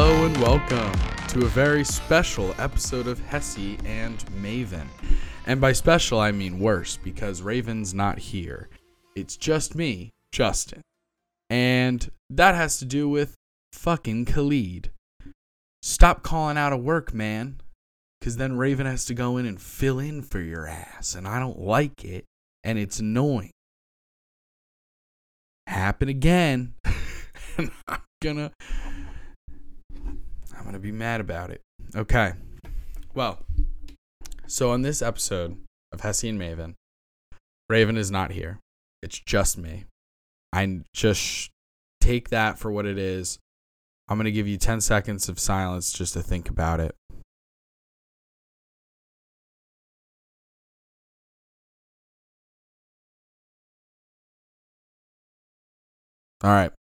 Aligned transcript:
Hello 0.00 0.26
and 0.26 0.36
welcome 0.36 0.92
to 1.26 1.44
a 1.44 1.48
very 1.48 1.82
special 1.82 2.54
episode 2.56 3.08
of 3.08 3.18
Hessy 3.18 3.84
and 3.84 4.16
Maven. 4.40 4.86
And 5.44 5.60
by 5.60 5.72
special, 5.72 6.20
I 6.20 6.30
mean 6.30 6.60
worse 6.60 6.96
because 6.96 7.42
Raven's 7.42 7.92
not 7.92 8.16
here. 8.20 8.68
It's 9.16 9.36
just 9.36 9.74
me, 9.74 10.10
Justin. 10.30 10.82
And 11.50 12.12
that 12.30 12.54
has 12.54 12.78
to 12.78 12.84
do 12.84 13.08
with 13.08 13.34
fucking 13.72 14.26
Khalid. 14.26 14.92
Stop 15.82 16.22
calling 16.22 16.56
out 16.56 16.72
of 16.72 16.80
work, 16.80 17.12
man. 17.12 17.60
Because 18.20 18.36
then 18.36 18.56
Raven 18.56 18.86
has 18.86 19.04
to 19.06 19.14
go 19.14 19.36
in 19.36 19.46
and 19.46 19.60
fill 19.60 19.98
in 19.98 20.22
for 20.22 20.38
your 20.38 20.68
ass. 20.68 21.16
And 21.16 21.26
I 21.26 21.40
don't 21.40 21.58
like 21.58 22.04
it. 22.04 22.24
And 22.62 22.78
it's 22.78 23.00
annoying. 23.00 23.50
Happen 25.66 26.08
again. 26.08 26.74
and 27.58 27.72
I'm 27.88 28.02
gonna. 28.22 28.52
I'm 30.58 30.64
gonna 30.64 30.78
be 30.78 30.92
mad 30.92 31.20
about 31.20 31.50
it. 31.50 31.60
Okay. 31.94 32.32
Well, 33.14 33.38
so 34.46 34.70
on 34.70 34.82
this 34.82 35.02
episode 35.02 35.56
of 35.92 36.00
Hessy 36.00 36.28
and 36.28 36.40
Maven, 36.40 36.74
Raven 37.68 37.96
is 37.96 38.10
not 38.10 38.32
here. 38.32 38.58
It's 39.02 39.18
just 39.18 39.58
me. 39.58 39.84
I 40.52 40.80
just 40.94 41.50
take 42.00 42.30
that 42.30 42.58
for 42.58 42.72
what 42.72 42.86
it 42.86 42.98
is. 42.98 43.38
I'm 44.08 44.16
going 44.16 44.24
to 44.24 44.32
give 44.32 44.48
you 44.48 44.56
10 44.56 44.80
seconds 44.80 45.28
of 45.28 45.38
silence 45.38 45.92
just 45.92 46.14
to 46.14 46.22
think 46.22 46.48
about 46.48 46.80
it. 46.80 46.94
All 56.42 56.50
right. 56.50 56.72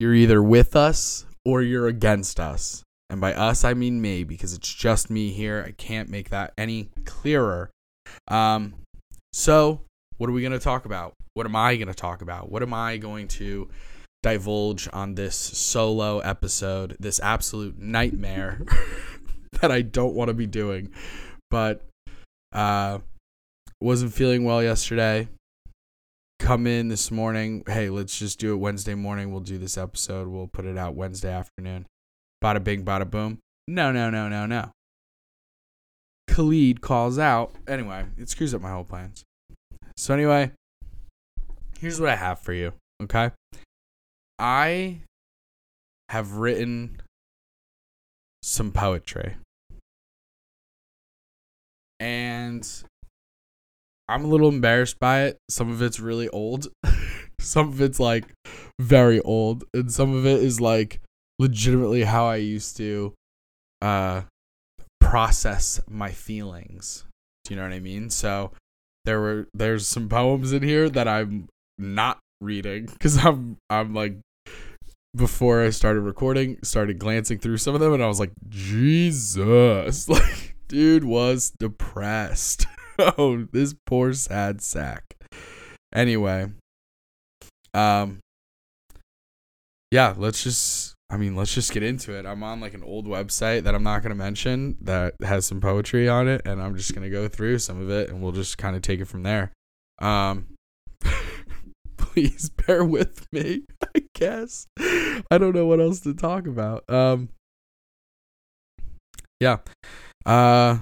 You're 0.00 0.14
either 0.14 0.42
with 0.42 0.74
us 0.74 1.26
or 1.44 1.60
you're 1.60 1.86
against 1.86 2.40
us. 2.40 2.82
And 3.14 3.20
by 3.20 3.32
us, 3.32 3.62
I 3.62 3.74
mean 3.74 4.02
me 4.02 4.24
because 4.24 4.54
it's 4.54 4.74
just 4.74 5.08
me 5.08 5.30
here. 5.30 5.62
I 5.64 5.70
can't 5.70 6.08
make 6.08 6.30
that 6.30 6.52
any 6.58 6.88
clearer. 7.04 7.70
Um, 8.26 8.74
so, 9.32 9.82
what 10.16 10.28
are 10.28 10.32
we 10.32 10.40
going 10.40 10.50
to 10.50 10.58
talk 10.58 10.84
about? 10.84 11.14
What 11.34 11.46
am 11.46 11.54
I 11.54 11.76
going 11.76 11.86
to 11.86 11.94
talk 11.94 12.22
about? 12.22 12.50
What 12.50 12.64
am 12.64 12.74
I 12.74 12.96
going 12.96 13.28
to 13.28 13.68
divulge 14.24 14.88
on 14.92 15.14
this 15.14 15.36
solo 15.36 16.18
episode, 16.18 16.96
this 16.98 17.20
absolute 17.20 17.78
nightmare 17.78 18.62
that 19.60 19.70
I 19.70 19.82
don't 19.82 20.16
want 20.16 20.26
to 20.26 20.34
be 20.34 20.48
doing? 20.48 20.90
But 21.50 21.86
uh 22.50 22.98
wasn't 23.80 24.12
feeling 24.12 24.42
well 24.42 24.60
yesterday. 24.60 25.28
Come 26.40 26.66
in 26.66 26.88
this 26.88 27.12
morning. 27.12 27.62
Hey, 27.68 27.90
let's 27.90 28.18
just 28.18 28.40
do 28.40 28.54
it 28.54 28.56
Wednesday 28.56 28.96
morning. 28.96 29.30
We'll 29.30 29.40
do 29.40 29.56
this 29.56 29.78
episode. 29.78 30.26
We'll 30.26 30.48
put 30.48 30.64
it 30.64 30.76
out 30.76 30.96
Wednesday 30.96 31.32
afternoon. 31.32 31.86
Bada 32.44 32.62
bing, 32.62 32.84
bada 32.84 33.10
boom. 33.10 33.38
No, 33.66 33.90
no, 33.90 34.10
no, 34.10 34.28
no, 34.28 34.44
no. 34.44 34.70
Khalid 36.28 36.82
calls 36.82 37.18
out. 37.18 37.54
Anyway, 37.66 38.04
it 38.18 38.28
screws 38.28 38.52
up 38.52 38.60
my 38.60 38.70
whole 38.70 38.84
plans. 38.84 39.24
So, 39.96 40.12
anyway, 40.12 40.50
here's 41.80 41.98
what 41.98 42.10
I 42.10 42.16
have 42.16 42.40
for 42.40 42.52
you. 42.52 42.74
Okay. 43.02 43.30
I 44.38 45.00
have 46.10 46.32
written 46.32 47.00
some 48.42 48.72
poetry. 48.72 49.36
And 51.98 52.68
I'm 54.06 54.22
a 54.26 54.28
little 54.28 54.50
embarrassed 54.50 54.98
by 54.98 55.22
it. 55.22 55.38
Some 55.48 55.70
of 55.70 55.80
it's 55.80 55.98
really 55.98 56.28
old. 56.28 56.68
some 57.40 57.68
of 57.68 57.80
it's 57.80 57.98
like 57.98 58.26
very 58.78 59.20
old. 59.22 59.64
And 59.72 59.90
some 59.90 60.14
of 60.14 60.26
it 60.26 60.42
is 60.42 60.60
like 60.60 61.00
legitimately 61.38 62.04
how 62.04 62.26
I 62.26 62.36
used 62.36 62.76
to 62.78 63.14
uh 63.82 64.22
process 65.00 65.80
my 65.88 66.10
feelings. 66.10 67.04
Do 67.44 67.54
you 67.54 67.60
know 67.60 67.66
what 67.66 67.74
I 67.74 67.80
mean? 67.80 68.10
So 68.10 68.52
there 69.04 69.20
were 69.20 69.48
there's 69.52 69.86
some 69.86 70.08
poems 70.08 70.52
in 70.52 70.62
here 70.62 70.88
that 70.88 71.06
I'm 71.06 71.48
not 71.78 72.18
reading 72.40 72.86
cuz 73.00 73.24
I'm 73.24 73.58
I'm 73.68 73.94
like 73.94 74.16
before 75.14 75.62
I 75.62 75.70
started 75.70 76.00
recording, 76.00 76.58
started 76.64 76.98
glancing 76.98 77.38
through 77.38 77.58
some 77.58 77.74
of 77.74 77.80
them 77.80 77.92
and 77.92 78.02
I 78.02 78.08
was 78.08 78.20
like, 78.20 78.32
"Jesus." 78.48 80.08
Like 80.14 80.56
dude 80.68 81.04
was 81.04 81.52
depressed. 81.58 82.66
oh, 82.98 83.46
this 83.52 83.74
poor 83.86 84.12
sad 84.12 84.62
sack. 84.62 85.04
Anyway, 85.94 86.46
um 87.72 88.20
yeah, 89.90 90.14
let's 90.16 90.42
just 90.42 90.93
I 91.14 91.16
mean, 91.16 91.36
let's 91.36 91.54
just 91.54 91.70
get 91.70 91.84
into 91.84 92.12
it. 92.18 92.26
I'm 92.26 92.42
on 92.42 92.58
like 92.58 92.74
an 92.74 92.82
old 92.82 93.06
website 93.06 93.62
that 93.62 93.74
I'm 93.76 93.84
not 93.84 94.02
going 94.02 94.10
to 94.10 94.16
mention 94.16 94.76
that 94.80 95.14
has 95.22 95.46
some 95.46 95.60
poetry 95.60 96.08
on 96.08 96.26
it 96.26 96.42
and 96.44 96.60
I'm 96.60 96.76
just 96.76 96.92
going 96.92 97.04
to 97.04 97.08
go 97.08 97.28
through 97.28 97.60
some 97.60 97.80
of 97.80 97.88
it 97.88 98.10
and 98.10 98.20
we'll 98.20 98.32
just 98.32 98.58
kind 98.58 98.74
of 98.74 98.82
take 98.82 98.98
it 98.98 99.04
from 99.04 99.22
there. 99.22 99.52
Um 100.00 100.56
please 101.96 102.50
bear 102.50 102.84
with 102.84 103.32
me, 103.32 103.62
I 103.96 104.02
guess. 104.12 104.66
I 104.76 105.38
don't 105.38 105.54
know 105.54 105.66
what 105.66 105.78
else 105.78 106.00
to 106.00 106.14
talk 106.14 106.48
about. 106.48 106.82
Um 106.90 107.28
Yeah. 109.38 109.58
Uh 110.26 110.78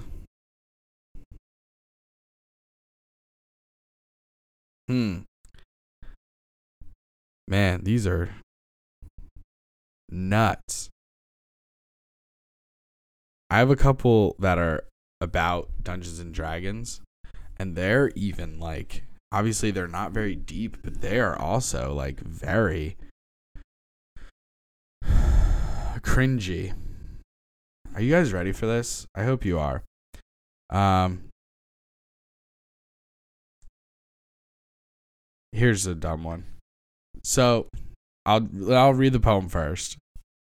Hmm. 4.88 5.24
Man, 7.46 7.84
these 7.84 8.06
are 8.06 8.30
nuts. 10.12 10.90
I 13.50 13.58
have 13.58 13.70
a 13.70 13.76
couple 13.76 14.36
that 14.38 14.58
are 14.58 14.84
about 15.20 15.70
Dungeons 15.82 16.18
and 16.18 16.32
Dragons, 16.32 17.00
and 17.58 17.74
they're 17.76 18.10
even 18.14 18.60
like 18.60 19.04
obviously 19.30 19.70
they're 19.70 19.88
not 19.88 20.12
very 20.12 20.34
deep, 20.34 20.76
but 20.82 21.00
they 21.00 21.18
are 21.18 21.38
also 21.38 21.92
like 21.94 22.20
very 22.20 22.96
cringy. 26.00 26.74
Are 27.94 28.00
you 28.00 28.12
guys 28.12 28.32
ready 28.32 28.52
for 28.52 28.66
this? 28.66 29.06
I 29.14 29.24
hope 29.24 29.44
you 29.44 29.58
are. 29.58 29.82
Um 30.70 31.28
Here's 35.54 35.86
a 35.86 35.94
dumb 35.94 36.24
one. 36.24 36.44
So, 37.22 37.68
I'll 38.24 38.48
I'll 38.70 38.94
read 38.94 39.12
the 39.12 39.20
poem 39.20 39.50
first 39.50 39.98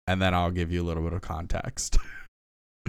and 0.09 0.19
then 0.19 0.33
I'll 0.33 0.49
give 0.49 0.71
you 0.71 0.81
a 0.81 0.87
little 0.87 1.03
bit 1.03 1.13
of 1.13 1.21
context. 1.21 1.99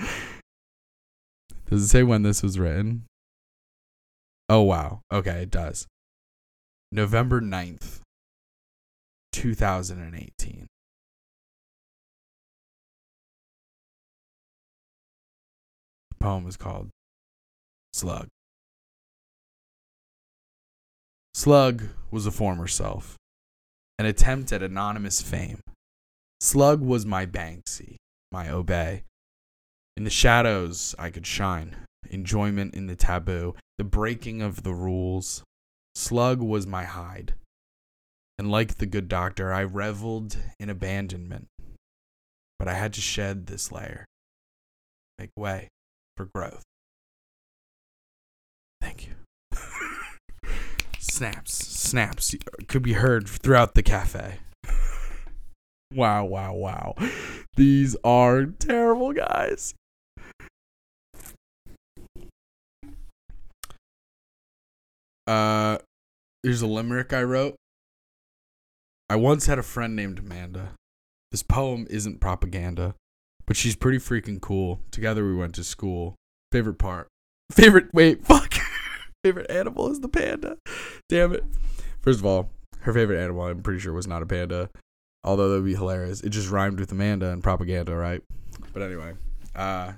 does 1.69 1.83
it 1.83 1.89
say 1.89 2.03
when 2.03 2.23
this 2.23 2.43
was 2.43 2.59
written? 2.59 3.05
Oh 4.49 4.63
wow. 4.63 5.03
Okay, 5.13 5.43
it 5.43 5.51
does. 5.51 5.87
November 6.91 7.43
9th, 7.43 8.01
2018. 9.33 10.67
The 16.09 16.25
poem 16.25 16.47
is 16.47 16.57
called 16.57 16.89
Slug. 17.93 18.29
Slug 21.35 21.83
was 22.11 22.25
a 22.25 22.31
former 22.31 22.67
self, 22.67 23.19
an 23.99 24.07
attempt 24.07 24.53
at 24.53 24.63
anonymous 24.63 25.21
fame. 25.21 25.61
Slug 26.41 26.81
was 26.81 27.05
my 27.05 27.27
Banksy, 27.27 27.97
my 28.33 28.49
Obey. 28.49 29.05
In 29.97 30.05
the 30.05 30.11
shadows, 30.11 30.95
I 30.99 31.11
could 31.11 31.27
shine. 31.27 31.77
Enjoyment 32.09 32.75
in 32.75 32.87
the 32.87 32.97
taboo, 32.97 33.55
the 33.77 33.85
breaking 33.85 34.41
of 34.41 34.63
the 34.63 34.73
rules. 34.73 35.43
Slug 35.95 36.41
was 36.41 36.67
my 36.67 36.85
hide. 36.85 37.35
And 38.39 38.51
like 38.51 38.77
the 38.77 38.87
good 38.87 39.07
doctor, 39.07 39.53
I 39.53 39.65
reveled 39.65 40.39
in 40.59 40.71
abandonment. 40.71 41.49
But 42.59 42.69
I 42.69 42.75
had 42.75 42.95
to 42.95 43.03
shed 43.03 43.47
this 43.47 43.71
layer, 43.71 44.07
make 45.19 45.31
way 45.37 45.69
for 46.17 46.25
growth. 46.35 46.63
Thank 48.81 49.09
you 49.09 49.15
snaps, 50.99 51.53
snaps 51.53 52.35
could 52.67 52.83
be 52.83 52.95
heard 52.95 53.29
throughout 53.29 53.75
the 53.75 53.83
cafe. 53.83 54.39
Wow, 55.95 56.25
wow, 56.25 56.55
wow. 56.55 56.95
These 57.57 57.97
are 58.05 58.47
terrible 58.47 59.13
guys. 59.13 59.75
Uh, 65.27 65.79
here's 66.43 66.63
a 66.63 66.67
limerick 66.67 67.13
I 67.13 67.23
wrote. 67.23 67.55
I 69.09 69.17
once 69.17 69.47
had 69.47 69.59
a 69.59 69.63
friend 69.63 69.95
named 69.95 70.19
Amanda. 70.19 70.71
This 71.31 71.43
poem 71.43 71.87
isn't 71.91 72.21
propaganda, 72.21 72.95
but 73.47 73.57
she's 73.57 73.77
pretty 73.77 73.99
freaking 73.99 74.41
cool. 74.41 74.81
Together 74.91 75.25
we 75.25 75.35
went 75.35 75.55
to 75.57 75.65
school. 75.65 76.15
Favorite 76.51 76.79
part. 76.79 77.09
Favorite, 77.53 77.93
wait, 77.93 78.25
fuck 78.27 78.55
favorite 79.25 79.51
animal 79.51 79.91
is 79.91 80.01
the 80.01 80.09
panda. 80.09 80.57
Damn 81.09 81.35
it. 81.35 81.45
First 82.03 82.21
of 82.21 82.27
all, 82.27 82.51
her 82.81 82.93
favorite 82.93 83.23
animal, 83.23 83.45
I'm 83.45 83.63
pretty 83.63 83.81
sure, 83.81 83.93
was 83.93 84.07
not 84.07 84.23
a 84.23 84.27
panda. 84.27 84.71
Although 85.23 85.51
that 85.51 85.57
would 85.57 85.65
be 85.67 85.75
hilarious. 85.75 86.21
It 86.23 86.31
just 86.31 86.51
rhymed 86.51 86.81
with 86.81 86.93
Amanda 86.93 87.31
and 87.31 87.43
propaganda, 87.43 87.95
right? 87.95 88.23
But 88.73 88.83
anyway, 88.83 89.15
uh, 89.55 89.93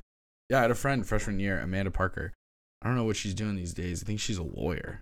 yeah, 0.48 0.58
I 0.58 0.62
had 0.62 0.70
a 0.70 0.76
friend 0.76 1.06
freshman 1.06 1.38
year, 1.38 1.60
Amanda 1.60 1.90
Parker. 1.90 2.32
I 2.82 2.88
don't 2.88 2.96
know 2.96 3.04
what 3.04 3.16
she's 3.16 3.34
doing 3.34 3.54
these 3.54 3.74
days. 3.74 4.02
I 4.02 4.06
think 4.06 4.18
she's 4.18 4.38
a 4.38 4.42
lawyer. 4.42 5.00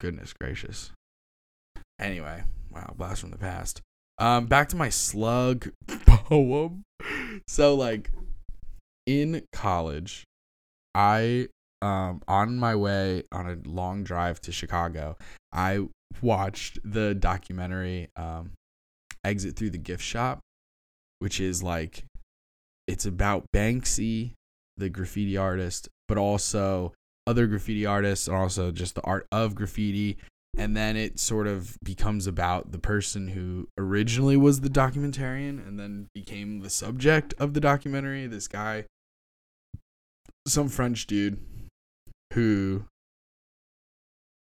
Goodness 0.00 0.32
gracious. 0.32 0.90
Anyway, 2.00 2.42
wow, 2.70 2.94
blast 2.96 3.20
from 3.20 3.30
the 3.30 3.38
past. 3.38 3.80
Um, 4.18 4.46
back 4.46 4.68
to 4.70 4.76
my 4.76 4.88
slug 4.88 5.70
poem. 6.06 6.82
So 7.46 7.74
like 7.74 8.10
in 9.06 9.42
college, 9.52 10.24
I 10.94 11.48
um 11.82 12.22
on 12.26 12.56
my 12.56 12.74
way 12.74 13.22
on 13.32 13.48
a 13.48 13.68
long 13.68 14.02
drive 14.02 14.40
to 14.42 14.52
Chicago, 14.52 15.16
I 15.52 15.88
watched 16.20 16.78
the 16.84 17.14
documentary 17.14 18.08
um 18.16 18.52
Exit 19.24 19.56
Through 19.56 19.70
the 19.70 19.78
Gift 19.78 20.02
Shop, 20.02 20.40
which 21.18 21.40
is 21.40 21.62
like 21.62 22.04
it's 22.86 23.06
about 23.06 23.44
Banksy, 23.54 24.32
the 24.76 24.88
graffiti 24.88 25.36
artist, 25.36 25.88
but 26.08 26.18
also 26.18 26.92
other 27.26 27.46
graffiti 27.46 27.86
artists 27.86 28.26
and 28.26 28.36
also 28.36 28.70
just 28.70 28.94
the 28.94 29.02
art 29.02 29.26
of 29.30 29.54
graffiti. 29.54 30.18
And 30.56 30.76
then 30.76 30.96
it 30.96 31.20
sort 31.20 31.46
of 31.46 31.78
becomes 31.82 32.26
about 32.26 32.72
the 32.72 32.78
person 32.78 33.28
who 33.28 33.68
originally 33.78 34.36
was 34.36 34.60
the 34.60 34.68
documentarian 34.68 35.64
and 35.66 35.78
then 35.78 36.08
became 36.12 36.60
the 36.60 36.70
subject 36.70 37.34
of 37.38 37.54
the 37.54 37.60
documentary 37.60 38.26
this 38.26 38.48
guy 38.48 38.84
some 40.48 40.68
french 40.68 41.06
dude 41.06 41.38
who 42.34 42.84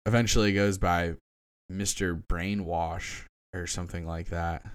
eventually 0.05 0.51
goes 0.51 0.77
by 0.77 1.13
mr 1.71 2.21
brainwash 2.27 3.23
or 3.55 3.67
something 3.67 4.05
like 4.05 4.29
that 4.29 4.65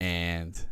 and 0.00 0.66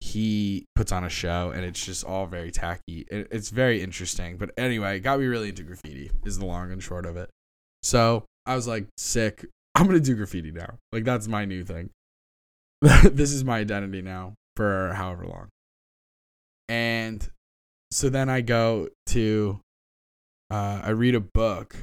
he 0.00 0.66
puts 0.74 0.92
on 0.92 1.02
a 1.04 1.08
show 1.08 1.50
and 1.54 1.64
it's 1.64 1.84
just 1.84 2.04
all 2.04 2.26
very 2.26 2.50
tacky 2.50 3.06
it's 3.10 3.50
very 3.50 3.82
interesting 3.82 4.36
but 4.36 4.50
anyway 4.56 4.96
it 4.96 5.00
got 5.00 5.18
me 5.18 5.26
really 5.26 5.48
into 5.48 5.62
graffiti 5.62 6.10
is 6.24 6.38
the 6.38 6.44
long 6.44 6.70
and 6.70 6.82
short 6.82 7.06
of 7.06 7.16
it 7.16 7.30
so 7.84 8.24
I 8.46 8.56
was 8.56 8.66
like, 8.66 8.86
sick. 8.96 9.46
I'm 9.74 9.86
gonna 9.86 10.00
do 10.00 10.14
graffiti 10.14 10.50
now. 10.50 10.78
Like 10.92 11.04
that's 11.04 11.28
my 11.28 11.44
new 11.44 11.64
thing. 11.64 11.90
this 12.80 13.32
is 13.32 13.44
my 13.44 13.58
identity 13.58 14.02
now 14.02 14.34
for 14.56 14.92
however 14.94 15.26
long. 15.26 15.48
And 16.68 17.28
so 17.90 18.08
then 18.08 18.28
I 18.28 18.40
go 18.40 18.88
to 19.06 19.60
uh, 20.50 20.80
I 20.84 20.90
read 20.90 21.14
a 21.14 21.20
book 21.20 21.76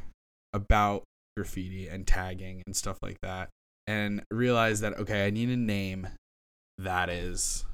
about 0.53 1.03
graffiti 1.35 1.87
and 1.87 2.05
tagging 2.05 2.61
and 2.65 2.75
stuff 2.75 2.97
like 3.01 3.19
that 3.21 3.49
and 3.87 4.23
realize 4.31 4.81
that 4.81 4.97
okay, 4.99 5.25
I 5.25 5.29
need 5.29 5.49
a 5.49 5.57
name 5.57 6.07
that 6.77 7.09
is 7.09 7.65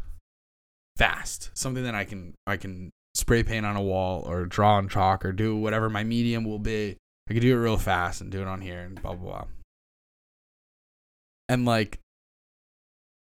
fast. 0.96 1.52
Something 1.54 1.84
that 1.84 1.96
I 1.96 2.06
can 2.06 2.34
I 2.46 2.58
can 2.58 2.92
spray 3.16 3.44
paint 3.44 3.66
on 3.66 3.76
a 3.76 3.82
wall 3.82 4.22
or 4.28 4.46
draw 4.46 4.76
on 4.76 4.90
chalk 4.90 5.26
or 5.26 5.32
do 5.32 5.56
whatever 5.56 5.90
my 5.90 6.04
medium 6.04 6.44
will 6.44 6.60
be 6.60 6.98
I 7.30 7.34
could 7.34 7.42
do 7.42 7.54
it 7.54 7.60
real 7.60 7.78
fast 7.78 8.22
and 8.22 8.32
do 8.32 8.42
it 8.42 8.48
on 8.48 8.62
here 8.62 8.80
and 8.80 9.02
blah 9.02 9.14
blah 9.14 9.30
blah. 9.30 9.46
And 11.50 11.66
like 11.66 12.00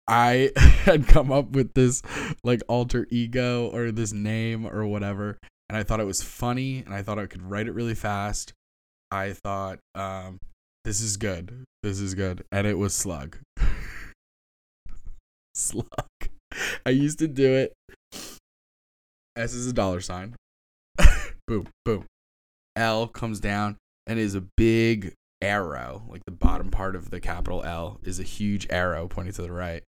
I 0.07 0.51
had 0.55 1.07
come 1.07 1.31
up 1.31 1.51
with 1.51 1.73
this 1.73 2.01
like 2.43 2.61
alter 2.67 3.07
ego 3.09 3.69
or 3.73 3.91
this 3.91 4.11
name 4.11 4.65
or 4.65 4.85
whatever, 4.85 5.37
and 5.69 5.77
I 5.77 5.83
thought 5.83 5.99
it 5.99 6.05
was 6.05 6.21
funny 6.21 6.79
and 6.79 6.93
I 6.93 7.03
thought 7.03 7.19
I 7.19 7.27
could 7.27 7.43
write 7.43 7.67
it 7.67 7.73
really 7.73 7.95
fast. 7.95 8.53
I 9.11 9.33
thought, 9.33 9.79
um, 9.93 10.39
this 10.85 11.01
is 11.01 11.17
good. 11.17 11.65
This 11.83 11.99
is 11.99 12.15
good. 12.15 12.43
And 12.51 12.65
it 12.65 12.77
was 12.77 12.93
slug. 12.93 13.37
slug. 15.53 15.87
I 16.85 16.89
used 16.89 17.19
to 17.19 17.27
do 17.27 17.53
it. 17.53 17.73
S 19.35 19.53
is 19.53 19.67
a 19.67 19.73
dollar 19.73 20.01
sign. 20.01 20.35
boom, 21.47 21.67
boom. 21.85 22.05
L 22.75 23.07
comes 23.07 23.39
down 23.39 23.77
and 24.07 24.19
is 24.19 24.35
a 24.35 24.43
big 24.57 25.13
arrow, 25.41 26.03
like 26.07 26.23
the 26.25 26.31
bottom 26.31 26.69
part 26.69 26.95
of 26.95 27.09
the 27.09 27.19
capital 27.19 27.63
L 27.63 27.99
is 28.03 28.19
a 28.19 28.23
huge 28.23 28.67
arrow 28.69 29.07
pointing 29.07 29.33
to 29.33 29.41
the 29.41 29.51
right. 29.51 29.83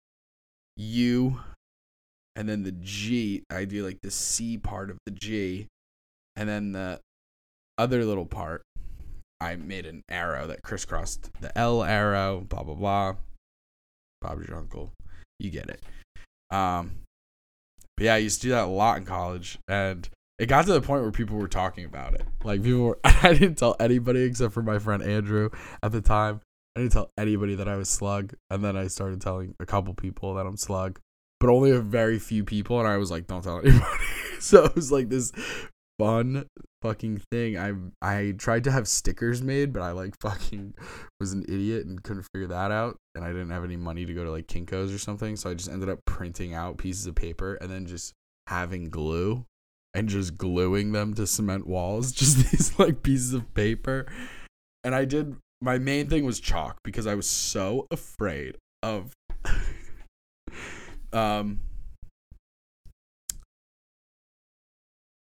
U, 0.78 1.40
and 2.36 2.48
then 2.48 2.64
the 2.64 2.72
G, 2.72 3.44
I 3.52 3.66
do 3.66 3.86
like 3.86 4.00
the 4.02 4.12
C 4.12 4.58
part 4.58 4.90
of 4.90 4.98
the 5.06 5.12
G, 5.12 5.68
and 6.36 6.48
then 6.48 6.72
the 6.72 7.00
other 7.78 8.06
little 8.06 8.26
part, 8.26 8.62
I 9.42 9.56
made 9.56 9.88
an 9.88 10.04
arrow 10.08 10.46
that 10.48 10.62
crisscrossed 10.62 11.32
the 11.42 11.58
L 11.58 11.84
arrow, 11.84 12.46
blah, 12.48 12.62
blah, 12.62 12.76
blah. 12.76 13.16
Bob's 14.22 14.48
your 14.48 14.58
uncle. 14.58 14.94
You 15.40 15.50
get 15.50 15.68
it. 15.68 15.82
Um, 16.56 17.02
but 17.98 18.06
yeah, 18.06 18.14
I 18.14 18.18
used 18.18 18.42
to 18.42 18.48
do 18.48 18.52
that 18.52 18.66
a 18.66 18.68
lot 18.68 18.98
in 18.98 19.06
college, 19.06 19.58
and 19.68 20.08
it 20.38 20.46
got 20.46 20.66
to 20.68 20.74
the 20.74 20.82
point 20.82 21.02
where 21.02 21.12
people 21.12 21.38
were 21.38 21.48
talking 21.48 21.86
about 21.86 22.14
it. 22.14 22.24
Like 22.44 22.62
people 22.62 22.82
were, 22.82 23.00
I 23.04 23.34
didn't 23.34 23.56
tell 23.56 23.76
anybody 23.80 24.22
except 24.22 24.54
for 24.54 24.62
my 24.62 24.78
friend 24.78 25.02
Andrew 25.02 25.50
at 25.82 25.92
the 25.92 26.02
time. 26.02 26.42
I 26.76 26.82
didn't 26.82 26.94
tell 26.94 27.10
anybody 27.18 27.56
that 27.56 27.68
I 27.68 27.78
was 27.78 27.90
Slug, 27.90 28.36
and 28.52 28.64
then 28.64 28.78
I 28.78 28.88
started 28.88 29.22
telling 29.22 29.56
a 29.60 29.66
couple 29.66 29.96
people 29.96 30.36
that 30.36 30.46
I'm 30.46 30.56
Slug, 30.56 31.00
but 31.40 31.50
only 31.50 31.72
a 31.72 31.80
very 31.80 32.20
few 32.20 32.46
people. 32.46 32.80
And 32.80 32.88
I 32.88 32.98
was 32.98 33.10
like, 33.10 33.26
"Don't 33.26 33.44
tell 33.44 33.60
anybody." 33.60 33.86
so 34.40 34.66
it 34.66 34.76
was 34.76 34.92
like 34.92 35.10
this 35.10 35.34
fun 36.02 36.46
fucking 36.82 37.22
thing. 37.32 37.58
I 37.58 37.74
I 38.02 38.34
tried 38.38 38.64
to 38.64 38.72
have 38.72 38.88
stickers 38.88 39.42
made, 39.42 39.72
but 39.72 39.84
I 39.84 39.92
like 39.92 40.16
fucking 40.20 40.74
was 41.20 41.34
an 41.34 41.44
idiot 41.48 41.86
and 41.86 42.02
couldn't 42.02 42.28
figure 42.34 42.48
that 42.48 42.72
out. 42.72 42.98
And 43.14 43.24
I 43.24 43.28
didn't 43.28 43.52
have 43.52 43.64
any 43.64 43.78
money 43.78 44.06
to 44.06 44.14
go 44.14 44.24
to 44.24 44.32
like 44.32 44.48
Kinkos 44.48 44.94
or 44.94 44.98
something, 44.98 45.36
so 45.36 45.50
I 45.50 45.54
just 45.54 45.70
ended 45.70 45.90
up 45.90 46.00
printing 46.06 46.54
out 46.54 46.78
pieces 46.78 47.06
of 47.06 47.16
paper 47.16 47.56
and 47.56 47.70
then 47.70 47.86
just 47.86 48.14
having 48.48 48.90
glue 48.90 49.46
and 49.94 50.10
just 50.10 50.38
gluing 50.38 50.92
them 50.92 51.14
to 51.16 51.28
cement 51.28 51.68
walls, 51.68 52.12
just 52.14 52.38
these 52.52 52.78
like 52.80 53.04
pieces 53.04 53.34
of 53.34 53.54
paper. 53.54 54.08
And 54.84 54.96
I 54.96 55.06
did 55.06 55.36
my 55.62 55.78
main 55.78 56.10
thing 56.10 56.26
was 56.26 56.40
chalk 56.40 56.78
because 56.84 57.06
I 57.06 57.14
was 57.14 57.28
so 57.28 57.86
afraid 57.92 58.58
of 58.82 59.14
um 61.14 61.60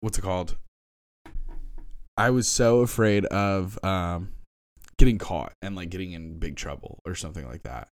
what's 0.00 0.18
it 0.18 0.22
called? 0.22 0.56
I 2.16 2.30
was 2.30 2.48
so 2.48 2.80
afraid 2.80 3.24
of 3.26 3.78
um 3.84 4.32
getting 4.98 5.18
caught 5.18 5.52
and 5.62 5.76
like 5.76 5.90
getting 5.90 6.12
in 6.12 6.38
big 6.38 6.56
trouble 6.56 6.98
or 7.06 7.14
something 7.14 7.46
like 7.46 7.62
that. 7.62 7.88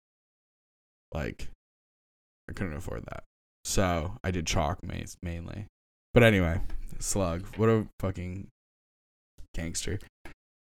Like 1.14 1.50
I 2.50 2.54
couldn't 2.54 2.76
afford 2.76 3.06
that. 3.06 3.24
So 3.64 4.18
I 4.24 4.32
did 4.32 4.46
chalk 4.46 4.80
mainly. 5.22 5.68
But 6.14 6.24
anyway, 6.24 6.62
Slug. 7.00 7.46
What 7.58 7.70
a 7.70 7.88
fucking 8.00 8.48
gangster. 9.54 10.00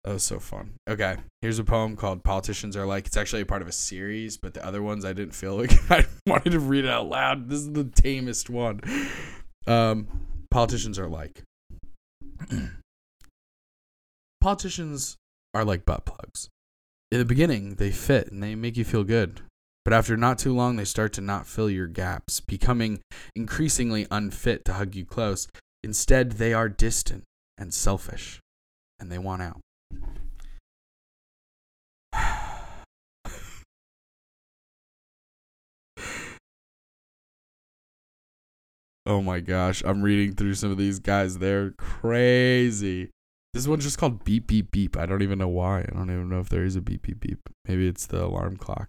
That 0.03 0.13
was 0.13 0.23
so 0.23 0.39
fun. 0.39 0.75
Okay, 0.89 1.17
here's 1.41 1.59
a 1.59 1.63
poem 1.63 1.95
called 1.95 2.23
Politicians 2.23 2.77
Are 2.77 2.85
Like. 2.85 3.05
It's 3.05 3.17
actually 3.17 3.41
a 3.41 3.45
part 3.45 3.61
of 3.61 3.67
a 3.67 3.73
series, 3.73 4.37
but 4.37 4.53
the 4.53 4.65
other 4.65 4.81
ones 4.81 5.03
I 5.05 5.13
didn't 5.13 5.35
feel 5.35 5.55
like 5.57 5.71
I 5.91 6.05
wanted 6.25 6.51
to 6.51 6.59
read 6.59 6.85
out 6.85 7.09
loud. 7.09 7.49
This 7.49 7.59
is 7.59 7.73
the 7.73 7.83
tamest 7.83 8.49
one. 8.49 8.79
Um, 9.67 10.07
politicians 10.51 10.97
are 10.99 11.07
like. 11.07 11.43
politicians 14.41 15.17
are 15.53 15.65
like 15.65 15.85
butt 15.85 16.05
plugs. 16.05 16.49
In 17.11 17.19
the 17.19 17.25
beginning, 17.25 17.75
they 17.75 17.91
fit 17.91 18.31
and 18.31 18.41
they 18.41 18.55
make 18.55 18.77
you 18.77 18.85
feel 18.85 19.03
good. 19.03 19.41
But 19.83 19.93
after 19.93 20.15
not 20.15 20.37
too 20.37 20.53
long, 20.53 20.75
they 20.75 20.85
start 20.85 21.13
to 21.13 21.21
not 21.21 21.47
fill 21.47 21.69
your 21.69 21.87
gaps, 21.87 22.39
becoming 22.39 23.01
increasingly 23.35 24.05
unfit 24.11 24.63
to 24.65 24.73
hug 24.73 24.93
you 24.95 25.05
close. 25.05 25.47
Instead, 25.83 26.33
they 26.33 26.53
are 26.53 26.69
distant 26.69 27.23
and 27.57 27.73
selfish, 27.73 28.39
and 28.99 29.11
they 29.11 29.17
want 29.17 29.41
out. 29.41 29.59
Oh 39.09 39.21
my 39.23 39.39
gosh, 39.39 39.81
I'm 39.83 40.03
reading 40.03 40.35
through 40.35 40.53
some 40.53 40.69
of 40.69 40.77
these 40.77 40.99
guys. 40.99 41.39
They're 41.39 41.71
crazy. 41.71 43.09
This 43.53 43.67
one's 43.67 43.83
just 43.83 43.97
called 43.97 44.23
Beep 44.23 44.45
Beep 44.45 44.69
Beep. 44.69 44.95
I 44.95 45.07
don't 45.07 45.23
even 45.23 45.39
know 45.39 45.47
why. 45.47 45.79
I 45.79 45.91
don't 45.91 46.11
even 46.11 46.29
know 46.29 46.39
if 46.39 46.49
there 46.49 46.63
is 46.63 46.75
a 46.75 46.81
beep 46.81 47.01
beep 47.01 47.19
beep. 47.19 47.39
Maybe 47.67 47.87
it's 47.87 48.05
the 48.05 48.23
alarm 48.23 48.57
clock. 48.57 48.87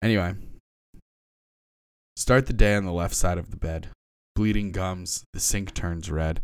Anyway, 0.00 0.34
start 2.16 2.46
the 2.46 2.54
day 2.54 2.74
on 2.74 2.86
the 2.86 2.92
left 2.92 3.14
side 3.14 3.36
of 3.36 3.50
the 3.50 3.58
bed. 3.58 3.88
Bleeding 4.34 4.72
gums, 4.72 5.24
the 5.34 5.40
sink 5.40 5.74
turns 5.74 6.10
red. 6.10 6.40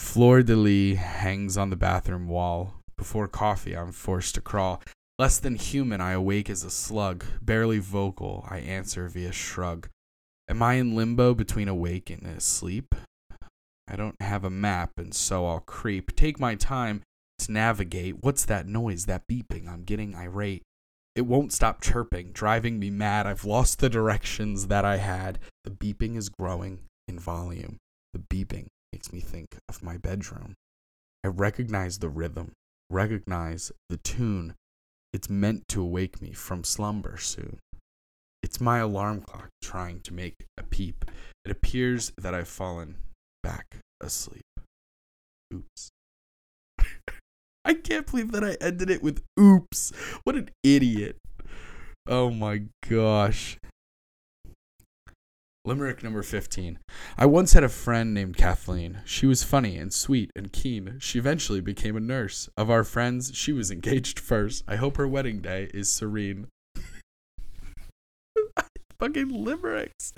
Fleur 0.00 0.42
de 0.42 0.56
lis 0.56 0.98
hangs 0.98 1.56
on 1.56 1.70
the 1.70 1.76
bathroom 1.76 2.26
wall. 2.26 2.80
Before 2.98 3.28
coffee, 3.28 3.76
I'm 3.76 3.92
forced 3.92 4.34
to 4.34 4.40
crawl. 4.40 4.82
Less 5.18 5.38
than 5.38 5.54
human, 5.54 6.00
I 6.00 6.12
awake 6.12 6.50
as 6.50 6.64
a 6.64 6.70
slug. 6.70 7.24
Barely 7.40 7.78
vocal, 7.78 8.44
I 8.50 8.58
answer 8.58 9.08
via 9.08 9.32
shrug. 9.32 9.88
Am 10.48 10.62
I 10.62 10.74
in 10.74 10.94
limbo 10.94 11.34
between 11.34 11.68
awake 11.68 12.08
and 12.08 12.24
asleep? 12.24 12.94
I 13.88 13.96
don't 13.96 14.20
have 14.20 14.44
a 14.44 14.50
map, 14.50 14.92
and 14.96 15.12
so 15.14 15.46
I'll 15.46 15.60
creep. 15.60 16.14
Take 16.14 16.38
my 16.38 16.54
time 16.54 17.02
to 17.40 17.52
navigate. 17.52 18.22
What's 18.22 18.44
that 18.44 18.66
noise, 18.66 19.06
that 19.06 19.26
beeping? 19.30 19.68
I'm 19.68 19.82
getting 19.82 20.14
irate. 20.14 20.62
It 21.14 21.26
won't 21.26 21.52
stop 21.52 21.80
chirping, 21.80 22.32
driving 22.32 22.78
me 22.78 22.90
mad. 22.90 23.26
I've 23.26 23.44
lost 23.44 23.78
the 23.78 23.88
directions 23.88 24.66
that 24.68 24.84
I 24.84 24.98
had. 24.98 25.38
The 25.64 25.70
beeping 25.70 26.16
is 26.16 26.28
growing 26.28 26.80
in 27.08 27.18
volume. 27.18 27.78
The 28.12 28.20
beeping 28.20 28.66
makes 28.92 29.12
me 29.12 29.20
think 29.20 29.56
of 29.68 29.82
my 29.82 29.96
bedroom. 29.96 30.54
I 31.24 31.28
recognize 31.28 31.98
the 31.98 32.08
rhythm, 32.08 32.52
recognize 32.90 33.72
the 33.88 33.96
tune. 33.96 34.54
It's 35.12 35.30
meant 35.30 35.66
to 35.68 35.82
awake 35.82 36.20
me 36.20 36.32
from 36.32 36.64
slumber 36.64 37.16
soon. 37.16 37.58
It's 38.46 38.60
my 38.60 38.78
alarm 38.78 39.22
clock 39.22 39.48
trying 39.60 40.02
to 40.02 40.14
make 40.14 40.46
a 40.56 40.62
peep. 40.62 41.04
It 41.44 41.50
appears 41.50 42.12
that 42.16 42.32
I've 42.32 42.46
fallen 42.46 42.94
back 43.42 43.78
asleep. 44.00 44.44
Oops. 45.52 45.88
I 47.64 47.74
can't 47.74 48.08
believe 48.08 48.30
that 48.30 48.44
I 48.44 48.56
ended 48.60 48.88
it 48.88 49.02
with 49.02 49.24
oops. 49.36 49.90
What 50.22 50.36
an 50.36 50.50
idiot. 50.62 51.16
Oh 52.06 52.30
my 52.30 52.66
gosh. 52.88 53.58
Limerick 55.64 56.04
number 56.04 56.22
15. 56.22 56.78
I 57.18 57.26
once 57.26 57.52
had 57.52 57.64
a 57.64 57.68
friend 57.68 58.14
named 58.14 58.36
Kathleen. 58.36 59.00
She 59.04 59.26
was 59.26 59.42
funny 59.42 59.76
and 59.76 59.92
sweet 59.92 60.30
and 60.36 60.52
keen. 60.52 60.98
She 61.00 61.18
eventually 61.18 61.60
became 61.60 61.96
a 61.96 62.00
nurse. 62.00 62.48
Of 62.56 62.70
our 62.70 62.84
friends, 62.84 63.32
she 63.34 63.52
was 63.52 63.72
engaged 63.72 64.20
first. 64.20 64.62
I 64.68 64.76
hope 64.76 64.98
her 64.98 65.08
wedding 65.08 65.40
day 65.40 65.68
is 65.74 65.88
serene. 65.90 66.46
Fucking 68.98 69.28
limericks. 69.28 70.12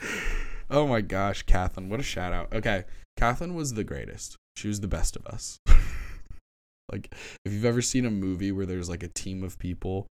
Oh 0.71 0.87
my 0.87 1.01
gosh, 1.01 1.43
Kathleen. 1.43 1.89
What 1.89 2.01
a 2.01 2.05
shout 2.05 2.33
out. 2.33 2.53
Okay. 2.53 2.85
Kathleen 3.17 3.55
was 3.55 3.75
the 3.75 3.85
greatest. 3.85 4.37
She 4.57 4.69
was 4.69 4.81
the 4.81 4.89
best 4.89 5.17
of 5.17 5.27
us. 5.27 5.59
like, 6.93 7.13
if 7.45 7.53
you've 7.53 7.65
ever 7.65 7.83
seen 7.83 8.05
a 8.05 8.11
movie 8.11 8.53
where 8.53 8.67
there's 8.67 8.89
like 8.89 9.03
a 9.03 9.09
team 9.09 9.43
of 9.43 9.59
people, 9.59 10.07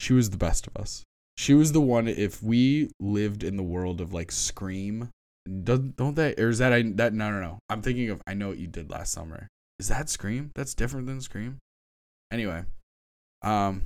she 0.00 0.12
was 0.12 0.30
the 0.30 0.36
best 0.36 0.66
of 0.66 0.76
us. 0.76 1.04
She 1.36 1.54
was 1.54 1.72
the 1.72 1.80
one. 1.80 2.08
If 2.08 2.42
we 2.42 2.90
lived 3.00 3.44
in 3.44 3.56
the 3.56 3.62
world 3.62 4.00
of 4.00 4.12
like 4.12 4.32
Scream, 4.32 5.10
don't 5.62 5.96
don't 5.96 6.16
they? 6.16 6.34
Or 6.36 6.48
is 6.48 6.58
that 6.58 6.72
I 6.72 6.82
that 6.96 7.14
no 7.14 7.30
no 7.30 7.40
no? 7.40 7.58
I'm 7.68 7.80
thinking 7.80 8.10
of 8.10 8.20
I 8.26 8.34
know 8.34 8.48
what 8.48 8.58
you 8.58 8.66
did 8.66 8.90
last 8.90 9.12
summer. 9.12 9.46
Is 9.78 9.88
that 9.88 10.10
Scream? 10.10 10.50
That's 10.54 10.74
different 10.74 11.06
than 11.06 11.20
Scream. 11.20 11.58
Anyway, 12.32 12.64
um, 13.42 13.82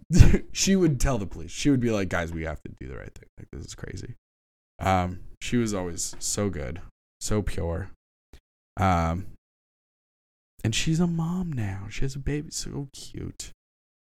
she 0.52 0.76
would 0.76 1.00
tell 1.00 1.18
the 1.18 1.26
police. 1.26 1.50
She 1.50 1.70
would 1.70 1.80
be 1.80 1.90
like, 1.90 2.08
"Guys, 2.08 2.32
we 2.32 2.44
have 2.44 2.62
to 2.62 2.72
do 2.80 2.88
the 2.88 2.96
right 2.96 3.14
thing. 3.14 3.28
Like 3.38 3.48
this 3.52 3.64
is 3.64 3.74
crazy." 3.74 4.14
Um, 4.78 5.20
she 5.40 5.56
was 5.56 5.74
always 5.74 6.16
so 6.18 6.48
good, 6.48 6.80
so 7.20 7.42
pure. 7.42 7.90
Um, 8.76 9.26
and 10.64 10.74
she's 10.74 11.00
a 11.00 11.06
mom 11.06 11.52
now. 11.52 11.86
She 11.90 12.02
has 12.02 12.14
a 12.14 12.20
baby, 12.20 12.50
so 12.50 12.88
cute. 12.92 13.50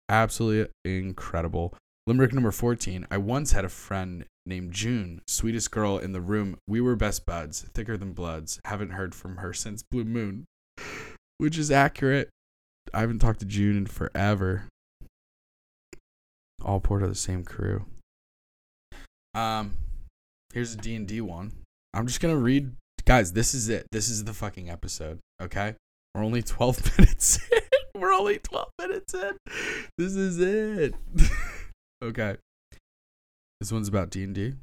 Absolutely 0.09 0.73
incredible. 0.85 1.75
Limerick 2.07 2.33
number 2.33 2.51
14. 2.51 3.07
I 3.11 3.19
once 3.19 3.53
had 3.53 3.65
a 3.65 3.69
friend 3.69 4.25
named 4.47 4.73
June, 4.73 5.23
sweetest 5.29 5.71
girl 5.71 5.99
in 5.99 6.13
the 6.13 6.21
room. 6.21 6.57
We 6.67 6.81
were 6.81 6.97
best 6.97 7.25
buds, 7.25 7.63
thicker 7.75 7.97
than 7.97 8.13
bloods. 8.13 8.61
Haven't 8.65 8.91
heard 8.91 9.15
from 9.15 9.37
her 9.37 9.53
since 9.53 9.83
Blue 9.83 10.05
Moon, 10.05 10.47
which 11.39 11.57
is 11.57 11.71
accurate. 11.71 12.29
I 12.93 13.01
haven't 13.01 13.21
talked 13.21 13.41
to 13.41 13.47
June 13.47 13.77
in 13.77 13.87
forever. 13.87 14.65
All 16.62 16.81
part 16.81 17.02
of 17.02 17.09
the 17.09 17.14
same 17.14 17.45
crew. 17.45 17.85
Um, 19.35 19.76
here's 20.52 20.75
a 20.75 20.76
D&D 20.76 21.21
one. 21.21 21.52
I'm 21.95 22.07
just 22.07 22.21
to 22.21 22.37
read 22.37 22.73
guys, 23.05 23.33
this 23.33 23.55
is 23.55 23.69
it. 23.69 23.87
This 23.90 24.09
is 24.09 24.25
the 24.25 24.33
fucking 24.33 24.71
episode, 24.71 25.19
okay? 25.43 25.75
We're 26.14 26.25
only 26.25 26.43
12 26.43 26.99
minutes 26.99 27.40
in. 27.50 28.00
We're 28.00 28.12
only 28.12 28.38
12 28.38 28.69
minutes 28.79 29.14
in. 29.14 29.37
This 29.99 30.14
is 30.14 30.38
it. 30.38 30.95
okay. 32.05 32.37
This 33.61 33.73
one's 33.73 33.88
about 33.88 34.11
D&D. 34.11 34.55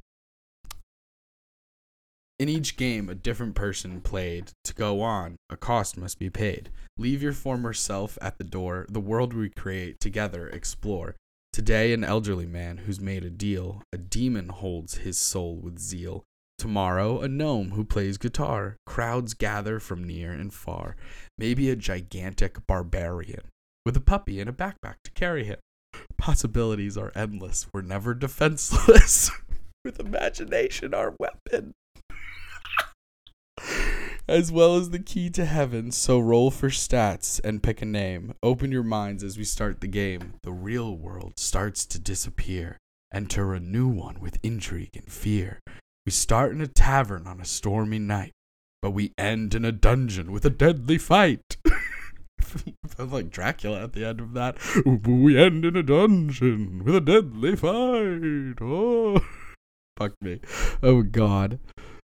In 2.38 2.48
each 2.48 2.76
game, 2.76 3.08
a 3.08 3.14
different 3.14 3.54
person 3.54 4.00
played. 4.00 4.52
To 4.64 4.74
go 4.74 5.00
on, 5.00 5.36
a 5.50 5.56
cost 5.56 5.96
must 5.96 6.18
be 6.18 6.30
paid. 6.30 6.70
Leave 6.96 7.22
your 7.22 7.32
former 7.32 7.72
self 7.72 8.16
at 8.22 8.38
the 8.38 8.44
door. 8.44 8.86
The 8.88 9.00
world 9.00 9.34
we 9.34 9.50
create 9.50 9.98
together 10.00 10.48
explore. 10.48 11.16
Today, 11.58 11.92
an 11.92 12.04
elderly 12.04 12.46
man 12.46 12.76
who's 12.76 13.00
made 13.00 13.24
a 13.24 13.30
deal. 13.30 13.82
A 13.92 13.98
demon 13.98 14.48
holds 14.48 14.98
his 14.98 15.18
soul 15.18 15.56
with 15.56 15.80
zeal. 15.80 16.22
Tomorrow, 16.56 17.20
a 17.20 17.26
gnome 17.26 17.72
who 17.72 17.84
plays 17.84 18.16
guitar. 18.16 18.76
Crowds 18.86 19.34
gather 19.34 19.80
from 19.80 20.04
near 20.04 20.30
and 20.30 20.54
far. 20.54 20.94
Maybe 21.36 21.68
a 21.68 21.74
gigantic 21.74 22.64
barbarian 22.68 23.40
with 23.84 23.96
a 23.96 24.00
puppy 24.00 24.38
and 24.40 24.48
a 24.48 24.52
backpack 24.52 24.98
to 25.02 25.10
carry 25.16 25.46
him. 25.46 25.58
Possibilities 26.16 26.96
are 26.96 27.10
endless. 27.16 27.66
We're 27.74 27.82
never 27.82 28.14
defenseless. 28.14 29.28
with 29.84 29.98
imagination, 29.98 30.94
our 30.94 31.16
weapon. 31.18 31.72
As 34.28 34.52
well 34.52 34.76
as 34.76 34.90
the 34.90 34.98
key 34.98 35.30
to 35.30 35.44
heaven. 35.44 35.90
So 35.90 36.18
roll 36.18 36.50
for 36.50 36.68
stats 36.68 37.40
and 37.42 37.62
pick 37.62 37.80
a 37.82 37.86
name. 37.86 38.34
Open 38.42 38.70
your 38.70 38.82
minds 38.82 39.24
as 39.24 39.38
we 39.38 39.44
start 39.44 39.80
the 39.80 39.88
game. 39.88 40.34
The 40.42 40.52
real 40.52 40.96
world 40.96 41.38
starts 41.38 41.86
to 41.86 41.98
disappear. 41.98 42.76
Enter 43.12 43.54
a 43.54 43.60
new 43.60 43.88
one 43.88 44.20
with 44.20 44.38
intrigue 44.42 44.94
and 44.94 45.10
fear. 45.10 45.60
We 46.04 46.12
start 46.12 46.52
in 46.52 46.60
a 46.60 46.66
tavern 46.66 47.26
on 47.26 47.40
a 47.40 47.44
stormy 47.44 47.98
night, 47.98 48.32
but 48.82 48.90
we 48.90 49.12
end 49.16 49.54
in 49.54 49.64
a 49.64 49.72
dungeon 49.72 50.30
with 50.30 50.44
a 50.44 50.50
deadly 50.50 50.98
fight. 50.98 51.56
Sounds 52.96 53.12
like 53.12 53.30
Dracula 53.30 53.82
at 53.82 53.92
the 53.92 54.04
end 54.04 54.20
of 54.20 54.34
that. 54.34 54.56
We 54.84 55.38
end 55.38 55.64
in 55.64 55.76
a 55.76 55.82
dungeon 55.82 56.84
with 56.84 56.94
a 56.94 57.00
deadly 57.00 57.56
fight. 57.56 58.58
Oh, 58.60 59.20
fuck 59.98 60.12
me. 60.20 60.40
Oh 60.82 61.02
God. 61.02 61.58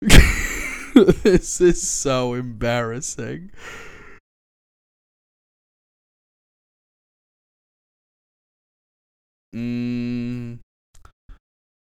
this 1.22 1.60
is 1.60 1.86
so 1.86 2.34
embarrassing. 2.34 3.52
Mmm. 9.54 10.58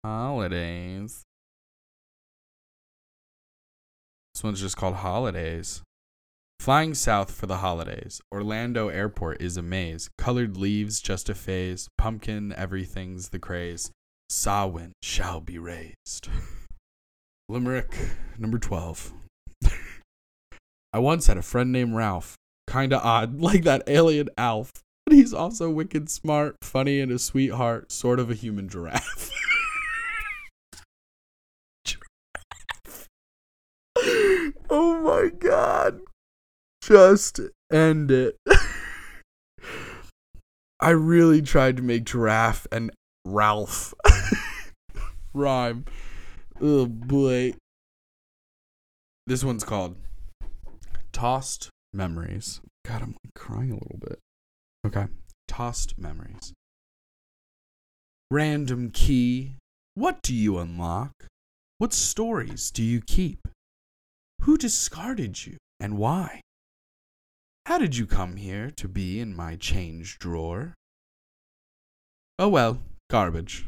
Holidays. 0.03 1.23
This 4.33 4.43
one's 4.43 4.59
just 4.59 4.75
called 4.75 4.95
Holidays. 4.95 5.83
Flying 6.59 6.95
south 6.95 7.31
for 7.31 7.45
the 7.45 7.57
holidays. 7.57 8.21
Orlando 8.33 8.87
Airport 8.87 9.39
is 9.39 9.55
a 9.55 9.61
maze. 9.61 10.09
Colored 10.17 10.57
leaves 10.57 10.99
just 10.99 11.29
a 11.29 11.35
phase. 11.35 11.87
Pumpkin, 11.95 12.53
everything's 12.53 13.29
the 13.29 13.39
craze. 13.39 13.91
Samhain 14.29 14.93
shall 15.03 15.41
be 15.41 15.59
raised. 15.59 16.29
Limerick 17.47 17.95
number 18.37 18.57
12. 18.57 19.13
I 20.93 20.99
once 20.99 21.27
had 21.27 21.37
a 21.37 21.43
friend 21.43 21.71
named 21.71 21.95
Ralph. 21.95 22.35
Kinda 22.67 22.99
odd, 22.99 23.39
like 23.41 23.63
that 23.63 23.83
alien 23.87 24.29
Alf. 24.37 24.71
But 25.05 25.13
he's 25.13 25.33
also 25.33 25.69
wicked 25.69 26.09
smart, 26.09 26.55
funny, 26.63 26.99
and 26.99 27.11
a 27.11 27.19
sweetheart, 27.19 27.91
sort 27.91 28.19
of 28.19 28.31
a 28.31 28.33
human 28.33 28.67
giraffe. 28.67 29.29
giraffe. 31.85 33.07
oh 34.69 35.01
my 35.01 35.29
god. 35.37 36.01
Just 36.81 37.39
end 37.71 38.09
it. 38.09 38.37
I 40.79 40.89
really 40.89 41.41
tried 41.41 41.77
to 41.77 41.83
make 41.83 42.05
giraffe 42.05 42.65
and 42.71 42.91
Ralph 43.25 43.93
rhyme. 45.33 45.85
Oh 46.61 46.85
boy. 46.85 47.53
This 49.27 49.43
one's 49.43 49.65
called 49.65 49.97
Tossed 51.11 51.69
Memories. 51.93 52.61
God, 52.85 53.01
I'm 53.01 53.15
crying 53.35 53.71
a 53.71 53.73
little 53.73 53.99
bit. 53.99 54.19
Okay. 54.85 55.07
Tossed 55.47 55.97
Memories. 55.97 56.53
Random 58.31 58.89
key. 58.91 59.55
What 59.95 60.21
do 60.21 60.33
you 60.33 60.57
unlock? 60.57 61.11
What 61.77 61.91
stories 61.91 62.71
do 62.71 62.83
you 62.83 63.01
keep? 63.01 63.47
Who 64.41 64.57
discarded 64.57 65.45
you 65.45 65.57
and 65.79 65.97
why? 65.97 66.39
How 67.65 67.77
did 67.77 67.97
you 67.97 68.05
come 68.05 68.37
here 68.37 68.71
to 68.77 68.87
be 68.87 69.19
in 69.19 69.35
my 69.35 69.55
change 69.57 70.19
drawer? 70.19 70.73
Oh 72.39 72.47
well, 72.47 72.79
garbage. 73.09 73.65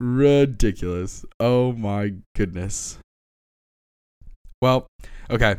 Ridiculous. 0.00 1.24
Oh 1.40 1.72
my 1.72 2.14
goodness. 2.34 2.98
Well, 4.60 4.86
okay. 5.30 5.56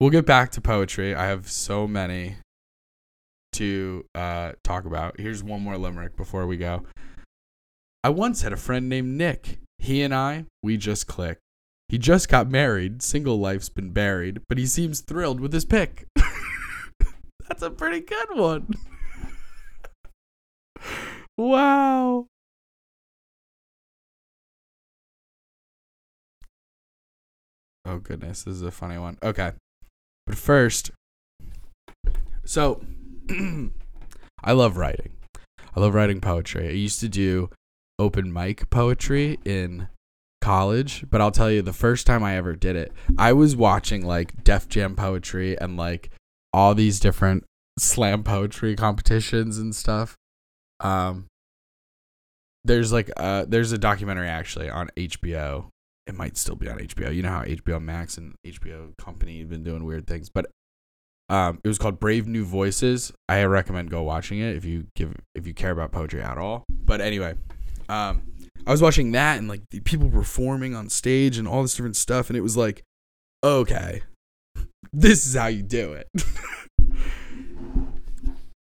We'll 0.00 0.10
get 0.10 0.26
back 0.26 0.52
to 0.52 0.60
poetry. 0.60 1.14
I 1.14 1.26
have 1.26 1.50
so 1.50 1.86
many 1.86 2.36
to 3.54 4.04
uh, 4.14 4.52
talk 4.62 4.84
about. 4.84 5.18
Here's 5.18 5.42
one 5.42 5.62
more 5.62 5.76
limerick 5.76 6.16
before 6.16 6.46
we 6.46 6.56
go. 6.56 6.84
I 8.04 8.10
once 8.10 8.42
had 8.42 8.52
a 8.52 8.56
friend 8.56 8.88
named 8.88 9.18
Nick. 9.18 9.58
He 9.78 10.02
and 10.02 10.14
I, 10.14 10.44
we 10.62 10.76
just 10.76 11.06
click. 11.06 11.38
He 11.88 11.98
just 11.98 12.28
got 12.28 12.50
married. 12.50 13.02
Single 13.02 13.38
life's 13.38 13.68
been 13.68 13.90
buried, 13.90 14.42
but 14.48 14.58
he 14.58 14.66
seems 14.66 15.00
thrilled 15.00 15.40
with 15.40 15.52
his 15.52 15.64
pick. 15.64 16.06
That's 17.48 17.62
a 17.62 17.70
pretty 17.70 18.00
good 18.00 18.36
one. 18.36 18.74
wow. 21.38 22.26
Oh 27.88 27.98
goodness, 27.98 28.42
this 28.42 28.54
is 28.54 28.62
a 28.62 28.70
funny 28.70 28.98
one. 28.98 29.16
Okay. 29.22 29.52
But 30.26 30.36
first, 30.36 30.90
so 32.44 32.82
I 34.44 34.52
love 34.52 34.76
writing. 34.76 35.12
I 35.74 35.80
love 35.80 35.94
writing 35.94 36.20
poetry. 36.20 36.68
I 36.68 36.72
used 36.72 37.00
to 37.00 37.08
do 37.08 37.48
open 37.98 38.30
mic 38.30 38.68
poetry 38.68 39.38
in 39.46 39.88
college, 40.42 41.06
but 41.10 41.22
I'll 41.22 41.30
tell 41.30 41.50
you 41.50 41.62
the 41.62 41.72
first 41.72 42.06
time 42.06 42.22
I 42.22 42.36
ever 42.36 42.54
did 42.54 42.76
it, 42.76 42.92
I 43.16 43.32
was 43.32 43.56
watching 43.56 44.04
like 44.04 44.44
Def 44.44 44.68
Jam 44.68 44.94
poetry 44.94 45.58
and 45.58 45.78
like 45.78 46.10
all 46.52 46.74
these 46.74 47.00
different 47.00 47.44
slam 47.78 48.22
poetry 48.22 48.76
competitions 48.76 49.56
and 49.56 49.74
stuff. 49.74 50.14
Um 50.80 51.26
there's 52.64 52.92
like 52.92 53.10
uh 53.16 53.46
there's 53.48 53.72
a 53.72 53.78
documentary 53.78 54.28
actually 54.28 54.68
on 54.68 54.90
HBO. 54.94 55.68
It 56.08 56.14
might 56.14 56.38
still 56.38 56.56
be 56.56 56.68
on 56.70 56.78
HBO. 56.78 57.14
You 57.14 57.22
know 57.22 57.28
how 57.28 57.42
HBO 57.44 57.80
Max 57.82 58.16
and 58.16 58.34
HBO 58.44 58.96
Company 58.96 59.40
have 59.40 59.50
been 59.50 59.62
doing 59.62 59.84
weird 59.84 60.06
things, 60.06 60.30
but 60.30 60.46
um 61.28 61.60
it 61.62 61.68
was 61.68 61.76
called 61.76 62.00
Brave 62.00 62.26
New 62.26 62.46
Voices. 62.46 63.12
I 63.28 63.44
recommend 63.44 63.90
go 63.90 64.02
watching 64.02 64.38
it 64.38 64.56
if 64.56 64.64
you 64.64 64.86
give 64.96 65.14
if 65.34 65.46
you 65.46 65.52
care 65.52 65.70
about 65.70 65.92
poetry 65.92 66.22
at 66.22 66.38
all. 66.38 66.64
But 66.70 67.02
anyway, 67.02 67.34
um 67.90 68.22
I 68.66 68.70
was 68.70 68.80
watching 68.80 69.12
that 69.12 69.36
and 69.36 69.48
like 69.48 69.60
the 69.70 69.80
people 69.80 70.08
performing 70.08 70.74
on 70.74 70.88
stage 70.88 71.36
and 71.36 71.46
all 71.46 71.60
this 71.60 71.74
different 71.74 71.96
stuff 71.96 72.30
and 72.30 72.36
it 72.38 72.42
was 72.42 72.56
like 72.56 72.82
okay. 73.44 74.02
This 74.90 75.26
is 75.26 75.34
how 75.34 75.48
you 75.48 75.62
do 75.62 75.92
it. 75.92 76.08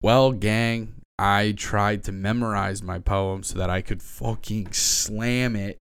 well, 0.02 0.34
gang, 0.34 0.96
I 1.18 1.54
tried 1.56 2.04
to 2.06 2.12
memorize 2.12 2.84
my 2.84 3.00
poem 3.00 3.44
so 3.44 3.58
that 3.58 3.70
I 3.70 3.82
could 3.82 4.04
fucking 4.04 4.74
slam 4.74 5.56
it 5.56 5.78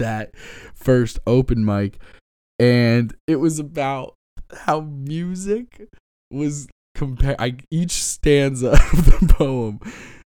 that 0.00 0.36
first 0.74 1.18
open 1.26 1.64
mic 1.64 1.98
and 2.58 3.14
it 3.26 3.36
was 3.36 3.58
about 3.58 4.14
how 4.52 4.80
music 4.80 5.88
was 6.30 6.68
compare 6.94 7.34
I 7.38 7.56
each 7.70 7.92
stanza 7.92 8.72
of 8.92 9.06
the 9.06 9.34
poem 9.34 9.80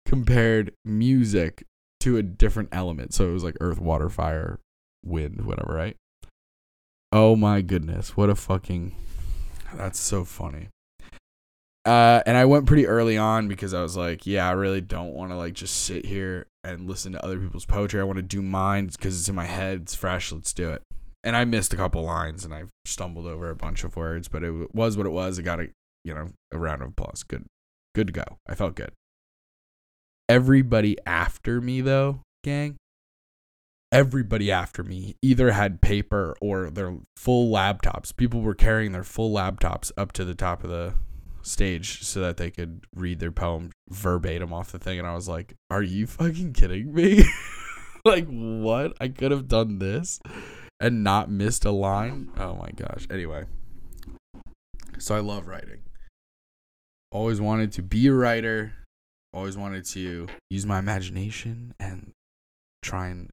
compared 0.05 0.73
music 0.83 1.63
to 2.01 2.17
a 2.17 2.23
different 2.23 2.69
element. 2.71 3.13
So 3.13 3.29
it 3.29 3.33
was 3.33 3.43
like 3.43 3.55
earth, 3.61 3.79
water, 3.79 4.09
fire, 4.09 4.59
wind, 5.03 5.45
whatever, 5.45 5.73
right? 5.73 5.95
Oh 7.11 7.35
my 7.35 7.61
goodness, 7.61 8.17
what 8.17 8.29
a 8.29 8.35
fucking 8.35 8.95
that's 9.73 9.99
so 9.99 10.23
funny. 10.25 10.69
Uh, 11.85 12.21
and 12.25 12.35
I 12.35 12.43
went 12.43 12.65
pretty 12.65 12.85
early 12.85 13.17
on 13.17 13.47
because 13.47 13.73
I 13.73 13.81
was 13.81 13.95
like, 13.95 14.25
yeah, 14.25 14.47
I 14.47 14.51
really 14.51 14.81
don't 14.81 15.13
want 15.13 15.31
to 15.31 15.37
like 15.37 15.53
just 15.53 15.85
sit 15.85 16.05
here 16.05 16.47
and 16.67 16.87
listen 16.87 17.13
to 17.13 17.23
other 17.23 17.39
people's 17.39 17.65
poetry. 17.65 17.99
I 17.99 18.03
want 18.03 18.17
to 18.17 18.23
do 18.23 18.41
mine 18.41 18.87
because 18.87 19.19
it's 19.19 19.29
in 19.29 19.35
my 19.35 19.45
head, 19.45 19.81
it's 19.83 19.95
fresh. 19.95 20.31
Let's 20.31 20.53
do 20.53 20.69
it. 20.69 20.81
And 21.23 21.35
I 21.35 21.45
missed 21.45 21.73
a 21.73 21.77
couple 21.77 22.03
lines 22.03 22.45
and 22.45 22.53
I 22.53 22.65
stumbled 22.85 23.25
over 23.25 23.49
a 23.49 23.55
bunch 23.55 23.83
of 23.83 23.95
words, 23.95 24.27
but 24.27 24.43
it 24.43 24.73
was 24.73 24.97
what 24.97 25.05
it 25.05 25.11
was. 25.11 25.39
I 25.39 25.41
got 25.41 25.59
a 25.59 25.69
you 26.03 26.13
know 26.13 26.29
a 26.51 26.57
round 26.57 26.81
of 26.81 26.89
applause. 26.89 27.23
Good, 27.23 27.45
good 27.95 28.07
to 28.07 28.13
go. 28.13 28.25
I 28.47 28.55
felt 28.55 28.75
good. 28.75 28.91
Everybody 30.29 30.97
after 31.05 31.61
me 31.61 31.81
though, 31.81 32.21
gang, 32.43 32.75
everybody 33.91 34.51
after 34.51 34.83
me 34.83 35.15
either 35.21 35.51
had 35.51 35.81
paper 35.81 36.35
or 36.41 36.69
their 36.69 36.97
full 37.15 37.51
laptops. 37.51 38.15
People 38.15 38.41
were 38.41 38.55
carrying 38.55 38.91
their 38.91 39.03
full 39.03 39.33
laptops 39.33 39.91
up 39.97 40.11
to 40.13 40.25
the 40.25 40.35
top 40.35 40.63
of 40.63 40.69
the 40.69 40.93
stage 41.47 42.03
so 42.03 42.19
that 42.21 42.37
they 42.37 42.51
could 42.51 42.85
read 42.95 43.19
their 43.19 43.31
poem 43.31 43.71
verbatim 43.89 44.53
off 44.53 44.71
the 44.71 44.79
thing. 44.79 44.99
And 44.99 45.07
I 45.07 45.15
was 45.15 45.27
like, 45.27 45.55
are 45.69 45.83
you 45.83 46.07
fucking 46.07 46.53
kidding 46.53 46.93
me? 46.93 47.23
like, 48.05 48.27
what? 48.27 48.93
I 48.99 49.07
could 49.07 49.31
have 49.31 49.47
done 49.47 49.79
this 49.79 50.19
and 50.79 51.03
not 51.03 51.29
missed 51.29 51.65
a 51.65 51.71
line? 51.71 52.31
Oh 52.37 52.55
my 52.55 52.69
gosh. 52.75 53.07
Anyway, 53.09 53.45
so 54.99 55.15
I 55.15 55.19
love 55.19 55.47
writing. 55.47 55.81
Always 57.11 57.39
wanted 57.39 57.71
to 57.73 57.81
be 57.81 58.07
a 58.07 58.13
writer. 58.13 58.73
Always 59.33 59.57
wanted 59.57 59.85
to 59.85 60.27
use 60.49 60.65
my 60.65 60.79
imagination 60.79 61.73
and 61.79 62.11
try 62.81 63.07
and 63.07 63.29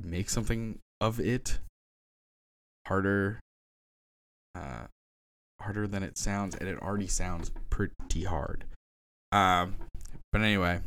make 0.00 0.28
something 0.28 0.78
of 1.00 1.20
it 1.20 1.58
harder 2.86 3.40
uh 4.54 4.86
harder 5.64 5.86
than 5.86 6.02
it 6.02 6.16
sounds 6.16 6.54
and 6.54 6.68
it 6.68 6.80
already 6.80 7.06
sounds 7.06 7.50
pretty 7.70 8.24
hard. 8.24 8.64
Um 9.32 9.76
but 10.32 10.40
anyway. 10.40 10.80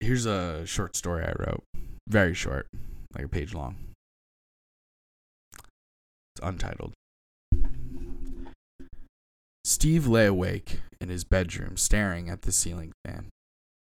Here's 0.00 0.26
a 0.26 0.66
short 0.66 0.96
story 0.96 1.24
i 1.24 1.32
wrote. 1.38 1.62
Very 2.08 2.34
short 2.34 2.66
like 3.14 3.24
a 3.24 3.28
page 3.28 3.54
long. 3.54 3.76
It's 6.34 6.42
untitled. 6.42 6.92
Steve 9.64 10.06
lay 10.06 10.26
awake 10.26 10.80
in 11.00 11.08
his 11.08 11.24
bedroom 11.24 11.76
staring 11.76 12.28
at 12.28 12.42
the 12.42 12.52
ceiling 12.52 12.92
fan. 13.04 13.28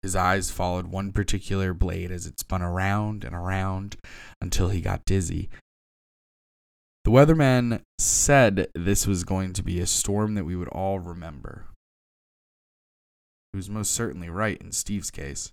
His 0.02 0.16
eyes 0.16 0.50
followed 0.50 0.86
one 0.86 1.12
particular 1.12 1.74
blade 1.74 2.10
as 2.10 2.26
it 2.26 2.40
spun 2.40 2.62
around 2.62 3.22
and 3.22 3.34
around 3.34 3.96
until 4.40 4.70
he 4.70 4.80
got 4.80 5.04
dizzy. 5.04 5.50
The 7.04 7.10
weatherman 7.10 7.82
said 7.98 8.68
this 8.74 9.06
was 9.06 9.24
going 9.24 9.54
to 9.54 9.62
be 9.62 9.80
a 9.80 9.86
storm 9.86 10.34
that 10.34 10.44
we 10.44 10.54
would 10.54 10.68
all 10.68 10.98
remember. 10.98 11.66
He 13.52 13.56
was 13.56 13.70
most 13.70 13.92
certainly 13.92 14.28
right 14.28 14.60
in 14.60 14.72
Steve's 14.72 15.10
case. 15.10 15.52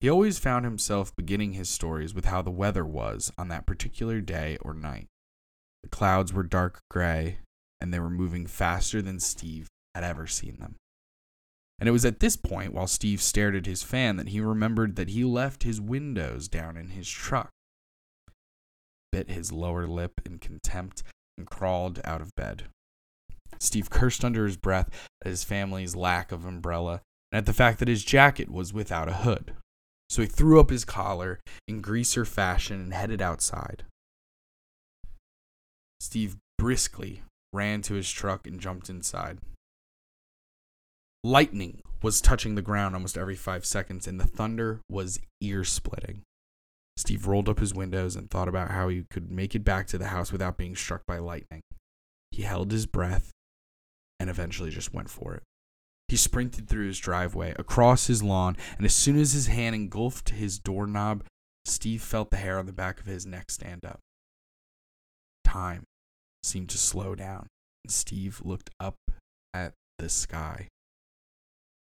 He 0.00 0.08
always 0.08 0.38
found 0.38 0.64
himself 0.64 1.14
beginning 1.14 1.52
his 1.52 1.68
stories 1.68 2.12
with 2.12 2.24
how 2.24 2.42
the 2.42 2.50
weather 2.50 2.84
was 2.84 3.30
on 3.38 3.48
that 3.48 3.66
particular 3.66 4.20
day 4.20 4.58
or 4.62 4.74
night. 4.74 5.06
The 5.82 5.90
clouds 5.90 6.32
were 6.32 6.42
dark 6.42 6.80
gray, 6.90 7.38
and 7.80 7.92
they 7.92 8.00
were 8.00 8.10
moving 8.10 8.46
faster 8.46 9.00
than 9.00 9.20
Steve 9.20 9.68
had 9.94 10.02
ever 10.02 10.26
seen 10.26 10.56
them. 10.58 10.76
And 11.78 11.88
it 11.88 11.92
was 11.92 12.04
at 12.04 12.20
this 12.20 12.36
point, 12.36 12.72
while 12.72 12.86
Steve 12.86 13.20
stared 13.20 13.54
at 13.54 13.66
his 13.66 13.82
fan, 13.82 14.16
that 14.16 14.28
he 14.28 14.40
remembered 14.40 14.96
that 14.96 15.10
he 15.10 15.24
left 15.24 15.62
his 15.62 15.80
windows 15.80 16.48
down 16.48 16.76
in 16.76 16.88
his 16.88 17.08
truck. 17.08 17.50
Bit 19.12 19.30
his 19.30 19.52
lower 19.52 19.86
lip 19.86 20.20
in 20.24 20.38
contempt 20.38 21.02
and 21.38 21.46
crawled 21.46 22.00
out 22.04 22.20
of 22.20 22.34
bed. 22.34 22.64
Steve 23.58 23.90
cursed 23.90 24.24
under 24.24 24.46
his 24.46 24.56
breath 24.56 24.88
at 25.24 25.30
his 25.30 25.44
family's 25.44 25.94
lack 25.94 26.32
of 26.32 26.44
umbrella 26.44 27.02
and 27.30 27.38
at 27.38 27.46
the 27.46 27.52
fact 27.52 27.78
that 27.78 27.88
his 27.88 28.04
jacket 28.04 28.50
was 28.50 28.72
without 28.72 29.08
a 29.08 29.14
hood. 29.14 29.54
So 30.08 30.22
he 30.22 30.28
threw 30.28 30.58
up 30.58 30.70
his 30.70 30.84
collar 30.84 31.40
in 31.68 31.80
greaser 31.80 32.24
fashion 32.24 32.80
and 32.80 32.94
headed 32.94 33.22
outside. 33.22 33.84
Steve 36.00 36.36
briskly 36.58 37.22
ran 37.52 37.82
to 37.82 37.94
his 37.94 38.10
truck 38.10 38.46
and 38.46 38.60
jumped 38.60 38.90
inside. 38.90 39.38
Lightning 41.24 41.80
was 42.02 42.20
touching 42.20 42.56
the 42.56 42.62
ground 42.62 42.94
almost 42.94 43.16
every 43.16 43.36
five 43.36 43.64
seconds, 43.64 44.08
and 44.08 44.18
the 44.18 44.26
thunder 44.26 44.80
was 44.90 45.20
ear 45.40 45.62
splitting. 45.62 46.22
Steve 46.96 47.26
rolled 47.26 47.48
up 47.48 47.58
his 47.58 47.74
windows 47.74 48.16
and 48.16 48.30
thought 48.30 48.48
about 48.48 48.70
how 48.70 48.88
he 48.88 49.04
could 49.10 49.30
make 49.30 49.54
it 49.54 49.64
back 49.64 49.86
to 49.88 49.98
the 49.98 50.08
house 50.08 50.30
without 50.30 50.56
being 50.56 50.76
struck 50.76 51.04
by 51.06 51.18
lightning. 51.18 51.62
He 52.30 52.42
held 52.42 52.70
his 52.70 52.86
breath 52.86 53.30
and 54.20 54.30
eventually 54.30 54.70
just 54.70 54.94
went 54.94 55.10
for 55.10 55.34
it. 55.34 55.42
He 56.08 56.16
sprinted 56.16 56.68
through 56.68 56.86
his 56.86 56.98
driveway, 56.98 57.54
across 57.58 58.06
his 58.06 58.22
lawn, 58.22 58.56
and 58.76 58.84
as 58.84 58.94
soon 58.94 59.18
as 59.18 59.32
his 59.32 59.46
hand 59.46 59.74
engulfed 59.74 60.30
his 60.30 60.58
doorknob, 60.58 61.24
Steve 61.64 62.02
felt 62.02 62.30
the 62.30 62.36
hair 62.36 62.58
on 62.58 62.66
the 62.66 62.72
back 62.72 63.00
of 63.00 63.06
his 63.06 63.24
neck 63.24 63.50
stand 63.50 63.84
up. 63.84 63.98
Time 65.44 65.84
seemed 66.42 66.68
to 66.68 66.78
slow 66.78 67.14
down, 67.14 67.46
and 67.84 67.92
Steve 67.92 68.42
looked 68.44 68.70
up 68.78 68.96
at 69.54 69.72
the 69.98 70.08
sky. 70.08 70.68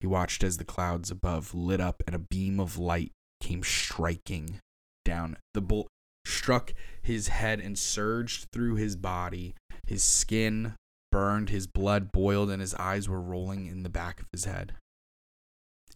He 0.01 0.07
watched 0.07 0.45
as 0.45 0.59
the 0.59 0.65
clouds 0.65 1.11
above 1.11 1.55
lit 1.55 1.81
up 1.81 2.03
and 2.07 2.15
a 2.15 2.21
beam 2.21 2.61
of 2.61 2.79
light 2.79 3.13
came 3.41 3.63
striking 3.63 4.61
down. 5.09 5.37
The 5.55 5.61
bolt 5.61 5.89
struck 6.25 6.75
his 7.03 7.29
head 7.29 7.61
and 7.61 7.79
surged 7.79 8.47
through 8.53 8.77
his 8.77 8.95
body. 8.95 9.55
His 9.87 10.03
skin 10.03 10.75
burned, 11.11 11.49
his 11.49 11.67
blood 11.67 12.13
boiled, 12.13 12.51
and 12.51 12.61
his 12.61 12.75
eyes 12.75 13.09
were 13.09 13.21
rolling 13.21 13.67
in 13.67 13.83
the 13.83 13.89
back 13.89 14.21
of 14.21 14.27
his 14.33 14.45
head. 14.45 14.75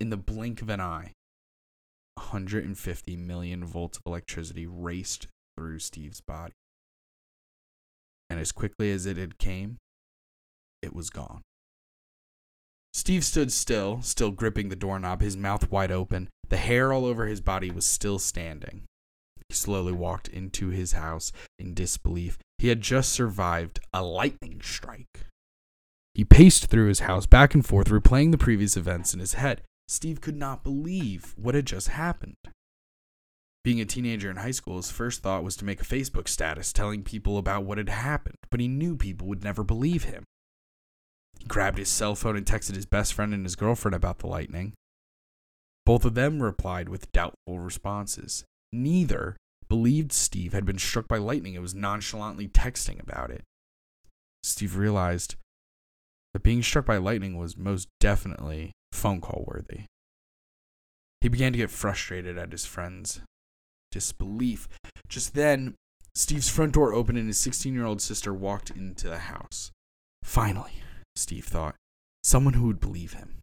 In 0.00 0.10
the 0.10 0.16
blink 0.16 0.62
of 0.62 0.70
an 0.70 0.80
eye, 0.80 1.12
150 2.14 3.16
million 3.16 3.64
volts 3.64 3.98
of 3.98 4.02
electricity 4.06 4.66
raced 4.66 5.26
through 5.56 5.78
Steve's 5.78 6.22
body. 6.22 6.54
And 8.30 8.40
as 8.40 8.50
quickly 8.50 8.90
as 8.90 9.04
it 9.04 9.18
had 9.18 9.36
came, 9.36 9.76
it 10.80 10.94
was 10.94 11.10
gone. 11.10 11.42
Steve 12.94 13.24
stood 13.24 13.52
still, 13.52 14.00
still 14.02 14.30
gripping 14.30 14.68
the 14.68 14.76
doorknob, 14.76 15.20
his 15.20 15.36
mouth 15.36 15.70
wide 15.70 15.92
open. 15.92 16.28
The 16.48 16.56
hair 16.56 16.92
all 16.92 17.04
over 17.04 17.26
his 17.26 17.40
body 17.40 17.70
was 17.70 17.86
still 17.86 18.18
standing. 18.18 18.84
Slowly 19.52 19.92
walked 19.92 20.28
into 20.28 20.68
his 20.68 20.92
house 20.92 21.32
in 21.58 21.74
disbelief. 21.74 22.38
He 22.58 22.68
had 22.68 22.80
just 22.80 23.12
survived 23.12 23.80
a 23.92 24.02
lightning 24.02 24.60
strike. 24.62 25.26
He 26.14 26.24
paced 26.24 26.66
through 26.66 26.88
his 26.88 27.00
house 27.00 27.26
back 27.26 27.54
and 27.54 27.64
forth, 27.64 27.88
replaying 27.88 28.32
the 28.32 28.38
previous 28.38 28.76
events 28.76 29.14
in 29.14 29.20
his 29.20 29.34
head. 29.34 29.62
Steve 29.88 30.20
could 30.20 30.36
not 30.36 30.62
believe 30.62 31.34
what 31.36 31.54
had 31.54 31.66
just 31.66 31.88
happened. 31.88 32.36
Being 33.64 33.80
a 33.80 33.84
teenager 33.84 34.28
in 34.28 34.36
high 34.36 34.50
school, 34.50 34.76
his 34.76 34.90
first 34.90 35.22
thought 35.22 35.44
was 35.44 35.56
to 35.56 35.64
make 35.64 35.80
a 35.80 35.84
Facebook 35.84 36.28
status 36.28 36.72
telling 36.72 37.02
people 37.02 37.38
about 37.38 37.64
what 37.64 37.78
had 37.78 37.88
happened, 37.88 38.38
but 38.50 38.60
he 38.60 38.68
knew 38.68 38.96
people 38.96 39.28
would 39.28 39.44
never 39.44 39.62
believe 39.62 40.04
him. 40.04 40.24
He 41.38 41.44
grabbed 41.46 41.78
his 41.78 41.88
cell 41.88 42.14
phone 42.14 42.36
and 42.36 42.46
texted 42.46 42.74
his 42.74 42.86
best 42.86 43.14
friend 43.14 43.32
and 43.32 43.44
his 43.44 43.56
girlfriend 43.56 43.94
about 43.94 44.18
the 44.18 44.26
lightning. 44.26 44.72
Both 45.86 46.04
of 46.04 46.14
them 46.14 46.42
replied 46.42 46.88
with 46.88 47.10
doubtful 47.12 47.58
responses. 47.58 48.44
Neither 48.72 49.36
believed 49.72 50.12
Steve 50.12 50.52
had 50.52 50.66
been 50.66 50.76
struck 50.76 51.08
by 51.08 51.16
lightning 51.16 51.54
and 51.54 51.62
was 51.62 51.74
nonchalantly 51.74 52.46
texting 52.46 53.02
about 53.02 53.30
it. 53.30 53.42
Steve 54.42 54.76
realized 54.76 55.36
that 56.34 56.42
being 56.42 56.62
struck 56.62 56.84
by 56.84 56.98
lightning 56.98 57.38
was 57.38 57.56
most 57.56 57.88
definitely 57.98 58.72
phone 58.92 59.18
call 59.18 59.46
worthy. 59.46 59.84
He 61.22 61.30
began 61.30 61.52
to 61.52 61.58
get 61.58 61.70
frustrated 61.70 62.36
at 62.36 62.52
his 62.52 62.66
friend's 62.66 63.22
disbelief. 63.90 64.68
Just 65.08 65.32
then, 65.32 65.74
Steve's 66.14 66.50
front 66.50 66.74
door 66.74 66.92
opened 66.92 67.16
and 67.16 67.28
his 67.28 67.40
16 67.40 67.72
year 67.72 67.86
old 67.86 68.02
sister 68.02 68.34
walked 68.34 68.68
into 68.68 69.08
the 69.08 69.20
house. 69.20 69.70
Finally, 70.22 70.82
Steve 71.16 71.46
thought, 71.46 71.76
someone 72.22 72.52
who 72.52 72.66
would 72.66 72.78
believe 72.78 73.14
him. 73.14 73.38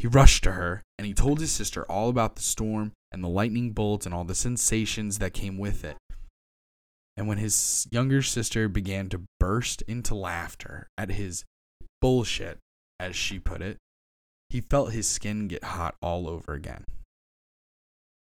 He 0.00 0.06
rushed 0.06 0.44
to 0.44 0.52
her 0.52 0.82
and 0.96 1.06
he 1.06 1.12
told 1.12 1.40
his 1.40 1.52
sister 1.52 1.84
all 1.84 2.08
about 2.08 2.34
the 2.34 2.40
storm 2.40 2.92
and 3.12 3.22
the 3.22 3.28
lightning 3.28 3.72
bolts 3.72 4.06
and 4.06 4.14
all 4.14 4.24
the 4.24 4.34
sensations 4.34 5.18
that 5.18 5.34
came 5.34 5.58
with 5.58 5.84
it. 5.84 5.98
And 7.18 7.28
when 7.28 7.36
his 7.36 7.86
younger 7.90 8.22
sister 8.22 8.66
began 8.66 9.10
to 9.10 9.24
burst 9.38 9.82
into 9.82 10.14
laughter 10.14 10.88
at 10.96 11.10
his 11.10 11.44
bullshit, 12.00 12.58
as 12.98 13.14
she 13.14 13.38
put 13.38 13.60
it, 13.60 13.76
he 14.48 14.62
felt 14.62 14.92
his 14.92 15.06
skin 15.06 15.48
get 15.48 15.64
hot 15.64 15.96
all 16.00 16.30
over 16.30 16.54
again. 16.54 16.84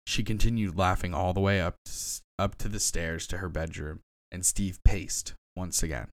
She 0.07 0.23
continued 0.23 0.79
laughing 0.79 1.13
all 1.13 1.35
the 1.35 1.41
way 1.41 1.61
up, 1.61 1.75
up 2.39 2.57
to 2.57 2.71
the 2.71 2.81
stairs 2.81 3.27
to 3.27 3.37
her 3.37 3.51
bedroom, 3.51 4.01
and 4.33 4.47
Steve 4.47 4.79
paced 4.83 5.35
once 5.55 5.83
again. 5.83 6.09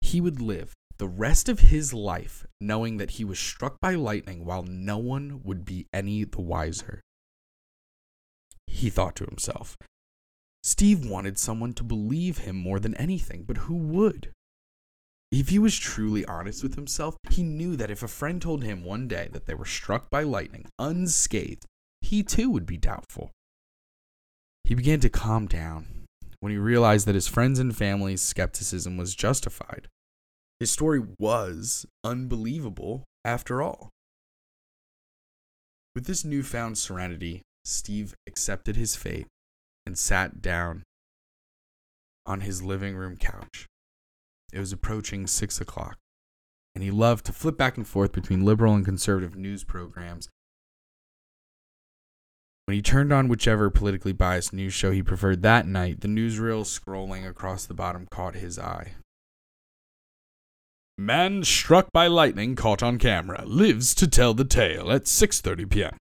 He 0.00 0.20
would 0.20 0.40
live 0.40 0.72
the 0.98 1.08
rest 1.08 1.48
of 1.48 1.60
his 1.60 1.92
life 1.92 2.46
knowing 2.60 2.96
that 2.96 3.12
he 3.12 3.24
was 3.24 3.38
struck 3.38 3.78
by 3.80 3.94
lightning 3.94 4.44
while 4.44 4.62
no 4.62 4.98
one 4.98 5.42
would 5.44 5.64
be 5.64 5.86
any 5.92 6.24
the 6.24 6.40
wiser. 6.40 7.00
He 8.66 8.90
thought 8.90 9.16
to 9.16 9.24
himself. 9.24 9.76
Steve 10.62 11.06
wanted 11.06 11.38
someone 11.38 11.72
to 11.74 11.84
believe 11.84 12.38
him 12.38 12.56
more 12.56 12.80
than 12.80 12.94
anything, 12.96 13.44
but 13.44 13.58
who 13.58 13.76
would? 13.76 14.32
If 15.30 15.48
he 15.48 15.58
was 15.58 15.76
truly 15.76 16.24
honest 16.24 16.62
with 16.62 16.74
himself, 16.74 17.16
he 17.30 17.42
knew 17.42 17.76
that 17.76 17.90
if 17.90 18.02
a 18.02 18.08
friend 18.08 18.40
told 18.40 18.62
him 18.62 18.84
one 18.84 19.08
day 19.08 19.28
that 19.32 19.46
they 19.46 19.54
were 19.54 19.64
struck 19.64 20.08
by 20.10 20.22
lightning 20.22 20.66
unscathed, 20.78 21.66
he 22.00 22.22
too 22.22 22.50
would 22.50 22.66
be 22.66 22.76
doubtful. 22.76 23.30
He 24.64 24.74
began 24.74 25.00
to 25.00 25.08
calm 25.08 25.46
down 25.46 25.86
when 26.40 26.52
he 26.52 26.58
realized 26.58 27.06
that 27.06 27.14
his 27.14 27.28
friends 27.28 27.58
and 27.58 27.76
family's 27.76 28.22
skepticism 28.22 28.96
was 28.96 29.14
justified. 29.14 29.88
His 30.58 30.70
story 30.70 31.02
was 31.18 31.84
unbelievable 32.02 33.04
after 33.24 33.60
all. 33.60 33.90
With 35.94 36.06
this 36.06 36.24
newfound 36.24 36.78
serenity, 36.78 37.42
Steve 37.64 38.14
accepted 38.26 38.76
his 38.76 38.96
fate 38.96 39.26
and 39.84 39.98
sat 39.98 40.40
down 40.40 40.82
on 42.24 42.40
his 42.40 42.62
living 42.62 42.96
room 42.96 43.16
couch. 43.16 43.66
It 44.52 44.58
was 44.58 44.72
approaching 44.72 45.26
six 45.26 45.60
o'clock, 45.60 45.96
and 46.74 46.82
he 46.82 46.90
loved 46.90 47.26
to 47.26 47.32
flip 47.32 47.56
back 47.56 47.76
and 47.76 47.86
forth 47.86 48.12
between 48.12 48.44
liberal 48.44 48.74
and 48.74 48.84
conservative 48.84 49.36
news 49.36 49.64
programs. 49.64 50.28
When 52.66 52.74
he 52.74 52.82
turned 52.82 53.12
on 53.12 53.28
whichever 53.28 53.70
politically 53.70 54.12
biased 54.12 54.52
news 54.52 54.74
show 54.74 54.90
he 54.90 55.02
preferred 55.02 55.42
that 55.42 55.66
night, 55.66 56.00
the 56.00 56.08
newsreel 56.08 56.64
scrolling 56.64 57.28
across 57.28 57.64
the 57.64 57.74
bottom 57.74 58.06
caught 58.10 58.34
his 58.34 58.58
eye. 58.58 58.94
Man 60.98 61.44
struck 61.44 61.92
by 61.92 62.06
lightning 62.06 62.56
caught 62.56 62.82
on 62.82 62.98
camera 62.98 63.44
lives 63.44 63.94
to 63.96 64.06
tell 64.06 64.32
the 64.32 64.46
tale 64.46 64.90
at 64.90 65.04
6:30 65.04 65.70
p.m. 65.70 65.96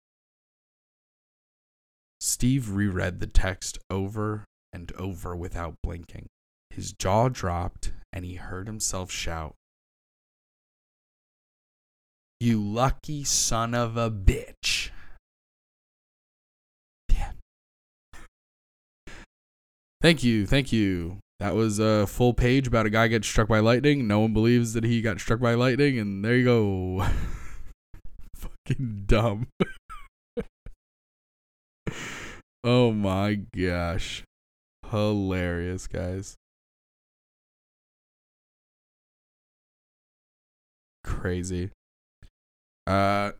Steve 2.19 2.69
reread 2.69 3.19
the 3.19 3.27
text 3.27 3.80
over 3.89 4.45
and 4.73 4.91
over 4.97 5.36
without 5.36 5.75
blinking. 5.82 6.27
His 6.69 6.93
jaw 6.93 7.30
dropped 7.30 7.93
and 8.12 8.25
he 8.25 8.36
heard 8.36 8.67
himself 8.67 9.12
shout, 9.12 9.56
You 12.39 12.62
lucky 12.62 13.23
son 13.23 13.73
of 13.73 13.95
a 13.97 14.12
bitch. 14.12 14.89
Thank 20.01 20.23
you, 20.23 20.47
thank 20.47 20.71
you. 20.71 21.19
That 21.41 21.56
was 21.56 21.80
a 21.80 22.06
full 22.06 22.36
page 22.36 22.67
about 22.67 22.86
a 22.86 22.91
guy 22.91 23.08
gets 23.08 23.27
struck 23.27 23.47
by 23.47 23.62
lightning. 23.62 24.06
No 24.06 24.19
one 24.19 24.32
believes 24.32 24.73
that 24.73 24.84
he 24.84 25.01
got 25.01 25.19
struck 25.19 25.39
by 25.39 25.56
lightning, 25.56 25.97
and 25.97 26.23
there 26.23 26.36
you 26.36 26.45
go. 26.45 27.04
Fucking 28.36 29.06
dumb. 29.08 29.47
oh 32.63 32.91
my 32.91 33.39
gosh. 33.58 34.21
Hilarious, 34.91 35.88
guys. 35.88 36.36
Crazy. 41.04 41.71
Uh 42.86 43.32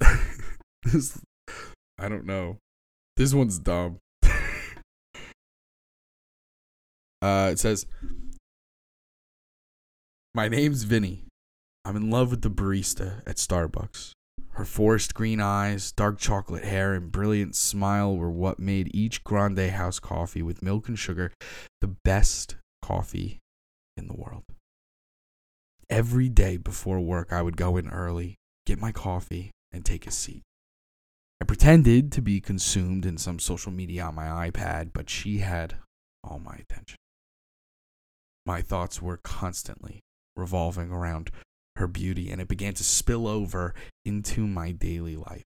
this 0.82 1.20
I 1.96 2.08
don't 2.08 2.26
know. 2.26 2.56
This 3.16 3.32
one's 3.32 3.60
dumb. 3.60 3.98
Uh, 7.20 7.50
it 7.52 7.58
says, 7.58 7.86
My 10.34 10.48
name's 10.48 10.84
Vinny. 10.84 11.24
I'm 11.84 11.96
in 11.96 12.10
love 12.10 12.30
with 12.30 12.42
the 12.42 12.50
barista 12.50 13.22
at 13.26 13.36
Starbucks. 13.36 14.12
Her 14.52 14.64
forest 14.64 15.14
green 15.14 15.40
eyes, 15.40 15.92
dark 15.92 16.18
chocolate 16.18 16.64
hair, 16.64 16.92
and 16.94 17.12
brilliant 17.12 17.54
smile 17.54 18.16
were 18.16 18.30
what 18.30 18.58
made 18.58 18.90
each 18.94 19.24
Grande 19.24 19.70
House 19.70 19.98
coffee 19.98 20.42
with 20.42 20.62
milk 20.62 20.88
and 20.88 20.98
sugar 20.98 21.32
the 21.80 21.94
best 22.04 22.56
coffee 22.82 23.38
in 23.96 24.08
the 24.08 24.16
world. 24.16 24.44
Every 25.88 26.28
day 26.28 26.56
before 26.56 27.00
work, 27.00 27.32
I 27.32 27.40
would 27.40 27.56
go 27.56 27.76
in 27.76 27.88
early, 27.88 28.34
get 28.66 28.80
my 28.80 28.92
coffee, 28.92 29.50
and 29.72 29.84
take 29.84 30.06
a 30.06 30.10
seat. 30.10 30.42
I 31.40 31.44
pretended 31.44 32.10
to 32.12 32.20
be 32.20 32.40
consumed 32.40 33.06
in 33.06 33.16
some 33.16 33.38
social 33.38 33.72
media 33.72 34.04
on 34.04 34.16
my 34.16 34.50
iPad, 34.50 34.90
but 34.92 35.08
she 35.08 35.38
had 35.38 35.76
all 36.24 36.40
my 36.40 36.56
attention. 36.56 36.98
My 38.48 38.62
thoughts 38.62 39.02
were 39.02 39.18
constantly 39.18 40.00
revolving 40.34 40.90
around 40.90 41.30
her 41.76 41.86
beauty, 41.86 42.30
and 42.30 42.40
it 42.40 42.48
began 42.48 42.72
to 42.72 42.82
spill 42.82 43.28
over 43.28 43.74
into 44.06 44.46
my 44.46 44.70
daily 44.70 45.16
life. 45.16 45.44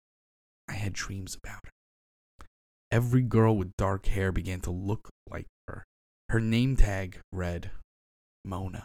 I 0.69 0.75
had 0.75 0.93
dreams 0.93 1.35
about 1.35 1.65
her. 1.65 2.47
Every 2.91 3.23
girl 3.23 3.57
with 3.57 3.75
dark 3.79 4.05
hair 4.05 4.33
began 4.33 4.61
to 4.61 4.71
look 4.71 5.09
like 5.27 5.47
her. 5.67 5.87
Her 6.29 6.41
name 6.41 6.77
tag 6.77 7.21
read 7.33 7.71
Mona. 8.45 8.85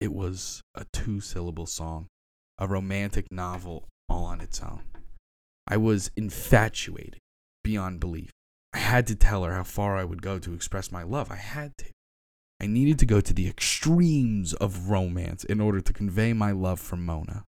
It 0.00 0.12
was 0.12 0.60
a 0.72 0.86
two 0.92 1.20
syllable 1.20 1.66
song, 1.66 2.06
a 2.58 2.68
romantic 2.68 3.26
novel 3.32 3.88
all 4.08 4.24
on 4.24 4.40
its 4.40 4.60
own. 4.62 4.84
I 5.66 5.78
was 5.78 6.12
infatuated 6.14 7.18
beyond 7.64 7.98
belief. 7.98 8.30
I 8.72 8.78
had 8.78 9.08
to 9.08 9.16
tell 9.16 9.42
her 9.42 9.52
how 9.52 9.64
far 9.64 9.96
I 9.96 10.04
would 10.04 10.22
go 10.22 10.38
to 10.38 10.54
express 10.54 10.92
my 10.92 11.02
love. 11.02 11.32
I 11.32 11.36
had 11.36 11.76
to. 11.78 11.95
I 12.60 12.66
needed 12.66 12.98
to 13.00 13.06
go 13.06 13.20
to 13.20 13.34
the 13.34 13.48
extremes 13.48 14.54
of 14.54 14.88
romance 14.88 15.44
in 15.44 15.60
order 15.60 15.80
to 15.80 15.92
convey 15.92 16.32
my 16.32 16.52
love 16.52 16.80
for 16.80 16.96
Mona. 16.96 17.44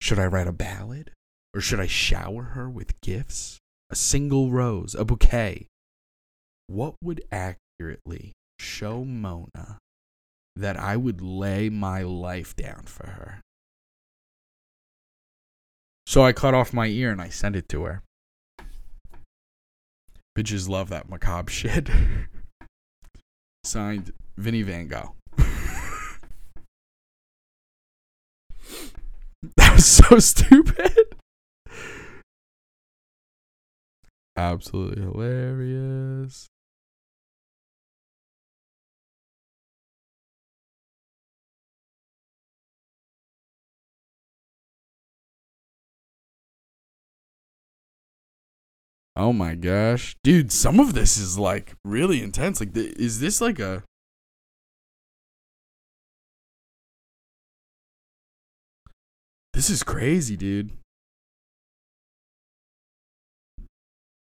Should 0.00 0.18
I 0.18 0.26
write 0.26 0.46
a 0.46 0.52
ballad? 0.52 1.12
Or 1.54 1.60
should 1.60 1.80
I 1.80 1.86
shower 1.86 2.42
her 2.42 2.68
with 2.68 3.00
gifts? 3.00 3.58
A 3.88 3.96
single 3.96 4.50
rose, 4.50 4.94
a 4.94 5.04
bouquet? 5.04 5.68
What 6.66 6.96
would 7.02 7.22
accurately 7.32 8.32
show 8.58 9.04
Mona 9.04 9.78
that 10.54 10.76
I 10.76 10.96
would 10.96 11.22
lay 11.22 11.70
my 11.70 12.02
life 12.02 12.54
down 12.54 12.82
for 12.84 13.06
her? 13.06 13.40
So 16.06 16.22
I 16.22 16.32
cut 16.32 16.54
off 16.54 16.72
my 16.72 16.86
ear 16.86 17.10
and 17.10 17.20
I 17.20 17.30
sent 17.30 17.56
it 17.56 17.68
to 17.70 17.84
her. 17.84 18.02
Bitches 20.36 20.68
love 20.68 20.90
that 20.90 21.08
macabre 21.08 21.50
shit. 21.50 21.88
Signed, 23.64 24.12
Vinnie 24.36 24.62
Van 24.62 24.86
Gogh. 24.88 25.14
that 29.56 29.74
was 29.74 29.86
so 29.86 30.18
stupid. 30.18 31.16
Absolutely 34.36 35.02
hilarious. 35.02 36.46
Oh 49.18 49.32
my 49.32 49.54
gosh. 49.54 50.14
Dude, 50.22 50.52
some 50.52 50.78
of 50.78 50.92
this 50.92 51.16
is 51.16 51.38
like 51.38 51.74
really 51.86 52.22
intense. 52.22 52.60
Like 52.60 52.76
is 52.76 53.18
this 53.20 53.40
like 53.40 53.58
a 53.58 53.82
This 59.56 59.70
is 59.70 59.82
crazy, 59.82 60.36
dude. 60.36 60.70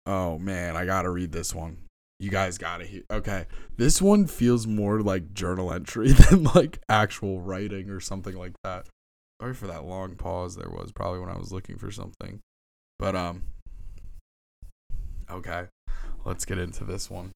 Oh 0.05 0.37
man, 0.37 0.77
I 0.77 0.85
gotta 0.85 1.09
read 1.09 1.31
this 1.31 1.55
one. 1.55 1.77
You 2.19 2.29
guys 2.29 2.59
gotta 2.59 2.85
hear. 2.85 3.01
Okay, 3.09 3.47
this 3.77 3.99
one 3.99 4.27
feels 4.27 4.67
more 4.67 5.01
like 5.01 5.33
journal 5.33 5.73
entry 5.73 6.11
than 6.29 6.43
like 6.43 6.77
actual 6.87 7.41
writing 7.41 7.89
or 7.89 7.99
something 7.99 8.37
like 8.37 8.53
that. 8.63 8.85
Sorry 9.41 9.55
for 9.55 9.65
that 9.65 9.85
long 9.85 10.13
pause 10.17 10.55
there 10.55 10.69
was 10.69 10.91
probably 10.91 11.19
when 11.21 11.29
I 11.29 11.37
was 11.39 11.51
looking 11.51 11.79
for 11.79 11.89
something. 11.89 12.39
But 12.99 13.15
um 13.15 13.41
okay. 15.31 15.65
Let's 16.25 16.45
get 16.45 16.59
into 16.59 16.83
this 16.83 17.09
one. 17.09 17.33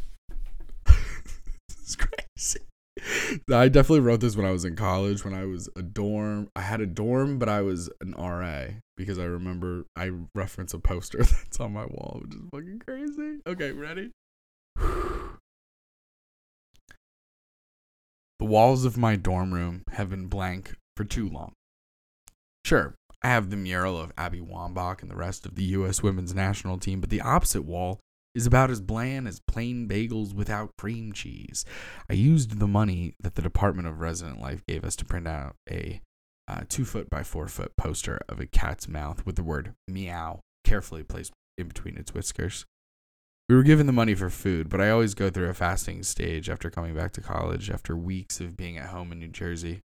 this 0.86 1.80
is 1.84 1.96
crazy. 1.96 2.62
I 3.51 3.67
definitely 3.67 4.01
wrote 4.01 4.19
this 4.19 4.35
when 4.35 4.45
I 4.45 4.51
was 4.51 4.65
in 4.65 4.75
college 4.75 5.23
when 5.25 5.33
I 5.33 5.45
was 5.45 5.69
a 5.75 5.81
dorm. 5.81 6.49
I 6.55 6.61
had 6.61 6.81
a 6.81 6.85
dorm, 6.85 7.39
but 7.39 7.49
I 7.49 7.61
was 7.61 7.89
an 7.99 8.13
RA 8.17 8.65
because 8.95 9.17
I 9.19 9.23
remember 9.23 9.85
I 9.95 10.11
reference 10.35 10.73
a 10.73 10.79
poster 10.79 11.17
that's 11.23 11.59
on 11.59 11.73
my 11.73 11.85
wall, 11.85 12.21
which 12.23 12.35
is 12.35 12.41
fucking 12.51 12.81
crazy. 12.85 13.39
Okay, 13.47 13.71
ready? 13.71 14.11
the 14.77 15.35
walls 18.39 18.85
of 18.85 18.97
my 18.97 19.15
dorm 19.15 19.53
room 19.53 19.83
have 19.91 20.09
been 20.09 20.27
blank 20.27 20.75
for 20.95 21.03
too 21.03 21.27
long. 21.27 21.53
Sure, 22.65 22.93
I 23.23 23.27
have 23.29 23.49
the 23.49 23.57
mural 23.57 23.99
of 23.99 24.11
Abby 24.17 24.39
Wambach 24.39 25.01
and 25.01 25.09
the 25.09 25.15
rest 25.15 25.45
of 25.45 25.55
the 25.55 25.63
U.S. 25.63 26.03
women's 26.03 26.35
national 26.35 26.77
team, 26.77 27.01
but 27.01 27.09
the 27.09 27.21
opposite 27.21 27.63
wall 27.63 27.99
is 28.34 28.46
about 28.46 28.72
as 28.72 28.82
bland 28.82 29.28
as 29.28 29.41
plain 29.41 29.88
bagels 29.88 30.34
without 30.34 30.72
cream 30.78 31.12
cheese. 31.12 31.65
I 32.10 32.13
used 32.13 32.60
the 32.60 32.67
money 32.67 33.15
that 33.20 33.36
the 33.36 33.41
Department 33.41 33.88
of 33.88 34.00
Resident 34.00 34.39
Life 34.39 34.63
gave 34.67 34.84
us 34.84 34.96
to 34.98 35.06
print 35.06 35.28
out 35.28 35.56
a 35.70 36.02
uh, 36.48 36.62
two 36.67 36.86
foot 36.86 37.10
by 37.10 37.24
four 37.24 37.48
foot 37.48 37.72
poster 37.78 38.20
of 38.28 38.39
a 38.39 38.46
cat's 38.46 38.88
mouth 38.88 39.26
with 39.26 39.36
the 39.36 39.44
word 39.44 39.74
meow 39.88 40.39
carefully 40.63 41.04
placed 41.04 41.32
in 41.58 41.67
between 41.67 41.98
its 41.98 42.13
whiskers. 42.13 42.65
We 43.48 43.56
were 43.56 43.63
given 43.63 43.86
the 43.86 43.94
money 43.94 44.15
for 44.15 44.30
food, 44.30 44.70
but 44.70 44.80
I 44.80 44.89
always 44.89 45.13
go 45.13 45.30
through 45.30 45.50
a 45.50 45.54
fasting 45.54 46.04
stage 46.04 46.50
after 46.50 46.70
coming 46.70 46.96
back 46.96 47.12
to 47.13 47.22
college 47.22 47.70
after 47.70 47.96
weeks 47.98 48.39
of 48.39 48.56
being 48.56 48.78
at 48.78 48.89
home 48.89 49.12
in 49.12 49.20
New 49.20 49.28
Jersey. 49.28 49.82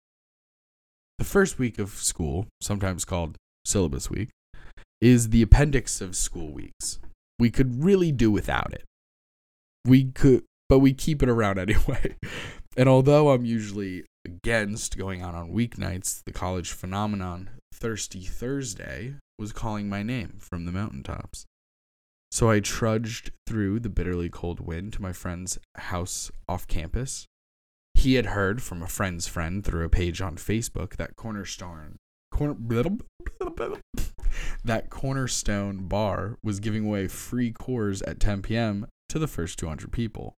The 1.19 1.25
first 1.25 1.59
week 1.59 1.79
of 1.79 1.91
school, 1.91 2.47
sometimes 2.61 3.05
called 3.05 3.37
syllabus 3.65 4.09
week, 4.09 4.31
is 5.01 5.31
the 5.31 5.43
appendix 5.43 6.01
of 6.01 6.15
school 6.15 6.53
weeks. 6.53 7.01
We 7.39 7.51
could 7.51 7.83
really 7.85 8.13
do 8.13 8.31
without 8.31 8.73
it. 8.73 8.85
We 9.85 10.05
could, 10.13 10.45
but 10.69 10.79
we 10.81 10.93
keep 10.93 11.23
it 11.23 11.29
around 11.29 11.59
anyway. 11.59 12.17
And 12.77 12.89
although 12.89 13.31
I'm 13.31 13.45
usually 13.45 14.05
against 14.25 14.99
going 14.99 15.23
out 15.23 15.35
on 15.35 15.53
weeknights, 15.53 16.23
the 16.25 16.33
college 16.33 16.73
phenomenon 16.73 17.51
Thirsty 17.73 18.23
Thursday 18.23 19.17
was 19.39 19.53
calling 19.53 19.89
my 19.89 20.03
name 20.03 20.39
from 20.41 20.65
the 20.65 20.73
mountaintops. 20.73 21.47
So 22.31 22.51
I 22.51 22.61
trudged 22.61 23.31
through 23.47 23.81
the 23.81 23.89
bitterly 23.89 24.29
cold 24.29 24.61
wind 24.61 24.93
to 24.95 25.03
my 25.03 25.13
friend's 25.13 25.59
house 25.77 26.31
off 26.49 26.67
campus. 26.67 27.27
He 27.95 28.15
had 28.15 28.27
heard 28.27 28.63
from 28.63 28.83
a 28.83 28.89
friend's 28.89 29.27
friend 29.27 29.65
through 29.65 29.85
a 29.85 29.89
page 29.89 30.21
on 30.21 30.37
Facebook 30.37 30.97
that 30.97 31.17
Cornerstone 31.17 31.97
corner, 32.31 32.55
that 34.65 34.91
Cornerstone 34.91 35.89
bar 35.89 36.39
was 36.43 36.61
giving 36.61 36.85
away 36.87 37.09
free 37.09 37.53
Coors 37.53 38.03
at 38.07 38.21
10 38.21 38.43
p.m. 38.43 38.87
to 39.09 39.19
the 39.19 39.29
first 39.29 39.59
200 39.59 39.93
people. 39.93 40.35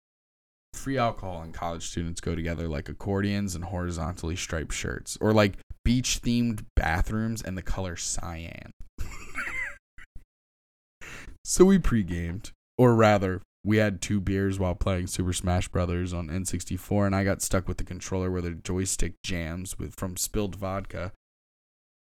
Free 0.73 0.97
alcohol 0.97 1.41
and 1.41 1.53
college 1.53 1.88
students 1.88 2.21
go 2.21 2.36
together 2.36 2.67
like 2.67 2.89
accordions 2.89 3.55
and 3.55 3.65
horizontally 3.65 4.36
striped 4.36 4.73
shirts, 4.73 5.17
or 5.19 5.33
like 5.33 5.57
beach 5.83 6.21
themed 6.21 6.65
bathrooms 6.75 7.41
and 7.41 7.57
the 7.57 7.62
color 7.62 7.95
cyan. 7.95 8.71
so 11.43 11.65
we 11.65 11.79
pre-gamed, 11.79 12.51
or 12.77 12.93
rather, 12.93 13.41
we 13.67 13.77
had 13.77 14.01
two 14.01 14.21
beers 14.21 14.60
while 14.60 14.75
playing 14.75 15.07
Super 15.07 15.33
Smash 15.33 15.67
Brothers 15.67 16.13
on 16.13 16.29
N64, 16.29 17.05
and 17.05 17.15
I 17.15 17.25
got 17.25 17.41
stuck 17.41 17.67
with 17.67 17.77
the 17.77 17.83
controller 17.83 18.31
where 18.31 18.41
the 18.41 18.51
joystick 18.51 19.15
jams 19.23 19.77
with 19.77 19.93
from 19.97 20.15
spilled 20.15 20.55
vodka. 20.55 21.12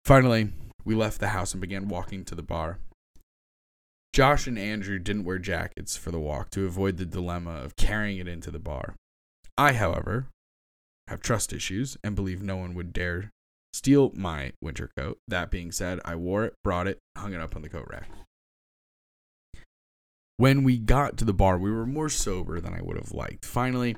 Finally, 0.05 0.53
we 0.85 0.95
left 0.95 1.19
the 1.19 1.29
house 1.29 1.53
and 1.53 1.61
began 1.61 1.87
walking 1.87 2.23
to 2.25 2.35
the 2.35 2.43
bar. 2.43 2.79
Josh 4.13 4.47
and 4.47 4.57
Andrew 4.57 4.97
didn't 4.99 5.25
wear 5.25 5.37
jackets 5.37 5.95
for 5.95 6.11
the 6.11 6.19
walk 6.19 6.49
to 6.51 6.65
avoid 6.65 6.97
the 6.97 7.05
dilemma 7.05 7.51
of 7.51 7.75
carrying 7.75 8.17
it 8.17 8.27
into 8.27 8.49
the 8.49 8.59
bar. 8.59 8.95
I, 9.57 9.73
however, 9.73 10.27
have 11.07 11.21
trust 11.21 11.53
issues 11.53 11.97
and 12.03 12.15
believe 12.15 12.41
no 12.41 12.57
one 12.57 12.73
would 12.75 12.93
dare 12.93 13.31
steal 13.73 14.11
my 14.15 14.53
winter 14.61 14.89
coat. 14.97 15.19
That 15.27 15.51
being 15.51 15.71
said, 15.71 15.99
I 16.03 16.15
wore 16.15 16.45
it, 16.45 16.53
brought 16.63 16.87
it, 16.87 16.99
hung 17.17 17.33
it 17.33 17.41
up 17.41 17.55
on 17.55 17.61
the 17.61 17.69
coat 17.69 17.87
rack. 17.89 18.09
When 20.37 20.63
we 20.63 20.77
got 20.77 21.17
to 21.17 21.25
the 21.25 21.33
bar, 21.33 21.57
we 21.57 21.71
were 21.71 21.85
more 21.85 22.09
sober 22.09 22.61
than 22.61 22.73
I 22.73 22.81
would 22.81 22.95
have 22.95 23.11
liked. 23.11 23.45
Finally, 23.45 23.97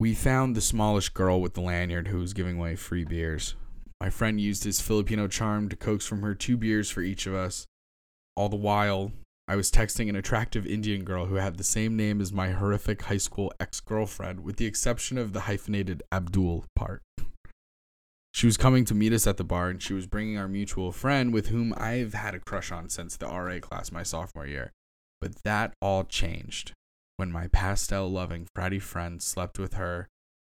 we 0.00 0.14
found 0.14 0.54
the 0.54 0.60
smallish 0.60 1.08
girl 1.10 1.40
with 1.40 1.54
the 1.54 1.60
lanyard 1.60 2.08
who 2.08 2.18
was 2.18 2.34
giving 2.34 2.58
away 2.58 2.76
free 2.76 3.04
beers. 3.04 3.54
My 4.00 4.10
friend 4.10 4.40
used 4.40 4.64
his 4.64 4.80
Filipino 4.80 5.26
charm 5.26 5.68
to 5.68 5.76
coax 5.76 6.06
from 6.06 6.22
her 6.22 6.34
two 6.34 6.56
beers 6.56 6.90
for 6.90 7.02
each 7.02 7.26
of 7.26 7.34
us. 7.34 7.66
All 8.36 8.48
the 8.48 8.56
while, 8.56 9.12
I 9.48 9.56
was 9.56 9.70
texting 9.70 10.08
an 10.08 10.16
attractive 10.16 10.66
Indian 10.66 11.04
girl 11.04 11.26
who 11.26 11.36
had 11.36 11.56
the 11.56 11.64
same 11.64 11.96
name 11.96 12.20
as 12.20 12.32
my 12.32 12.50
horrific 12.50 13.02
high 13.02 13.16
school 13.16 13.52
ex 13.58 13.80
girlfriend, 13.80 14.44
with 14.44 14.56
the 14.56 14.66
exception 14.66 15.18
of 15.18 15.32
the 15.32 15.40
hyphenated 15.40 16.02
Abdul 16.12 16.66
part. 16.76 17.02
She 18.32 18.46
was 18.46 18.56
coming 18.56 18.84
to 18.84 18.94
meet 18.94 19.12
us 19.12 19.26
at 19.26 19.36
the 19.36 19.44
bar, 19.44 19.68
and 19.68 19.82
she 19.82 19.94
was 19.94 20.06
bringing 20.06 20.38
our 20.38 20.46
mutual 20.46 20.92
friend 20.92 21.32
with 21.32 21.48
whom 21.48 21.74
I've 21.76 22.14
had 22.14 22.34
a 22.36 22.40
crush 22.40 22.70
on 22.70 22.88
since 22.88 23.16
the 23.16 23.26
RA 23.26 23.58
class 23.58 23.90
my 23.90 24.04
sophomore 24.04 24.46
year. 24.46 24.70
But 25.20 25.42
that 25.42 25.74
all 25.80 26.04
changed 26.04 26.72
when 27.16 27.32
my 27.32 27.48
pastel 27.48 28.08
loving 28.08 28.46
fratty 28.56 28.80
friend 28.80 29.20
slept 29.20 29.58
with 29.58 29.74
her 29.74 30.06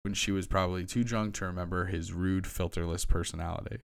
when 0.02 0.14
she 0.14 0.32
was 0.32 0.46
probably 0.46 0.84
too 0.84 1.04
drunk 1.04 1.34
to 1.34 1.46
remember 1.46 1.86
his 1.86 2.12
rude, 2.12 2.44
filterless 2.44 3.06
personality. 3.06 3.78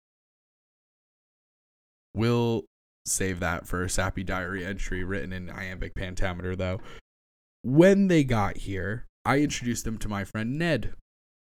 We'll 2.15 2.65
save 3.07 3.41
that 3.41 3.67
for 3.67 3.83
a 3.83 3.91
sappy 3.91 4.25
diary 4.25 4.65
entry 4.65 5.05
written 5.05 5.33
in 5.33 5.51
iambic 5.51 5.95
pentameter, 5.95 6.57
though. 6.57 6.81
When 7.63 8.09
they 8.09 8.25
got 8.25 8.59
here, 8.59 9.07
I 9.25 9.39
introduced 9.39 9.85
them 9.85 9.99
to 9.99 10.09
my 10.09 10.25
friend 10.25 10.59
Ned, 10.59 10.95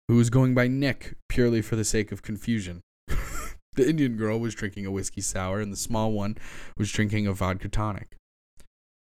who 0.07 0.15
was 0.15 0.29
going 0.29 0.53
by 0.53 0.67
Nick 0.67 1.15
purely 1.27 1.61
for 1.61 1.75
the 1.75 1.83
sake 1.83 2.11
of 2.11 2.21
confusion. 2.21 2.81
the 3.07 3.89
Indian 3.89 4.17
girl 4.17 4.39
was 4.39 4.55
drinking 4.55 4.85
a 4.85 4.91
whiskey 4.91 5.21
sour, 5.21 5.59
and 5.59 5.73
the 5.73 5.77
small 5.77 6.11
one 6.11 6.37
was 6.77 6.91
drinking 6.91 7.25
a 7.25 7.33
vodka 7.33 7.69
tonic. 7.69 8.15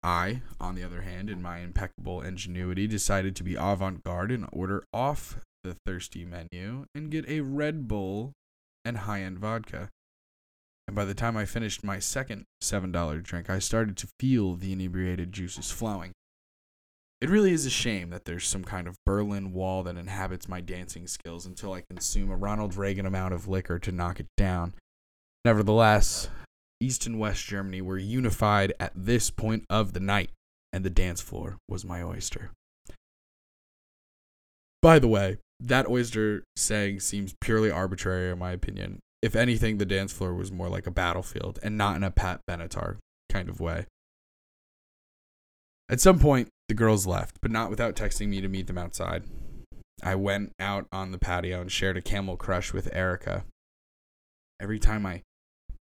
I, 0.03 0.43
on 0.61 0.75
the 0.75 0.83
other 0.83 1.03
hand, 1.03 1.31
in 1.31 1.41
my 1.41 1.59
impeccable 1.59 2.23
ingenuity, 2.23 2.89
decided 2.89 3.37
to 3.37 3.45
be 3.45 3.55
avant 3.55 4.03
garde 4.03 4.33
and 4.33 4.49
order 4.53 4.85
off 4.93 5.39
the 5.65 5.77
thirsty 5.87 6.25
menu 6.25 6.87
and 6.95 7.11
get 7.11 7.29
a 7.29 7.41
Red 7.41 7.89
Bull 7.89 8.33
and 8.85 8.99
high 8.99 9.23
end 9.23 9.39
vodka. 9.39 9.91
And 10.89 10.97
by 10.97 11.05
the 11.05 11.15
time 11.15 11.37
I 11.37 11.45
finished 11.45 11.85
my 11.85 11.99
second 11.99 12.45
$7 12.63 13.23
drink, 13.23 13.49
I 13.49 13.61
started 13.61 13.97
to 13.99 14.09
feel 14.19 14.55
the 14.55 14.73
inebriated 14.73 15.33
juices 15.33 15.71
flowing. 15.71 16.13
It 17.21 17.31
really 17.31 17.53
is 17.53 17.65
a 17.65 17.71
shame 17.71 18.11
that 18.11 18.25
there's 18.25 18.49
some 18.49 18.65
kind 18.65 18.89
of 18.89 18.97
Berlin 19.07 19.53
wall 19.53 19.85
that 19.85 19.97
inhabits 19.97 20.49
my 20.49 20.61
dancing 20.61 21.07
skills 21.07 21.47
until 21.47 21.73
I 21.73 21.85
consume 21.89 22.31
a 22.31 22.37
Ronald 22.37 22.75
Reagan 22.75 23.07
amount 23.07 23.33
of 23.33 23.47
liquor 23.47 23.79
to 23.79 23.93
knock 23.93 24.19
it 24.19 24.27
down. 24.37 24.75
Nevertheless, 25.45 26.29
East 26.81 27.07
and 27.07 27.21
West 27.21 27.45
Germany 27.45 27.81
were 27.81 27.97
unified 27.97 28.73
at 28.81 28.93
this 28.97 29.31
point 29.31 29.65
of 29.71 29.93
the 29.93 30.01
night, 30.01 30.31
and 30.73 30.85
the 30.85 30.91
dance 30.91 31.21
floor 31.21 31.59
was 31.69 31.85
my 31.85 32.03
oyster. 32.03 32.51
By 34.83 34.99
the 34.99 35.09
way, 35.09 35.39
that 35.61 35.89
oyster 35.89 36.43
saying 36.57 37.01
seems 37.01 37.35
purely 37.41 37.71
arbitrary 37.71 38.31
in 38.33 38.39
my 38.39 38.51
opinion. 38.51 38.99
If 39.23 39.37
anything, 39.37 39.79
the 39.79 39.87
dance 39.87 40.13
floor 40.13 40.35
was 40.35 40.51
more 40.51 40.69
like 40.69 40.89
a 40.89 40.91
battlefield 40.91 41.61
and 41.63 41.79
not 41.79 41.95
in 41.95 42.03
a 42.03 42.11
Pat 42.11 42.41
Benatar 42.51 42.97
kind 43.31 43.49
of 43.49 43.61
way. 43.61 43.87
At 45.89 46.01
some 46.01 46.19
point, 46.19 46.49
the 46.69 46.75
girls 46.75 47.07
left, 47.07 47.37
but 47.41 47.53
not 47.53 47.71
without 47.71 47.95
texting 47.95 48.29
me 48.29 48.41
to 48.41 48.49
meet 48.49 48.67
them 48.67 48.79
outside. 48.79 49.23
I 50.03 50.17
went 50.17 50.53
out 50.59 50.87
on 50.91 51.13
the 51.13 51.19
patio 51.19 51.61
and 51.61 51.71
shared 51.71 51.97
a 51.97 52.03
camel 52.03 52.37
crush 52.37 52.73
with 52.73 52.93
Erica. 52.93 53.45
Every 54.61 54.81
time 54.81 55.07
I 55.07 55.23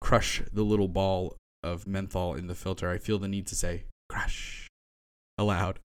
crush 0.00 0.42
the 0.52 0.62
little 0.62 0.88
ball 0.88 1.36
of 1.62 1.88
menthol 1.88 2.34
in 2.34 2.46
the 2.46 2.54
filter, 2.54 2.88
I 2.88 2.98
feel 2.98 3.18
the 3.18 3.26
need 3.26 3.46
to 3.48 3.56
say 3.56 3.84
crush 4.08 4.68
aloud. 5.36 5.80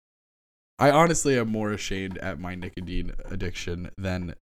I 0.80 0.92
honestly 0.92 1.38
am 1.40 1.50
more 1.50 1.72
ashamed 1.72 2.18
at 2.20 2.40
my 2.40 2.54
nicotine 2.54 3.14
addiction 3.26 3.90
than 3.98 4.36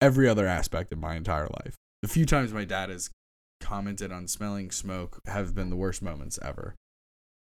every 0.00 0.28
other 0.28 0.46
aspect 0.46 0.92
of 0.92 0.98
my 0.98 1.14
entire 1.14 1.48
life. 1.64 1.74
The 2.00 2.08
few 2.08 2.24
times 2.24 2.52
my 2.52 2.64
dad 2.64 2.88
has 2.88 3.10
commented 3.60 4.10
on 4.10 4.28
smelling 4.28 4.70
smoke 4.70 5.20
have 5.26 5.54
been 5.54 5.70
the 5.70 5.76
worst 5.76 6.02
moments 6.02 6.38
ever. 6.42 6.74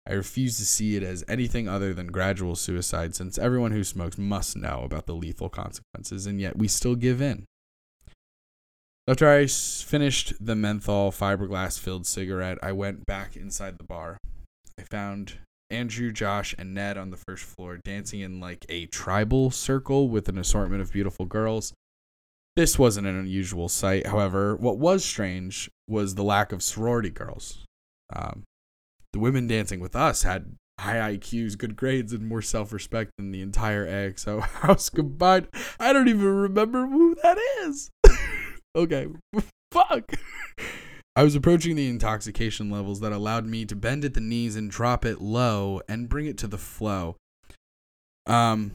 I 0.06 0.14
refuse 0.14 0.56
to 0.56 0.64
see 0.64 0.96
it 0.96 1.02
as 1.02 1.22
anything 1.28 1.68
other 1.68 1.92
than 1.92 2.06
gradual 2.06 2.56
suicide 2.56 3.14
since 3.14 3.36
everyone 3.36 3.72
who 3.72 3.84
smokes 3.84 4.16
must 4.16 4.56
know 4.56 4.82
about 4.84 5.04
the 5.04 5.14
lethal 5.14 5.50
consequences, 5.50 6.26
and 6.26 6.40
yet 6.40 6.56
we 6.56 6.66
still 6.66 6.94
give 6.94 7.20
in. 7.20 7.44
After 9.06 9.28
I 9.28 9.46
finished 9.46 10.34
the 10.40 10.54
menthol 10.54 11.12
fiberglass 11.12 11.78
filled 11.78 12.06
cigarette, 12.06 12.58
I 12.62 12.72
went 12.72 13.04
back 13.04 13.36
inside 13.36 13.76
the 13.76 13.84
bar. 13.84 14.16
I 14.78 14.82
found 14.82 15.38
Andrew, 15.70 16.12
Josh, 16.12 16.54
and 16.58 16.74
Ned 16.74 16.96
on 16.96 17.10
the 17.10 17.16
first 17.16 17.44
floor 17.44 17.78
dancing 17.84 18.20
in 18.20 18.40
like 18.40 18.64
a 18.68 18.86
tribal 18.86 19.50
circle 19.50 20.08
with 20.08 20.28
an 20.28 20.38
assortment 20.38 20.80
of 20.80 20.92
beautiful 20.92 21.26
girls. 21.26 21.72
This 22.56 22.78
wasn't 22.78 23.06
an 23.06 23.16
unusual 23.16 23.68
sight. 23.68 24.06
However, 24.06 24.56
what 24.56 24.78
was 24.78 25.04
strange 25.04 25.70
was 25.86 26.14
the 26.14 26.24
lack 26.24 26.52
of 26.52 26.62
sorority 26.62 27.10
girls. 27.10 27.64
Um, 28.14 28.44
the 29.12 29.18
women 29.18 29.46
dancing 29.46 29.80
with 29.80 29.94
us 29.94 30.22
had 30.22 30.56
high 30.80 31.16
IQs, 31.16 31.58
good 31.58 31.76
grades, 31.76 32.12
and 32.12 32.26
more 32.26 32.42
self 32.42 32.72
respect 32.72 33.12
than 33.18 33.30
the 33.30 33.42
entire 33.42 33.86
AXO 33.86 34.40
house 34.62 34.88
combined. 34.90 35.48
I 35.78 35.92
don't 35.92 36.08
even 36.08 36.24
remember 36.24 36.86
who 36.86 37.16
that 37.22 37.38
is. 37.62 37.90
okay, 38.76 39.08
fuck. 39.72 40.12
I 41.18 41.24
was 41.24 41.34
approaching 41.34 41.74
the 41.74 41.88
intoxication 41.88 42.70
levels 42.70 43.00
that 43.00 43.10
allowed 43.10 43.44
me 43.44 43.64
to 43.64 43.74
bend 43.74 44.04
at 44.04 44.14
the 44.14 44.20
knees 44.20 44.54
and 44.54 44.70
drop 44.70 45.04
it 45.04 45.20
low 45.20 45.80
and 45.88 46.08
bring 46.08 46.26
it 46.26 46.38
to 46.38 46.46
the 46.46 46.56
flow. 46.56 47.16
Um, 48.24 48.74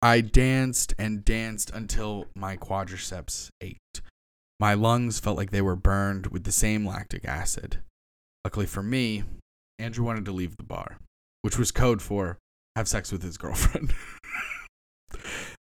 I 0.00 0.20
danced 0.20 0.94
and 1.00 1.24
danced 1.24 1.68
until 1.70 2.26
my 2.36 2.56
quadriceps 2.56 3.48
ached. 3.60 4.02
My 4.60 4.74
lungs 4.74 5.18
felt 5.18 5.36
like 5.36 5.50
they 5.50 5.62
were 5.62 5.74
burned 5.74 6.28
with 6.28 6.44
the 6.44 6.52
same 6.52 6.86
lactic 6.86 7.24
acid. 7.24 7.78
Luckily 8.44 8.66
for 8.66 8.84
me, 8.84 9.24
Andrew 9.80 10.04
wanted 10.04 10.26
to 10.26 10.32
leave 10.32 10.56
the 10.56 10.62
bar, 10.62 10.98
which 11.42 11.58
was 11.58 11.72
code 11.72 12.00
for 12.00 12.38
have 12.76 12.86
sex 12.86 13.10
with 13.10 13.24
his 13.24 13.36
girlfriend. 13.36 13.92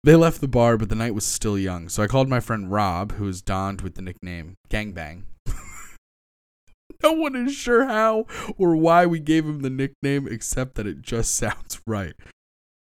they 0.03 0.15
left 0.15 0.41
the 0.41 0.47
bar, 0.47 0.77
but 0.77 0.89
the 0.89 0.95
night 0.95 1.13
was 1.13 1.25
still 1.25 1.57
young, 1.57 1.87
so 1.87 2.01
I 2.01 2.07
called 2.07 2.27
my 2.27 2.39
friend 2.39 2.71
Rob, 2.71 3.13
who 3.13 3.27
is 3.27 3.41
donned 3.41 3.81
with 3.81 3.95
the 3.95 4.01
nickname 4.01 4.55
Gangbang. 4.69 5.23
no 7.03 7.11
one 7.11 7.35
is 7.35 7.53
sure 7.53 7.85
how 7.85 8.25
or 8.57 8.75
why 8.75 9.05
we 9.05 9.19
gave 9.19 9.45
him 9.45 9.61
the 9.61 9.69
nickname, 9.69 10.27
except 10.27 10.75
that 10.75 10.87
it 10.87 11.01
just 11.01 11.35
sounds 11.35 11.81
right. 11.85 12.13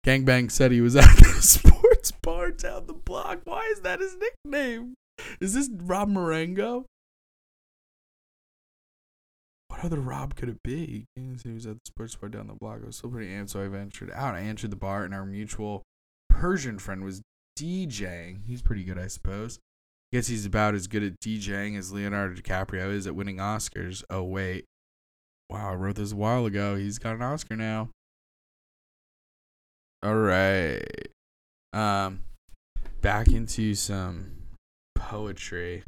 Gangbang 0.05 0.51
said 0.51 0.71
he 0.71 0.81
was 0.81 0.95
at 0.95 1.15
the 1.17 1.25
sports 1.41 2.11
bar 2.11 2.51
down 2.51 2.87
the 2.87 2.93
block. 2.93 3.41
Why 3.45 3.69
is 3.71 3.81
that 3.81 3.99
his 3.99 4.17
nickname? 4.17 4.95
Is 5.39 5.53
this 5.53 5.69
Rob 5.73 6.09
Marengo? 6.09 6.85
What 9.69 9.83
other 9.83 9.99
Rob 9.99 10.35
could 10.35 10.49
it 10.49 10.63
be? 10.63 11.05
He 11.15 11.51
was 11.53 11.65
at 11.65 11.75
the 11.75 11.81
sports 11.85 12.15
bar 12.15 12.29
down 12.29 12.47
the 12.47 12.53
block. 12.53 12.79
I 12.83 12.87
was 12.87 12.97
still 12.97 13.11
pretty 13.11 13.31
amped, 13.31 13.51
so 13.51 13.61
I 13.61 13.67
ventured 13.67 14.11
out. 14.11 14.35
I 14.35 14.41
entered 14.41 14.71
the 14.71 14.77
bar, 14.77 15.03
and 15.03 15.13
our 15.13 15.25
mutual 15.25 15.83
Persian 16.37 16.77
friend 16.77 17.03
was 17.03 17.21
DJing. 17.57 18.41
He's 18.45 18.61
pretty 18.61 18.83
good, 18.83 18.99
I 18.99 19.07
suppose. 19.07 19.57
I 19.57 20.17
Guess 20.17 20.27
he's 20.27 20.45
about 20.45 20.75
as 20.75 20.87
good 20.87 21.03
at 21.03 21.19
DJing 21.19 21.77
as 21.77 21.91
Leonardo 21.91 22.39
DiCaprio 22.39 22.91
is 22.91 23.07
at 23.07 23.15
winning 23.15 23.37
Oscars. 23.37 24.03
Oh, 24.09 24.23
wait. 24.23 24.65
Wow, 25.49 25.71
I 25.71 25.75
wrote 25.75 25.95
this 25.95 26.11
a 26.11 26.15
while 26.15 26.45
ago. 26.45 26.75
He's 26.75 26.99
got 26.99 27.15
an 27.15 27.23
Oscar 27.23 27.55
now. 27.55 27.89
All 30.03 30.15
right. 30.15 30.85
Um, 31.73 32.19
back 33.01 33.29
into 33.29 33.73
some 33.73 34.31
poetry. 34.95 35.83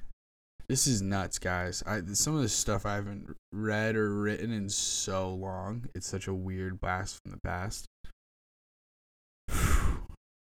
This 0.68 0.88
is 0.88 1.02
nuts, 1.02 1.38
guys. 1.40 1.84
I 1.86 2.02
some 2.14 2.36
of 2.36 2.42
this 2.42 2.54
stuff 2.54 2.86
I 2.86 2.96
haven't 2.96 3.36
read 3.52 3.96
or 3.96 4.14
written 4.14 4.52
in 4.52 4.70
so 4.70 5.34
long. 5.34 5.86
It's 5.94 6.08
such 6.08 6.28
a 6.28 6.34
weird 6.34 6.80
blast 6.80 7.20
from 7.22 7.32
the 7.32 7.40
past. 7.44 7.86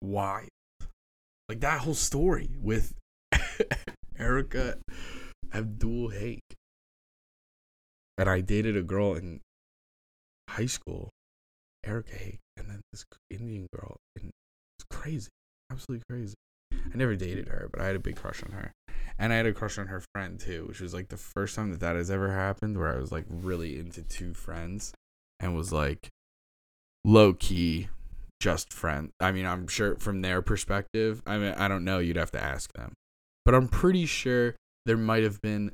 Why? 0.05 0.47
Like 1.49 1.59
that 1.61 1.81
whole 1.81 1.93
story 1.93 2.49
with 2.61 2.93
Erica 4.19 4.77
Abdul 5.53 6.09
Hake. 6.09 6.41
And 8.17 8.29
I 8.29 8.41
dated 8.41 8.77
a 8.77 8.81
girl 8.81 9.13
in 9.13 9.41
high 10.49 10.65
school, 10.67 11.09
Erica 11.85 12.15
Hake, 12.15 12.39
and 12.55 12.69
then 12.69 12.81
this 12.91 13.05
Indian 13.29 13.67
girl. 13.73 13.97
And 14.15 14.31
it's 14.77 14.85
crazy. 14.89 15.29
Absolutely 15.71 16.03
crazy. 16.09 16.35
I 16.71 16.97
never 16.97 17.15
dated 17.15 17.49
her, 17.49 17.67
but 17.71 17.81
I 17.81 17.85
had 17.85 17.95
a 17.95 17.99
big 17.99 18.15
crush 18.15 18.43
on 18.43 18.51
her. 18.51 18.71
And 19.17 19.33
I 19.33 19.37
had 19.37 19.45
a 19.45 19.53
crush 19.53 19.77
on 19.77 19.87
her 19.87 20.03
friend 20.13 20.39
too, 20.39 20.65
which 20.67 20.81
was 20.81 20.93
like 20.93 21.09
the 21.09 21.17
first 21.17 21.55
time 21.55 21.71
that 21.71 21.79
that 21.79 21.95
has 21.95 22.11
ever 22.11 22.31
happened 22.31 22.77
where 22.77 22.93
I 22.93 22.99
was 22.99 23.11
like 23.11 23.25
really 23.29 23.79
into 23.79 24.01
two 24.01 24.33
friends 24.33 24.93
and 25.39 25.55
was 25.55 25.71
like 25.71 26.09
low 27.03 27.33
key 27.33 27.87
just 28.39 28.73
friend. 28.73 29.11
I 29.19 29.31
mean, 29.31 29.45
I'm 29.45 29.67
sure 29.67 29.95
from 29.97 30.21
their 30.21 30.41
perspective, 30.41 31.21
I 31.25 31.37
mean, 31.37 31.53
I 31.57 31.67
don't 31.67 31.83
know, 31.83 31.99
you'd 31.99 32.17
have 32.17 32.31
to 32.31 32.43
ask 32.43 32.71
them. 32.73 32.93
But 33.43 33.55
I'm 33.55 33.67
pretty 33.67 34.05
sure 34.05 34.55
there 34.85 34.97
might 34.97 35.23
have 35.23 35.41
been 35.41 35.71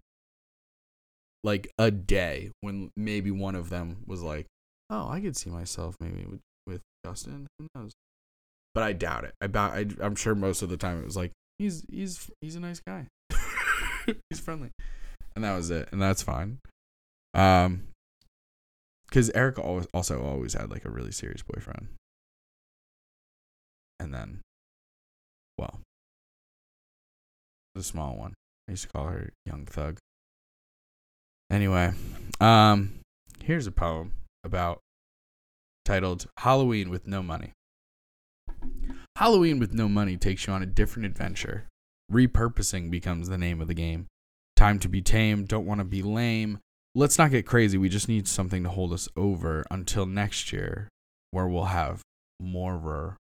like 1.43 1.71
a 1.77 1.89
day 1.89 2.51
when 2.61 2.91
maybe 2.95 3.31
one 3.31 3.55
of 3.55 3.69
them 3.69 4.03
was 4.05 4.21
like, 4.21 4.45
"Oh, 4.89 5.09
I 5.09 5.21
could 5.21 5.35
see 5.35 5.49
myself 5.49 5.95
maybe 5.99 6.25
with, 6.29 6.41
with 6.67 6.81
Justin. 7.05 7.47
Who 7.57 7.67
knows?" 7.73 7.93
but 8.73 8.83
I 8.83 8.93
doubt 8.93 9.25
it. 9.25 9.33
I, 9.41 9.47
I 9.57 9.85
I'm 10.01 10.15
sure 10.15 10.35
most 10.35 10.61
of 10.61 10.69
the 10.69 10.77
time 10.77 10.99
it 10.99 11.05
was 11.05 11.17
like 11.17 11.31
he's 11.57 11.83
he's 11.89 12.29
he's 12.41 12.55
a 12.55 12.59
nice 12.59 12.79
guy. 12.79 13.07
he's 14.29 14.39
friendly, 14.39 14.71
and 15.35 15.43
that 15.43 15.55
was 15.55 15.69
it, 15.69 15.89
and 15.91 16.01
that's 16.01 16.23
fine. 16.23 16.59
Um, 17.33 17.87
because 19.07 19.29
Erika 19.31 19.61
always 19.61 19.87
also 19.93 20.23
always 20.23 20.53
had 20.53 20.69
like 20.69 20.85
a 20.85 20.89
really 20.89 21.11
serious 21.11 21.43
boyfriend, 21.43 21.87
and 24.01 24.13
then, 24.13 24.41
well, 25.57 25.79
the 27.75 27.83
small 27.83 28.17
one. 28.17 28.33
I 28.67 28.71
used 28.71 28.83
to 28.83 28.89
call 28.89 29.07
her 29.07 29.29
Young 29.45 29.65
Thug. 29.65 29.97
Anyway, 31.51 31.93
um, 32.39 32.99
here's 33.43 33.67
a 33.67 33.71
poem 33.71 34.13
about 34.43 34.79
titled 35.85 36.25
Halloween 36.39 36.89
with 36.89 37.05
No 37.07 37.21
Money. 37.21 37.51
Halloween 39.17 39.59
with 39.59 39.73
no 39.73 39.87
money 39.87 40.17
takes 40.17 40.47
you 40.47 40.53
on 40.53 40.63
a 40.63 40.67
different 40.67 41.05
adventure. 41.05 41.67
Repurposing 42.11 42.89
becomes 42.89 43.29
the 43.29 43.37
name 43.37 43.61
of 43.61 43.67
the 43.67 43.73
game. 43.73 44.07
Time 44.55 44.79
to 44.79 44.89
be 44.89 45.01
tame, 45.01 45.45
don't 45.45 45.65
want 45.65 45.79
to 45.79 45.85
be 45.85 46.01
lame. 46.01 46.59
Let's 46.95 47.17
not 47.17 47.31
get 47.31 47.45
crazy, 47.45 47.77
we 47.77 47.89
just 47.89 48.07
need 48.07 48.27
something 48.27 48.63
to 48.63 48.69
hold 48.69 48.93
us 48.93 49.07
over 49.15 49.63
until 49.69 50.05
next 50.05 50.51
year, 50.51 50.89
where 51.29 51.47
we'll 51.47 51.65
have 51.65 52.01
more. 52.39 53.17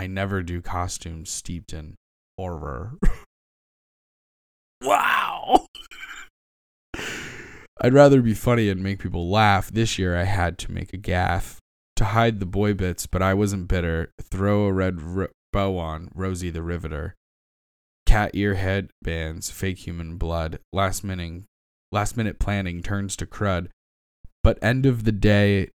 I 0.00 0.06
never 0.06 0.42
do 0.42 0.62
costumes 0.62 1.28
steeped 1.28 1.74
in 1.74 1.96
horror. 2.38 2.94
wow! 4.82 5.66
I'd 7.82 7.92
rather 7.92 8.22
be 8.22 8.32
funny 8.32 8.70
and 8.70 8.82
make 8.82 9.00
people 9.00 9.28
laugh. 9.28 9.70
This 9.70 9.98
year 9.98 10.16
I 10.16 10.24
had 10.24 10.56
to 10.60 10.72
make 10.72 10.94
a 10.94 10.96
gaff 10.96 11.58
to 11.96 12.06
hide 12.06 12.40
the 12.40 12.46
boy 12.46 12.72
bits, 12.72 13.06
but 13.06 13.20
I 13.20 13.34
wasn't 13.34 13.68
bitter. 13.68 14.10
Throw 14.22 14.64
a 14.64 14.72
red 14.72 15.02
ro- 15.02 15.28
bow 15.52 15.76
on 15.76 16.08
Rosie 16.14 16.48
the 16.48 16.62
Riveter. 16.62 17.14
Cat 18.06 18.30
ear 18.32 18.54
head 18.54 18.88
bands, 19.02 19.50
fake 19.50 19.86
human 19.86 20.16
blood. 20.16 20.60
Last 20.72 21.04
minute, 21.04 21.42
last 21.92 22.16
minute 22.16 22.38
planning 22.38 22.82
turns 22.82 23.16
to 23.16 23.26
crud. 23.26 23.68
But 24.42 24.58
end 24.62 24.86
of 24.86 25.04
the 25.04 25.12
day, 25.12 25.68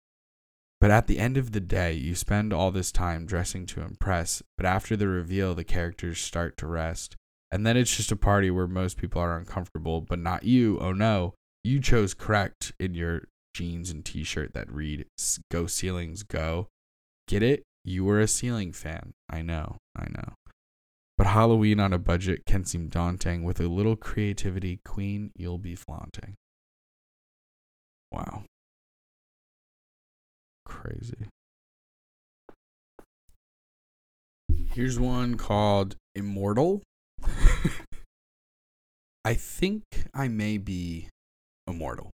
but 0.86 0.92
at 0.92 1.08
the 1.08 1.18
end 1.18 1.36
of 1.36 1.50
the 1.50 1.58
day, 1.58 1.92
you 1.94 2.14
spend 2.14 2.52
all 2.52 2.70
this 2.70 2.92
time 2.92 3.26
dressing 3.26 3.66
to 3.66 3.80
impress. 3.80 4.40
But 4.56 4.66
after 4.66 4.94
the 4.94 5.08
reveal, 5.08 5.52
the 5.52 5.64
characters 5.64 6.20
start 6.20 6.56
to 6.58 6.68
rest. 6.68 7.16
And 7.50 7.66
then 7.66 7.76
it's 7.76 7.96
just 7.96 8.12
a 8.12 8.16
party 8.16 8.52
where 8.52 8.68
most 8.68 8.96
people 8.96 9.20
are 9.20 9.36
uncomfortable, 9.36 10.00
but 10.00 10.20
not 10.20 10.44
you. 10.44 10.78
Oh 10.78 10.92
no, 10.92 11.34
you 11.64 11.80
chose 11.80 12.14
correct 12.14 12.72
in 12.78 12.94
your 12.94 13.22
jeans 13.52 13.90
and 13.90 14.04
t-shirt 14.04 14.54
that 14.54 14.70
read 14.70 15.06
"Go 15.50 15.66
Ceilings 15.66 16.22
Go." 16.22 16.68
Get 17.26 17.42
it? 17.42 17.64
You 17.84 18.04
were 18.04 18.20
a 18.20 18.28
ceiling 18.28 18.72
fan. 18.72 19.10
I 19.28 19.42
know. 19.42 19.78
I 19.96 20.06
know. 20.08 20.34
But 21.18 21.26
Halloween 21.26 21.80
on 21.80 21.94
a 21.94 21.98
budget 21.98 22.46
can 22.46 22.64
seem 22.64 22.86
daunting. 22.86 23.42
With 23.42 23.58
a 23.58 23.66
little 23.66 23.96
creativity, 23.96 24.78
Queen, 24.84 25.32
you'll 25.34 25.58
be 25.58 25.74
flaunting. 25.74 26.36
Wow. 28.12 28.44
Crazy. 30.66 31.28
Here's 34.72 34.98
one 34.98 35.36
called 35.36 35.96
Immortal. 36.14 36.82
I 39.24 39.34
think 39.34 39.84
I 40.12 40.28
may 40.28 40.58
be 40.58 41.08
immortal. 41.66 42.10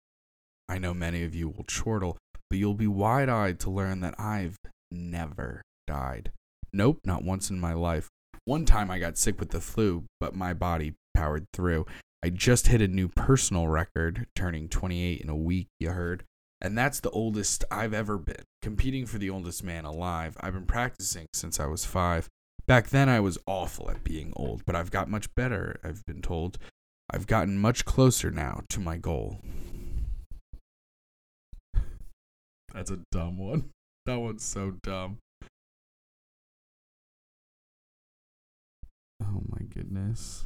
I 0.67 0.79
know 0.79 0.93
many 0.93 1.23
of 1.23 1.35
you 1.35 1.49
will 1.49 1.65
chortle, 1.65 2.17
but 2.49 2.57
you'll 2.57 2.73
be 2.73 2.87
wide 2.87 3.29
eyed 3.29 3.59
to 3.61 3.69
learn 3.69 3.99
that 3.99 4.19
I've 4.19 4.57
never 4.91 5.61
died. 5.85 6.31
Nope, 6.73 6.99
not 7.05 7.23
once 7.23 7.49
in 7.49 7.59
my 7.59 7.73
life. 7.73 8.07
One 8.45 8.65
time 8.65 8.89
I 8.89 8.99
got 8.99 9.17
sick 9.17 9.39
with 9.39 9.49
the 9.51 9.61
flu, 9.61 10.05
but 10.19 10.35
my 10.35 10.53
body 10.53 10.95
powered 11.13 11.45
through. 11.53 11.85
I 12.23 12.29
just 12.29 12.67
hit 12.67 12.81
a 12.81 12.87
new 12.87 13.09
personal 13.09 13.67
record, 13.67 14.25
turning 14.35 14.67
28 14.67 15.21
in 15.21 15.29
a 15.29 15.35
week, 15.35 15.67
you 15.79 15.91
heard. 15.91 16.23
And 16.59 16.77
that's 16.77 16.99
the 16.99 17.11
oldest 17.11 17.63
I've 17.69 17.93
ever 17.93 18.17
been. 18.17 18.43
Competing 18.61 19.05
for 19.05 19.17
the 19.17 19.29
oldest 19.29 19.63
man 19.63 19.85
alive, 19.85 20.35
I've 20.39 20.53
been 20.53 20.65
practicing 20.65 21.27
since 21.33 21.59
I 21.59 21.67
was 21.67 21.85
five. 21.85 22.27
Back 22.67 22.89
then, 22.89 23.07
I 23.07 23.19
was 23.19 23.37
awful 23.45 23.89
at 23.91 24.03
being 24.03 24.33
old, 24.35 24.65
but 24.65 24.75
I've 24.75 24.91
got 24.91 25.09
much 25.09 25.33
better, 25.35 25.79
I've 25.83 26.05
been 26.05 26.21
told. 26.21 26.57
I've 27.09 27.27
gotten 27.27 27.57
much 27.57 27.85
closer 27.85 28.31
now 28.31 28.63
to 28.69 28.79
my 28.79 28.97
goal. 28.97 29.39
That's 32.73 32.91
a 32.91 32.99
dumb 33.11 33.37
one. 33.37 33.69
That 34.05 34.21
one's 34.21 34.45
so 34.45 34.71
dumb. 34.83 35.17
Oh 39.21 39.41
my 39.49 39.65
goodness. 39.69 40.45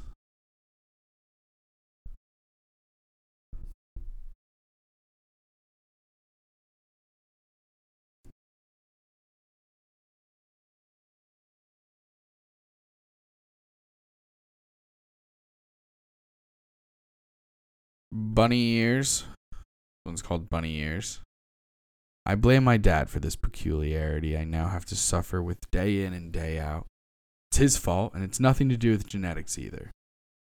Bunny 18.11 18.73
ears. 18.73 19.25
This 19.51 20.05
one's 20.05 20.21
called 20.21 20.49
bunny 20.49 20.77
ears. 20.79 21.21
I 22.25 22.35
blame 22.35 22.63
my 22.63 22.77
dad 22.77 23.09
for 23.09 23.19
this 23.19 23.35
peculiarity 23.35 24.37
I 24.37 24.43
now 24.43 24.67
have 24.67 24.85
to 24.85 24.95
suffer 24.95 25.41
with 25.41 25.69
day 25.71 26.03
in 26.03 26.13
and 26.13 26.31
day 26.31 26.59
out. 26.59 26.85
It's 27.49 27.57
his 27.57 27.77
fault, 27.77 28.13
and 28.13 28.23
it's 28.23 28.39
nothing 28.39 28.69
to 28.69 28.77
do 28.77 28.91
with 28.91 29.07
genetics 29.07 29.57
either. 29.57 29.91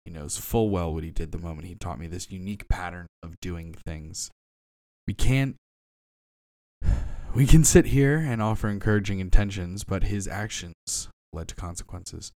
He 0.05 0.11
knows 0.11 0.37
full 0.37 0.69
well 0.69 0.93
what 0.93 1.03
he 1.03 1.11
did 1.11 1.31
the 1.31 1.37
moment 1.37 1.67
he 1.67 1.75
taught 1.75 1.99
me 1.99 2.07
this 2.07 2.31
unique 2.31 2.67
pattern 2.67 3.07
of 3.21 3.39
doing 3.39 3.73
things. 3.85 4.29
We 5.07 5.13
can't. 5.13 5.55
We 7.35 7.47
can 7.47 7.63
sit 7.63 7.87
here 7.87 8.17
and 8.17 8.43
offer 8.43 8.69
encouraging 8.69 9.19
intentions, 9.19 9.83
but 9.83 10.03
his 10.03 10.27
actions 10.27 11.09
led 11.33 11.47
to 11.47 11.55
consequences. 11.55 12.31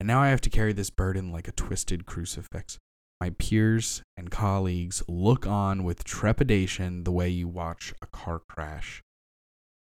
And 0.00 0.08
now 0.08 0.20
I 0.20 0.30
have 0.30 0.40
to 0.40 0.50
carry 0.50 0.72
this 0.72 0.90
burden 0.90 1.30
like 1.30 1.46
a 1.46 1.52
twisted 1.52 2.06
crucifix. 2.06 2.76
My 3.22 3.30
peers 3.30 4.02
and 4.16 4.32
colleagues 4.32 5.00
look 5.06 5.46
on 5.46 5.84
with 5.84 6.02
trepidation 6.02 7.04
the 7.04 7.12
way 7.12 7.28
you 7.28 7.46
watch 7.46 7.94
a 8.02 8.06
car 8.08 8.40
crash. 8.48 9.00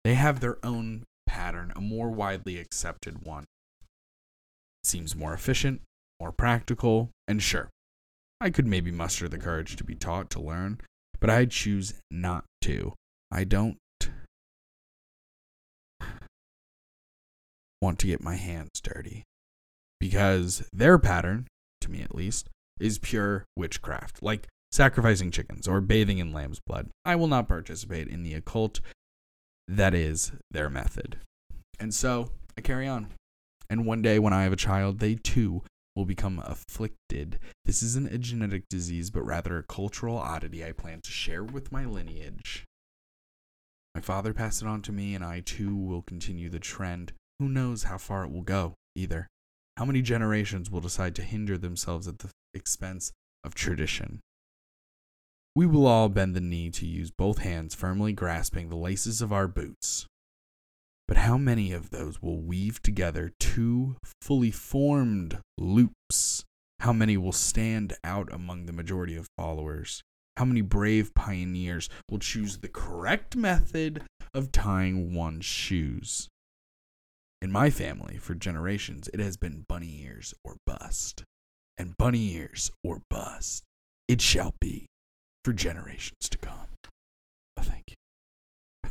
They 0.02 0.14
have 0.14 0.40
their 0.40 0.56
own 0.64 1.04
pattern, 1.26 1.70
a 1.76 1.80
more 1.82 2.08
widely 2.08 2.56
accepted 2.56 3.26
one. 3.26 3.44
It 4.82 4.86
seems 4.86 5.14
more 5.14 5.34
efficient, 5.34 5.82
more 6.18 6.32
practical, 6.32 7.10
and 7.26 7.42
sure, 7.42 7.68
I 8.40 8.48
could 8.48 8.66
maybe 8.66 8.90
muster 8.90 9.28
the 9.28 9.36
courage 9.36 9.76
to 9.76 9.84
be 9.84 9.94
taught 9.94 10.30
to 10.30 10.40
learn, 10.40 10.80
but 11.20 11.28
I 11.28 11.44
choose 11.44 11.92
not 12.10 12.46
to. 12.62 12.94
I 13.30 13.44
don't 13.44 13.76
want 17.82 17.98
to 17.98 18.06
get 18.06 18.22
my 18.22 18.36
hands 18.36 18.80
dirty. 18.82 19.24
Because 20.00 20.66
their 20.72 20.98
pattern, 20.98 21.46
to 21.82 21.90
me 21.90 22.00
at 22.00 22.14
least, 22.14 22.48
is 22.80 22.98
pure 22.98 23.44
witchcraft, 23.56 24.22
like 24.22 24.48
sacrificing 24.70 25.30
chickens 25.30 25.66
or 25.66 25.80
bathing 25.80 26.18
in 26.18 26.32
lamb's 26.32 26.60
blood. 26.66 26.88
I 27.04 27.16
will 27.16 27.28
not 27.28 27.48
participate 27.48 28.08
in 28.08 28.22
the 28.22 28.34
occult. 28.34 28.80
That 29.66 29.94
is 29.94 30.32
their 30.50 30.70
method. 30.70 31.18
And 31.78 31.94
so 31.94 32.30
I 32.56 32.60
carry 32.60 32.86
on. 32.86 33.08
And 33.70 33.86
one 33.86 34.02
day 34.02 34.18
when 34.18 34.32
I 34.32 34.44
have 34.44 34.52
a 34.52 34.56
child, 34.56 34.98
they 34.98 35.14
too 35.14 35.62
will 35.94 36.04
become 36.04 36.42
afflicted. 36.46 37.38
This 37.64 37.82
isn't 37.82 38.12
a 38.12 38.18
genetic 38.18 38.68
disease, 38.68 39.10
but 39.10 39.22
rather 39.22 39.58
a 39.58 39.62
cultural 39.62 40.16
oddity 40.16 40.64
I 40.64 40.72
plan 40.72 41.00
to 41.02 41.10
share 41.10 41.42
with 41.42 41.72
my 41.72 41.84
lineage. 41.84 42.64
My 43.94 44.00
father 44.00 44.32
passed 44.32 44.62
it 44.62 44.68
on 44.68 44.80
to 44.82 44.92
me, 44.92 45.14
and 45.14 45.24
I 45.24 45.40
too 45.40 45.74
will 45.74 46.02
continue 46.02 46.48
the 46.48 46.60
trend. 46.60 47.12
Who 47.40 47.48
knows 47.48 47.82
how 47.82 47.98
far 47.98 48.24
it 48.24 48.30
will 48.30 48.42
go, 48.42 48.74
either. 48.94 49.26
How 49.78 49.84
many 49.84 50.02
generations 50.02 50.72
will 50.72 50.80
decide 50.80 51.14
to 51.14 51.22
hinder 51.22 51.56
themselves 51.56 52.08
at 52.08 52.18
the 52.18 52.30
expense 52.52 53.12
of 53.44 53.54
tradition. 53.54 54.18
We 55.54 55.66
will 55.66 55.86
all 55.86 56.08
bend 56.08 56.34
the 56.34 56.40
knee 56.40 56.70
to 56.72 56.84
use 56.84 57.12
both 57.12 57.38
hands 57.38 57.76
firmly 57.76 58.12
grasping 58.12 58.70
the 58.70 58.76
laces 58.76 59.22
of 59.22 59.32
our 59.32 59.46
boots. 59.46 60.06
But 61.06 61.18
how 61.18 61.38
many 61.38 61.70
of 61.70 61.90
those 61.90 62.20
will 62.20 62.40
weave 62.40 62.82
together 62.82 63.30
two 63.38 63.94
fully 64.20 64.50
formed 64.50 65.38
loops? 65.56 66.44
How 66.80 66.92
many 66.92 67.16
will 67.16 67.30
stand 67.30 67.92
out 68.02 68.32
among 68.32 68.66
the 68.66 68.72
majority 68.72 69.14
of 69.14 69.28
followers? 69.36 70.02
How 70.38 70.44
many 70.44 70.60
brave 70.60 71.14
pioneers 71.14 71.88
will 72.10 72.18
choose 72.18 72.58
the 72.58 72.68
correct 72.68 73.36
method 73.36 74.02
of 74.34 74.50
tying 74.50 75.14
one's 75.14 75.44
shoes? 75.44 76.26
In 77.40 77.52
my 77.52 77.70
family, 77.70 78.18
for 78.18 78.34
generations, 78.34 79.08
it 79.14 79.20
has 79.20 79.36
been 79.36 79.64
bunny 79.68 80.02
ears 80.02 80.34
or 80.42 80.56
bust 80.66 81.22
and 81.78 81.96
bunny 81.96 82.34
ears 82.34 82.72
or 82.82 83.00
bust. 83.08 83.62
It 84.08 84.20
shall 84.20 84.54
be 84.60 84.86
for 85.44 85.52
generations 85.52 86.28
to 86.30 86.38
come. 86.38 86.66
Oh, 87.56 87.62
thank 87.62 87.94
you. 88.84 88.90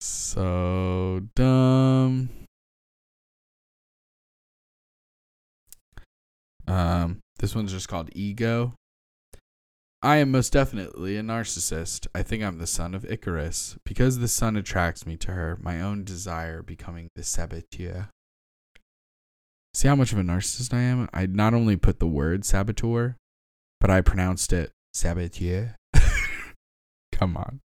so 0.00 1.22
dumb. 1.34 2.28
Um, 6.66 7.20
this 7.38 7.54
one's 7.54 7.72
just 7.72 7.88
called 7.88 8.10
Ego. 8.14 8.74
I 10.00 10.18
am 10.18 10.30
most 10.30 10.52
definitely 10.52 11.16
a 11.16 11.22
narcissist. 11.22 12.06
I 12.14 12.22
think 12.22 12.42
I'm 12.44 12.58
the 12.58 12.68
son 12.68 12.94
of 12.94 13.04
Icarus. 13.10 13.76
Because 13.84 14.18
the 14.18 14.28
sun 14.28 14.56
attracts 14.56 15.04
me 15.04 15.16
to 15.16 15.32
her, 15.32 15.58
my 15.60 15.80
own 15.80 16.04
desire 16.04 16.62
becoming 16.62 17.08
the 17.16 17.24
saboteur. 17.24 18.10
See 19.74 19.88
how 19.88 19.96
much 19.96 20.12
of 20.12 20.18
a 20.18 20.22
narcissist 20.22 20.72
I 20.72 20.80
am? 20.80 21.08
I 21.12 21.26
not 21.26 21.52
only 21.52 21.76
put 21.76 21.98
the 21.98 22.06
word 22.06 22.44
saboteur, 22.44 23.16
but 23.80 23.90
I 23.90 24.00
pronounced 24.00 24.52
it 24.52 24.70
saboteur. 24.92 25.74
Come 27.12 27.36
on. 27.36 27.60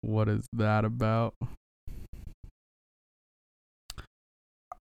What 0.00 0.28
is 0.28 0.46
that 0.52 0.84
about? 0.84 1.34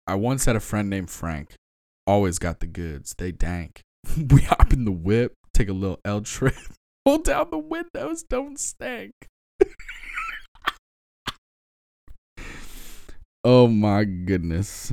I 0.06 0.14
once 0.14 0.44
had 0.44 0.56
a 0.56 0.60
friend 0.60 0.90
named 0.90 1.10
Frank. 1.10 1.54
Always 2.06 2.38
got 2.38 2.60
the 2.60 2.66
goods. 2.66 3.14
They 3.16 3.32
dank. 3.32 3.80
we 4.30 4.42
hop 4.42 4.74
in 4.74 4.84
the 4.84 4.92
whip, 4.92 5.32
take 5.54 5.68
a 5.68 5.72
little 5.72 6.00
L 6.04 6.20
trip, 6.20 6.54
pull 7.04 7.18
down 7.18 7.48
the 7.50 7.58
windows, 7.58 8.22
don't 8.22 8.58
stank. 8.58 9.12
oh 13.44 13.68
my 13.68 14.04
goodness. 14.04 14.92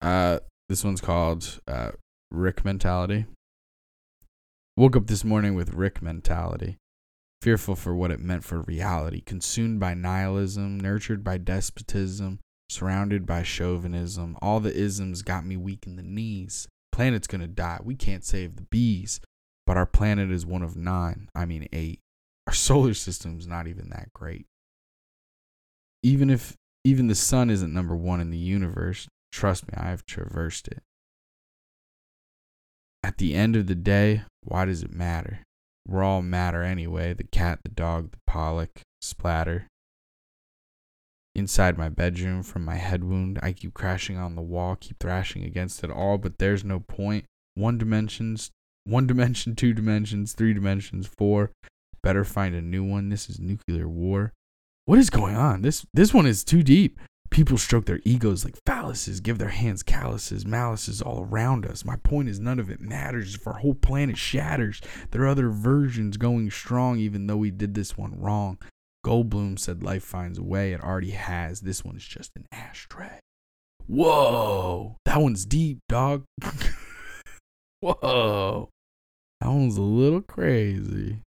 Uh, 0.00 0.38
this 0.68 0.84
one's 0.84 1.00
called 1.00 1.60
uh, 1.66 1.92
Rick 2.30 2.64
Mentality. 2.64 3.26
Woke 4.76 4.94
up 4.94 5.06
this 5.06 5.24
morning 5.24 5.54
with 5.54 5.72
Rick 5.72 6.02
Mentality, 6.02 6.76
fearful 7.40 7.74
for 7.74 7.94
what 7.94 8.10
it 8.10 8.20
meant 8.20 8.44
for 8.44 8.60
reality, 8.60 9.22
consumed 9.22 9.80
by 9.80 9.94
nihilism, 9.94 10.78
nurtured 10.78 11.24
by 11.24 11.38
despotism, 11.38 12.40
surrounded 12.68 13.26
by 13.26 13.42
chauvinism. 13.42 14.36
All 14.42 14.60
the 14.60 14.74
isms 14.74 15.22
got 15.22 15.46
me 15.46 15.56
weak 15.56 15.86
in 15.86 15.96
the 15.96 16.02
knees. 16.02 16.68
Planet's 16.92 17.26
gonna 17.26 17.46
die. 17.46 17.80
We 17.82 17.94
can't 17.94 18.24
save 18.24 18.56
the 18.56 18.62
bees. 18.62 19.20
But 19.66 19.76
our 19.76 19.86
planet 19.86 20.30
is 20.30 20.46
one 20.46 20.62
of 20.62 20.76
nine, 20.76 21.28
I 21.34 21.44
mean 21.44 21.68
eight. 21.72 22.00
Our 22.46 22.52
solar 22.54 22.94
system's 22.94 23.46
not 23.46 23.66
even 23.66 23.90
that 23.90 24.12
great. 24.12 24.46
Even 26.02 26.30
if 26.30 26.56
even 26.84 27.08
the 27.08 27.16
sun 27.16 27.50
isn't 27.50 27.74
number 27.74 27.96
one 27.96 28.20
in 28.20 28.30
the 28.30 28.38
universe, 28.38 29.08
Trust 29.36 29.66
me, 29.68 29.74
I 29.76 29.90
have 29.90 30.06
traversed 30.06 30.66
it. 30.68 30.82
At 33.02 33.18
the 33.18 33.34
end 33.34 33.54
of 33.54 33.66
the 33.66 33.74
day, 33.74 34.22
why 34.42 34.64
does 34.64 34.82
it 34.82 34.90
matter? 34.90 35.40
We're 35.86 36.02
all 36.02 36.22
matter 36.22 36.62
anyway 36.62 37.12
the 37.12 37.24
cat, 37.24 37.60
the 37.62 37.70
dog, 37.70 38.12
the 38.12 38.18
pollock, 38.26 38.80
splatter. 39.02 39.68
Inside 41.46 41.78
my 41.78 41.88
bedroom 41.88 42.42
from 42.42 42.64
my 42.64 42.74
head 42.74 43.04
wound, 43.04 43.38
I 43.40 43.52
keep 43.52 43.72
crashing 43.72 44.16
on 44.18 44.34
the 44.34 44.42
wall, 44.42 44.74
keep 44.74 44.98
thrashing 44.98 45.44
against 45.44 45.84
it 45.84 45.92
all, 45.92 46.18
but 46.18 46.38
there's 46.38 46.64
no 46.64 46.80
point. 46.80 47.24
One 47.54 47.78
dimensions, 47.78 48.50
one 48.82 49.06
dimension, 49.12 49.54
two 49.54 49.72
dimensions, 49.72 50.32
three 50.32 50.52
dimensions, 50.54 51.06
four. 51.06 51.52
Better 52.02 52.24
find 52.24 52.56
a 52.56 52.60
new 52.60 52.82
one. 52.82 53.10
This 53.10 53.30
is 53.30 53.38
nuclear 53.38 53.86
war. 53.86 54.32
What 54.86 54.98
is 54.98 55.08
going 55.08 55.36
on? 55.36 55.62
This 55.62 55.86
this 55.94 56.12
one 56.12 56.26
is 56.26 56.42
too 56.42 56.64
deep. 56.64 56.98
People 57.30 57.58
stroke 57.58 57.86
their 57.86 58.00
egos 58.04 58.44
like 58.44 58.58
phalluses, 58.64 59.22
give 59.22 59.38
their 59.38 59.50
hands 59.50 59.84
calluses, 59.84 60.44
malices 60.44 61.00
all 61.00 61.28
around 61.30 61.64
us. 61.64 61.84
My 61.84 61.94
point 61.94 62.28
is, 62.28 62.40
none 62.40 62.58
of 62.58 62.70
it 62.70 62.80
matters 62.80 63.36
if 63.36 63.46
our 63.46 63.58
whole 63.58 63.74
planet 63.74 64.18
shatters. 64.18 64.80
There 65.12 65.22
are 65.22 65.28
other 65.28 65.50
versions 65.50 66.16
going 66.16 66.50
strong, 66.50 66.98
even 66.98 67.28
though 67.28 67.36
we 67.36 67.52
did 67.52 67.74
this 67.74 67.96
one 67.96 68.18
wrong. 68.18 68.58
Goldblum 69.06 69.56
said 69.56 69.84
life 69.84 70.02
finds 70.02 70.36
a 70.36 70.42
way, 70.42 70.72
it 70.72 70.82
already 70.82 71.12
has. 71.12 71.60
This 71.60 71.84
one's 71.84 72.04
just 72.04 72.32
an 72.34 72.44
ashtray. 72.50 73.20
Whoa, 73.86 74.96
that 75.04 75.20
one's 75.20 75.46
deep, 75.46 75.78
dog. 75.88 76.24
Whoa, 77.80 78.68
that 79.40 79.48
one's 79.48 79.76
a 79.76 79.82
little 79.82 80.22
crazy. 80.22 81.20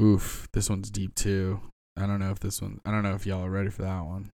Oof, 0.00 0.48
this 0.54 0.70
one's 0.70 0.90
deep 0.90 1.14
too. 1.16 1.60
I 1.98 2.06
don't 2.06 2.20
know 2.20 2.30
if 2.30 2.40
this 2.40 2.62
one, 2.62 2.80
I 2.86 2.92
don't 2.92 3.02
know 3.02 3.14
if 3.14 3.26
y'all 3.26 3.44
are 3.44 3.50
ready 3.50 3.68
for 3.68 3.82
that 3.82 4.06
one. 4.06 4.30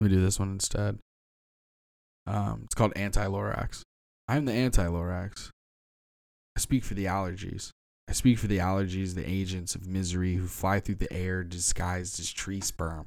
Let 0.00 0.10
me 0.10 0.16
do 0.16 0.22
this 0.22 0.38
one 0.38 0.50
instead. 0.52 0.98
Um, 2.26 2.62
it's 2.64 2.74
called 2.74 2.94
Anti 2.96 3.26
Lorax. 3.26 3.82
I'm 4.30 4.44
the 4.44 4.52
Anti 4.52 4.86
Lorax. 4.86 5.50
I 6.56 6.60
speak 6.60 6.84
for 6.84 6.94
the 6.94 7.06
allergies. 7.06 7.70
I 8.08 8.12
speak 8.12 8.38
for 8.38 8.46
the 8.46 8.58
allergies, 8.58 9.16
the 9.16 9.28
agents 9.28 9.74
of 9.74 9.88
misery 9.88 10.36
who 10.36 10.46
fly 10.46 10.78
through 10.78 10.94
the 10.96 11.12
air 11.12 11.42
disguised 11.42 12.20
as 12.20 12.30
tree 12.30 12.60
sperm. 12.60 13.06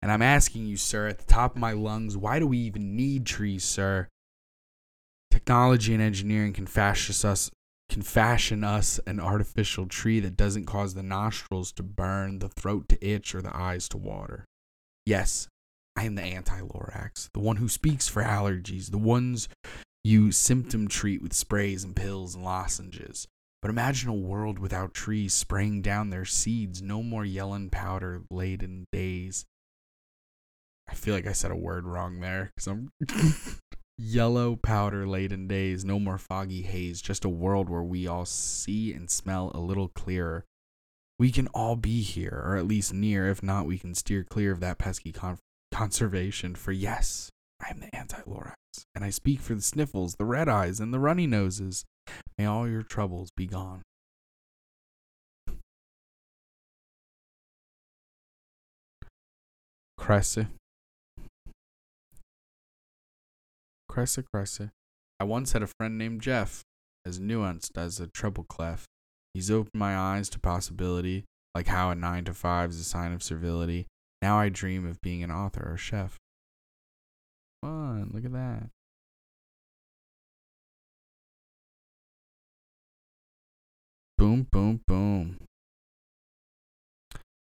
And 0.00 0.12
I'm 0.12 0.22
asking 0.22 0.66
you, 0.66 0.76
sir, 0.76 1.08
at 1.08 1.18
the 1.18 1.24
top 1.24 1.56
of 1.56 1.60
my 1.60 1.72
lungs, 1.72 2.16
why 2.16 2.38
do 2.38 2.46
we 2.46 2.58
even 2.58 2.94
need 2.94 3.26
trees, 3.26 3.64
sir? 3.64 4.06
Technology 5.32 5.92
and 5.94 6.02
engineering 6.02 6.52
can 6.52 6.68
fashion 6.68 7.28
us 7.28 7.50
can 7.88 8.02
fashion 8.02 8.62
us 8.62 9.00
an 9.04 9.18
artificial 9.18 9.86
tree 9.86 10.20
that 10.20 10.36
doesn't 10.36 10.66
cause 10.66 10.94
the 10.94 11.02
nostrils 11.02 11.72
to 11.72 11.82
burn, 11.82 12.38
the 12.38 12.48
throat 12.48 12.88
to 12.90 13.04
itch, 13.04 13.34
or 13.34 13.42
the 13.42 13.56
eyes 13.56 13.88
to 13.88 13.96
water. 13.96 14.44
Yes, 15.04 15.48
I 15.96 16.04
am 16.04 16.14
the 16.14 16.22
anti 16.22 16.60
Lorax, 16.60 17.30
the 17.32 17.40
one 17.40 17.56
who 17.56 17.68
speaks 17.68 18.06
for 18.06 18.22
allergies, 18.22 18.92
the 18.92 18.98
ones 18.98 19.48
you 20.06 20.30
symptom 20.30 20.86
treat 20.86 21.20
with 21.20 21.32
sprays 21.32 21.82
and 21.82 21.96
pills 21.96 22.36
and 22.36 22.44
lozenges. 22.44 23.26
But 23.60 23.72
imagine 23.72 24.08
a 24.08 24.14
world 24.14 24.60
without 24.60 24.94
trees 24.94 25.34
spraying 25.34 25.82
down 25.82 26.10
their 26.10 26.24
seeds, 26.24 26.80
no 26.80 27.02
more 27.02 27.24
yelling 27.24 27.70
powder 27.70 28.22
laden 28.30 28.86
days. 28.92 29.46
I 30.88 30.94
feel 30.94 31.12
like 31.12 31.26
I 31.26 31.32
said 31.32 31.50
a 31.50 31.56
word 31.56 31.86
wrong 31.86 32.20
there 32.20 32.52
because 32.54 32.68
I'm 32.68 32.90
yellow 33.98 34.54
powder 34.54 35.08
laden 35.08 35.48
days, 35.48 35.84
no 35.84 35.98
more 35.98 36.18
foggy 36.18 36.62
haze, 36.62 37.02
just 37.02 37.24
a 37.24 37.28
world 37.28 37.68
where 37.68 37.82
we 37.82 38.06
all 38.06 38.26
see 38.26 38.92
and 38.92 39.10
smell 39.10 39.50
a 39.56 39.58
little 39.58 39.88
clearer. 39.88 40.44
We 41.18 41.32
can 41.32 41.48
all 41.48 41.74
be 41.74 42.02
here, 42.02 42.44
or 42.46 42.56
at 42.56 42.68
least 42.68 42.94
near. 42.94 43.28
If 43.28 43.42
not, 43.42 43.66
we 43.66 43.76
can 43.76 43.96
steer 43.96 44.22
clear 44.22 44.52
of 44.52 44.60
that 44.60 44.78
pesky 44.78 45.10
con- 45.10 45.38
conservation. 45.72 46.54
For 46.54 46.70
yes, 46.70 47.32
I 47.60 47.70
am 47.70 47.80
the 47.80 47.92
anti 47.92 48.20
And 48.94 49.04
I 49.04 49.10
speak 49.10 49.40
for 49.40 49.54
the 49.54 49.62
sniffles, 49.62 50.16
the 50.16 50.24
red 50.24 50.48
eyes, 50.48 50.80
and 50.80 50.92
the 50.92 50.98
runny 50.98 51.26
noses. 51.26 51.84
May 52.36 52.44
all 52.44 52.68
your 52.68 52.82
troubles 52.82 53.30
be 53.36 53.46
gone. 53.46 53.82
Cressy. 59.96 60.46
Cressy, 63.88 64.22
Cressy. 64.32 64.70
I 65.18 65.24
once 65.24 65.52
had 65.52 65.62
a 65.62 65.66
friend 65.78 65.96
named 65.96 66.20
Jeff, 66.20 66.62
as 67.06 67.18
nuanced 67.18 67.76
as 67.76 67.98
a 67.98 68.06
treble 68.06 68.44
clef. 68.44 68.84
He's 69.32 69.50
opened 69.50 69.74
my 69.74 69.96
eyes 69.96 70.28
to 70.30 70.38
possibility, 70.38 71.24
like 71.54 71.66
how 71.66 71.90
a 71.90 71.94
nine 71.94 72.24
to 72.26 72.34
five 72.34 72.70
is 72.70 72.80
a 72.80 72.84
sign 72.84 73.12
of 73.12 73.22
servility. 73.22 73.86
Now 74.22 74.38
I 74.38 74.48
dream 74.48 74.86
of 74.86 75.00
being 75.00 75.22
an 75.22 75.30
author 75.30 75.66
or 75.70 75.76
chef. 75.76 76.18
Fun, 77.66 78.10
look 78.14 78.24
at 78.24 78.32
that. 78.32 78.70
Boom, 84.16 84.46
boom, 84.52 84.82
boom. 84.86 85.38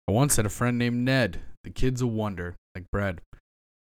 I 0.08 0.12
once 0.14 0.38
had 0.38 0.45
a 0.45 0.49
friend 0.49 0.78
named 0.78 1.03
Ned. 1.03 1.41
The 1.66 1.72
kid's 1.72 2.01
a 2.01 2.08
wonder, 2.08 2.55
like 2.74 2.89
bread. 2.89 3.20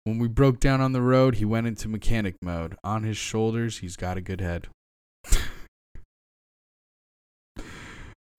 When 0.05 0.17
we 0.17 0.29
broke 0.29 0.61
down 0.61 0.79
on 0.79 0.93
the 0.93 1.01
road, 1.01 1.35
he 1.35 1.45
went 1.45 1.67
into 1.67 1.89
mechanic 1.89 2.35
mode. 2.41 2.77
On 2.85 3.03
his 3.03 3.17
shoulders, 3.17 3.79
he's 3.79 3.97
got 3.97 4.15
a 4.15 4.21
good 4.21 4.39
head. 4.39 4.69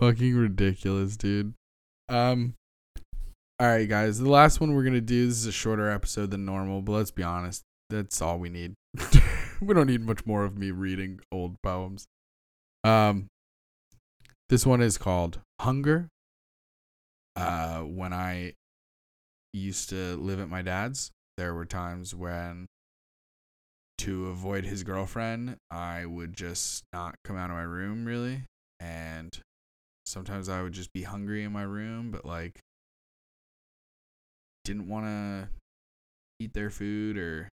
Fucking 0.01 0.35
ridiculous, 0.35 1.19
dude. 1.19 1.53
Um 2.09 2.55
all 3.61 3.69
right, 3.69 3.89
guys. 3.89 4.19
The 4.19 4.31
last 4.31 4.59
one 4.59 4.75
we're 4.75 4.85
to 4.85 5.01
do 5.03 5.27
this 5.27 5.37
is 5.37 5.47
a 5.47 5.53
shorter 5.53 5.91
episode 5.91 6.31
than 6.31 6.45
normal, 6.47 6.83
but 6.83 6.93
let's 6.93 7.13
be 7.13 7.23
honest, 7.23 7.63
that's 7.91 8.21
all 8.21 8.39
we 8.39 8.49
need. 8.49 8.75
we 9.61 9.75
don't 9.75 9.87
need 9.87 10.05
much 10.05 10.27
more 10.27 10.45
of 10.45 10.57
me 10.59 10.71
reading 10.71 11.21
old 11.33 11.57
poems. 11.63 12.07
Um 12.83 13.29
this 14.49 14.67
one 14.67 14.83
is 14.83 14.99
called 14.99 15.41
Hunger. 15.61 16.09
Uh, 17.35 17.81
when 17.81 18.13
I 18.13 18.53
used 19.53 19.89
to 19.89 20.17
live 20.17 20.39
at 20.39 20.51
my 20.51 20.63
dad's, 20.63 21.11
there 21.37 21.55
were 21.55 21.65
times 21.65 22.15
when, 22.15 22.67
to 23.99 24.29
avoid 24.29 24.65
his 24.65 24.83
girlfriend, 24.83 25.57
I 25.71 26.05
would 26.05 26.35
just 26.35 26.85
not 26.93 27.15
come 27.25 27.37
out 27.37 27.51
of 27.51 27.57
my 27.57 27.63
room 27.63 28.05
really. 28.05 28.45
And 28.81 29.37
sometimes 30.05 30.49
I 30.49 30.63
would 30.63 30.73
just 30.73 30.93
be 30.93 31.03
hungry 31.03 31.43
in 31.43 31.53
my 31.53 31.63
room, 31.63 32.11
but 32.11 32.25
like, 32.25 32.61
didn't 34.65 34.89
want 34.89 35.07
to 35.07 35.49
eat 36.39 36.53
their 36.53 36.71
food 36.71 37.17
or 37.17 37.49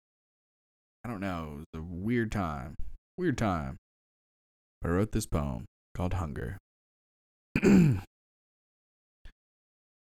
I 1.07 1.09
don't 1.09 1.20
know. 1.20 1.61
It 1.72 1.76
was 1.76 1.82
a 1.82 1.82
weird 1.82 2.32
time. 2.32 2.74
Weird 3.16 3.38
time. 3.38 3.76
I 4.84 4.88
wrote 4.88 5.12
this 5.12 5.24
poem 5.24 5.66
called 5.94 6.14
Hunger. 6.14 6.59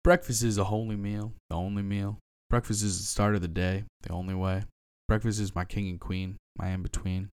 Breakfast 0.04 0.42
is 0.42 0.58
a 0.58 0.64
holy 0.64 0.96
meal, 0.96 1.32
the 1.48 1.56
only 1.56 1.80
meal. 1.82 2.18
Breakfast 2.50 2.82
is 2.82 2.98
the 2.98 3.06
start 3.06 3.34
of 3.34 3.40
the 3.40 3.48
day, 3.48 3.84
the 4.02 4.12
only 4.12 4.34
way. 4.34 4.64
Breakfast 5.08 5.40
is 5.40 5.54
my 5.54 5.64
king 5.64 5.88
and 5.88 5.98
queen, 5.98 6.36
my 6.58 6.68
in 6.68 6.82
between. 6.82 7.30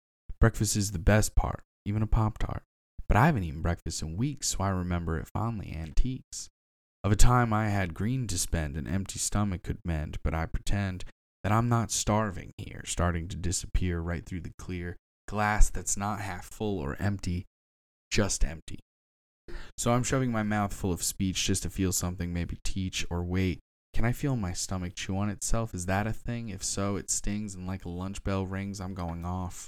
Breakfast 0.41 0.75
is 0.75 0.91
the 0.91 0.97
best 0.97 1.35
part, 1.35 1.61
even 1.85 2.01
a 2.01 2.07
Pop 2.07 2.39
Tart. 2.39 2.63
But 3.07 3.17
I 3.17 3.27
haven't 3.27 3.43
eaten 3.43 3.61
breakfast 3.61 4.01
in 4.01 4.17
weeks, 4.17 4.47
so 4.47 4.63
I 4.63 4.69
remember 4.69 5.19
it 5.19 5.29
fondly 5.31 5.71
antiques. 5.79 6.49
Of 7.03 7.11
a 7.11 7.15
time 7.15 7.53
I 7.53 7.69
had 7.69 7.93
green 7.93 8.25
to 8.27 8.39
spend, 8.39 8.77
an 8.77 8.87
empty 8.87 9.19
stomach 9.19 9.61
could 9.61 9.77
mend, 9.85 10.17
but 10.23 10.33
I 10.33 10.47
pretend 10.47 11.05
that 11.43 11.51
I'm 11.51 11.69
not 11.69 11.91
starving 11.91 12.53
here, 12.57 12.83
starting 12.85 13.27
to 13.27 13.35
disappear 13.35 13.99
right 13.99 14.25
through 14.25 14.41
the 14.41 14.53
clear 14.57 14.95
glass 15.27 15.69
that's 15.69 15.97
not 15.97 16.21
half 16.21 16.45
full 16.45 16.79
or 16.79 16.95
empty, 16.99 17.45
just 18.11 18.43
empty. 18.43 18.79
So 19.77 19.91
I'm 19.91 20.03
shoving 20.03 20.31
my 20.31 20.43
mouth 20.43 20.73
full 20.73 20.93
of 20.93 21.03
speech 21.03 21.43
just 21.43 21.63
to 21.63 21.69
feel 21.69 21.91
something, 21.91 22.31
maybe 22.31 22.57
teach 22.63 23.05
or 23.09 23.23
wait. 23.23 23.59
Can 23.93 24.05
I 24.05 24.11
feel 24.11 24.35
my 24.35 24.53
stomach 24.53 24.93
chew 24.95 25.17
on 25.17 25.29
itself? 25.29 25.73
Is 25.75 25.85
that 25.85 26.07
a 26.07 26.13
thing? 26.13 26.49
If 26.49 26.63
so, 26.63 26.95
it 26.95 27.09
stings 27.09 27.53
and 27.53 27.67
like 27.67 27.85
a 27.85 27.89
lunch 27.89 28.23
bell 28.23 28.45
rings, 28.45 28.79
I'm 28.79 28.93
going 28.93 29.25
off. 29.25 29.67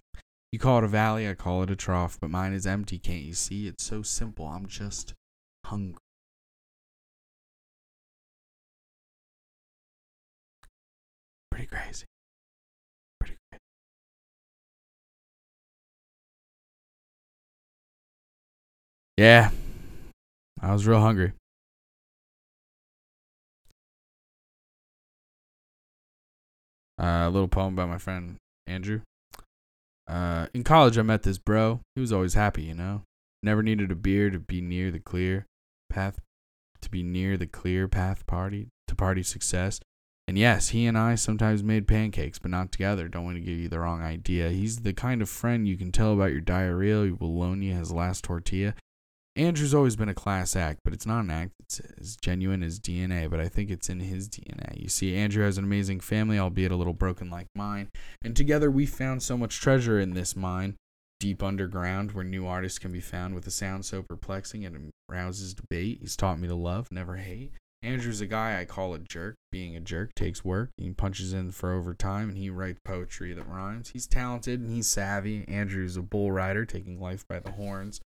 You 0.51 0.59
call 0.59 0.80
it 0.80 0.84
a 0.86 0.88
valley, 0.88 1.28
I 1.28 1.34
call 1.34 1.63
it 1.63 1.69
a 1.69 1.76
trough, 1.76 2.17
but 2.19 2.30
mine 2.30 2.53
is 2.53 2.65
empty, 2.65 2.97
can't 2.97 3.23
you 3.23 3.34
see? 3.34 3.67
It's 3.67 3.84
so 3.84 4.01
simple, 4.01 4.47
I'm 4.47 4.67
just 4.67 5.13
hungry. 5.65 5.99
Pretty 11.68 11.84
crazy. 11.84 12.05
Pretty 13.20 13.36
crazy. 13.51 13.61
Yeah, 19.18 19.51
I 20.61 20.74
was 20.74 20.86
real 20.86 20.99
hungry. 20.99 21.34
Uh, 27.01 27.26
a 27.26 27.30
little 27.30 27.47
poem 27.47 27.76
by 27.76 27.86
my 27.86 27.97
friend 27.97 28.36
Andrew. 28.68 29.01
Uh, 30.07 30.47
in 30.53 30.63
college, 30.63 30.97
I 30.97 31.01
met 31.01 31.24
this 31.24 31.38
bro. 31.38 31.82
He 31.95 32.01
was 32.01 32.13
always 32.13 32.36
happy, 32.36 32.63
you 32.63 32.76
know. 32.76 33.03
Never 33.41 33.63
needed 33.63 33.91
a 33.91 33.95
beer 33.95 34.30
to 34.30 34.39
be 34.39 34.61
near 34.61 34.91
the 34.91 34.99
clear 34.99 35.45
path, 35.89 36.20
to 36.82 36.89
be 36.89 37.03
near 37.03 37.38
the 37.38 37.47
clear 37.47 37.88
path 37.88 38.26
party 38.28 38.68
to 38.88 38.95
party 38.95 39.24
success. 39.24 39.80
And 40.28 40.39
yes, 40.39 40.69
he 40.69 40.88
and 40.88 40.97
I 40.97 41.15
sometimes 41.15 41.63
made 41.63 41.88
pancakes, 41.88 42.39
but 42.39 42.49
not 42.49 42.71
together. 42.71 43.07
Don't 43.07 43.26
want 43.26 43.38
to 43.38 43.43
give 43.43 43.59
you 43.59 43.69
the 43.69 43.80
wrong 43.80 44.01
idea. 44.01 44.49
He's 44.49 44.78
the 44.78 44.93
kind 44.93 45.21
of 45.21 45.30
friend 45.30 45.67
you 45.67 45.78
can 45.78 45.91
tell 45.91 46.13
about 46.13 46.32
your 46.32 46.41
diarrhea. 46.41 47.03
He 47.03 47.11
will 47.11 47.36
loan 47.36 47.61
you 47.61 47.73
his 47.76 47.91
last 47.91 48.23
tortilla. 48.23 48.73
Andrew's 49.36 49.73
always 49.73 49.97
been 49.97 50.09
a 50.09 50.15
class 50.15 50.55
act, 50.55 50.80
but 50.84 50.93
it's 50.93 51.05
not 51.05 51.26
an 51.26 51.30
act. 51.30 51.51
It's 51.59 51.82
as 51.99 52.15
genuine 52.15 52.63
as 52.63 52.80
DNA, 52.80 53.30
but 53.30 53.41
I 53.41 53.49
think 53.49 53.69
it's 53.69 53.89
in 53.89 53.99
his 53.99 54.30
DNA. 54.30 54.82
You 54.82 54.88
see, 54.88 55.15
Andrew 55.15 55.43
has 55.43 55.57
an 55.57 55.65
amazing 55.65 55.99
family, 55.99 56.39
albeit 56.39 56.71
a 56.71 56.76
little 56.76 56.93
broken 56.93 57.30
like 57.30 57.47
mine. 57.53 57.89
And 58.23 58.36
together 58.36 58.71
we 58.71 58.86
found 58.86 59.21
so 59.21 59.38
much 59.38 59.59
treasure 59.59 59.99
in 59.99 60.13
this 60.13 60.38
mine, 60.38 60.76
deep 61.19 61.43
underground, 61.43 62.13
where 62.13 62.23
new 62.23 62.47
artists 62.47 62.80
can 62.80 62.93
be 62.93 63.01
found 63.01 63.36
with 63.36 63.45
a 63.45 63.51
sound 63.51 63.86
so 63.86 64.01
perplexing 64.01 64.65
and 64.65 64.89
arouses 65.11 65.53
debate. 65.53 65.97
He's 65.99 66.15
taught 66.15 66.39
me 66.39 66.47
to 66.47 66.55
love, 66.55 66.91
never 66.91 67.17
hate. 67.17 67.51
Andrew's 67.86 68.19
a 68.19 68.25
guy 68.25 68.59
I 68.59 68.65
call 68.65 68.95
a 68.95 68.99
jerk. 68.99 69.36
Being 69.51 69.75
a 69.75 69.79
jerk 69.79 70.15
takes 70.15 70.43
work. 70.43 70.71
He 70.77 70.89
punches 70.89 71.33
in 71.33 71.51
for 71.51 71.71
overtime 71.71 72.29
and 72.29 72.38
he 72.38 72.49
writes 72.49 72.79
poetry 72.83 73.31
that 73.33 73.47
rhymes. 73.47 73.89
He's 73.89 74.07
talented 74.07 74.59
and 74.59 74.71
he's 74.71 74.88
savvy. 74.88 75.47
Andrew's 75.47 75.95
a 75.95 76.01
bull 76.01 76.31
rider, 76.31 76.65
taking 76.65 76.99
life 76.99 77.27
by 77.27 77.39
the 77.39 77.51
horns. 77.51 78.01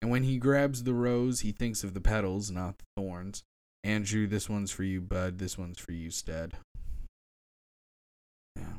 And 0.00 0.10
when 0.10 0.22
he 0.22 0.38
grabs 0.38 0.84
the 0.84 0.94
rose, 0.94 1.40
he 1.40 1.52
thinks 1.52 1.84
of 1.84 1.92
the 1.92 2.00
petals, 2.00 2.50
not 2.50 2.78
the 2.78 2.84
thorns. 2.96 3.42
Andrew, 3.84 4.26
this 4.26 4.48
one's 4.48 4.70
for 4.70 4.82
you, 4.82 5.00
bud. 5.02 5.38
This 5.38 5.58
one's 5.58 5.78
for 5.78 5.92
you, 5.92 6.10
Stead. 6.10 6.54
Yeah. 8.56 8.78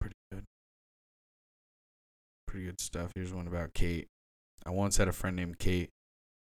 Pretty 0.00 0.16
good. 0.30 0.44
Pretty 2.46 2.66
good 2.66 2.80
stuff. 2.80 3.12
Here's 3.14 3.32
one 3.32 3.46
about 3.46 3.72
Kate. 3.72 4.06
I 4.66 4.70
once 4.70 4.98
had 4.98 5.08
a 5.08 5.12
friend 5.12 5.34
named 5.34 5.58
Kate 5.58 5.88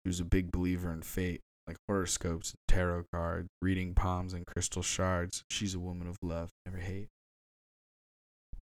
who 0.04 0.10
was 0.10 0.22
a 0.22 0.26
big 0.26 0.52
believer 0.52 0.92
in 0.92 1.02
fate, 1.02 1.42
like 1.68 1.78
horoscopes 1.88 2.52
and 2.52 2.60
tarot 2.68 3.04
cards, 3.12 3.50
reading 3.62 3.94
palms 3.94 4.34
and 4.34 4.46
crystal 4.46 4.82
shards. 4.82 5.44
She's 5.50 5.76
a 5.76 5.80
woman 5.80 6.08
of 6.08 6.18
love, 6.22 6.50
never 6.66 6.78
hate. 6.78 7.10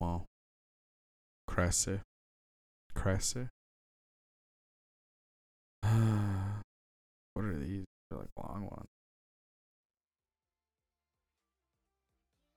Well, 0.01 0.26
Cresse. 1.49 2.01
Cresse. 2.95 3.34
what 5.82 7.45
are 7.45 7.57
these? 7.59 7.84
They're 8.11 8.18
like 8.18 8.28
long 8.36 8.62
ones. 8.62 8.88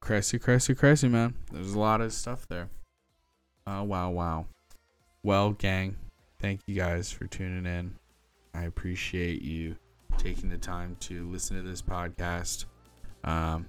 Cressy, 0.01 0.37
Cressy, 0.37 0.75
Cressy, 0.75 1.07
man. 1.07 1.35
There's 1.51 1.73
a 1.73 1.79
lot 1.79 2.01
of 2.01 2.11
stuff 2.11 2.45
there. 2.49 2.69
Oh, 3.65 3.83
wow, 3.83 4.09
wow. 4.09 4.47
Well, 5.23 5.51
gang, 5.51 5.95
thank 6.41 6.61
you 6.65 6.75
guys 6.75 7.09
for 7.11 7.25
tuning 7.25 7.65
in. 7.65 7.95
I 8.53 8.63
appreciate 8.63 9.41
you 9.41 9.77
taking 10.17 10.49
the 10.49 10.57
time 10.57 10.95
to 11.01 11.29
listen 11.29 11.57
to 11.57 11.63
this 11.63 11.81
podcast. 11.81 12.65
Um, 13.23 13.67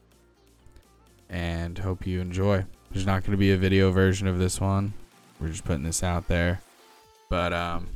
and 1.28 1.76
hope 1.78 2.06
you 2.06 2.20
enjoy. 2.20 2.64
There's 2.90 3.06
not 3.06 3.22
going 3.22 3.32
to 3.32 3.36
be 3.36 3.52
a 3.52 3.56
video 3.56 3.90
version 3.90 4.28
of 4.28 4.38
this 4.38 4.60
one. 4.60 4.92
We're 5.40 5.48
just 5.48 5.64
putting 5.64 5.82
this 5.82 6.02
out 6.02 6.28
there. 6.28 6.60
But 7.28 7.52
um, 7.52 7.88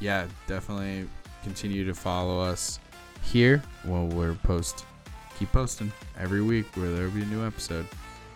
yeah, 0.00 0.26
definitely 0.46 1.08
continue 1.42 1.84
to 1.84 1.94
follow 1.94 2.40
us 2.40 2.78
here. 3.22 3.62
Well, 3.84 4.06
we're 4.06 4.34
post 4.34 4.84
keep 5.38 5.50
posting 5.52 5.92
every 6.18 6.42
week 6.42 6.66
where 6.76 6.90
there'll 6.90 7.10
be 7.10 7.22
a 7.22 7.26
new 7.26 7.44
episode. 7.44 7.86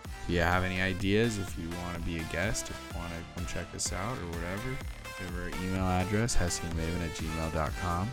If 0.05 0.29
you 0.29 0.39
have 0.41 0.63
any 0.63 0.81
ideas, 0.81 1.37
if 1.37 1.57
you 1.57 1.69
want 1.83 1.95
to 1.95 2.01
be 2.01 2.17
a 2.17 2.23
guest, 2.31 2.69
if 2.69 2.91
you 2.91 2.99
want 2.99 3.11
to 3.13 3.19
come 3.35 3.45
check 3.47 3.65
us 3.73 3.91
out 3.93 4.17
or 4.17 4.25
whatever, 4.27 4.77
give 5.17 5.39
our 5.39 5.49
email 5.65 5.85
address, 5.85 6.35
hessyandmaven 6.35 7.03
at 7.03 7.15
gmail.com. 7.15 8.09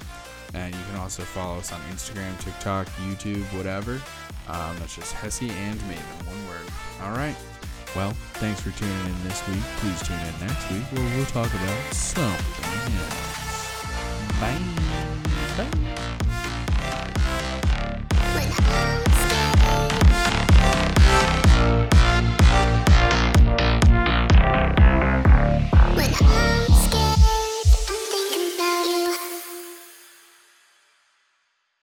And 0.54 0.74
you 0.74 0.80
can 0.90 0.96
also 0.96 1.22
follow 1.22 1.58
us 1.58 1.72
on 1.72 1.80
Instagram, 1.92 2.38
TikTok, 2.40 2.86
YouTube, 3.08 3.42
whatever. 3.56 4.00
Um, 4.48 4.76
that's 4.78 4.94
just 4.94 5.14
Hessy 5.14 5.50
and 5.50 5.78
Maven, 5.80 6.26
one 6.26 6.48
word. 6.48 6.70
All 7.02 7.12
right. 7.12 7.36
Well, 7.94 8.12
thanks 8.34 8.60
for 8.60 8.70
tuning 8.78 9.06
in 9.06 9.22
this 9.24 9.46
week. 9.48 9.62
Please 9.78 10.02
tune 10.06 10.18
in 10.20 10.46
next 10.46 10.70
week 10.70 10.82
where 10.92 11.16
we'll 11.16 11.26
talk 11.26 11.52
about 11.52 11.94
something 11.94 12.92
else. 12.94 14.40
Bye. 14.40 15.64
Bye. 15.64 15.85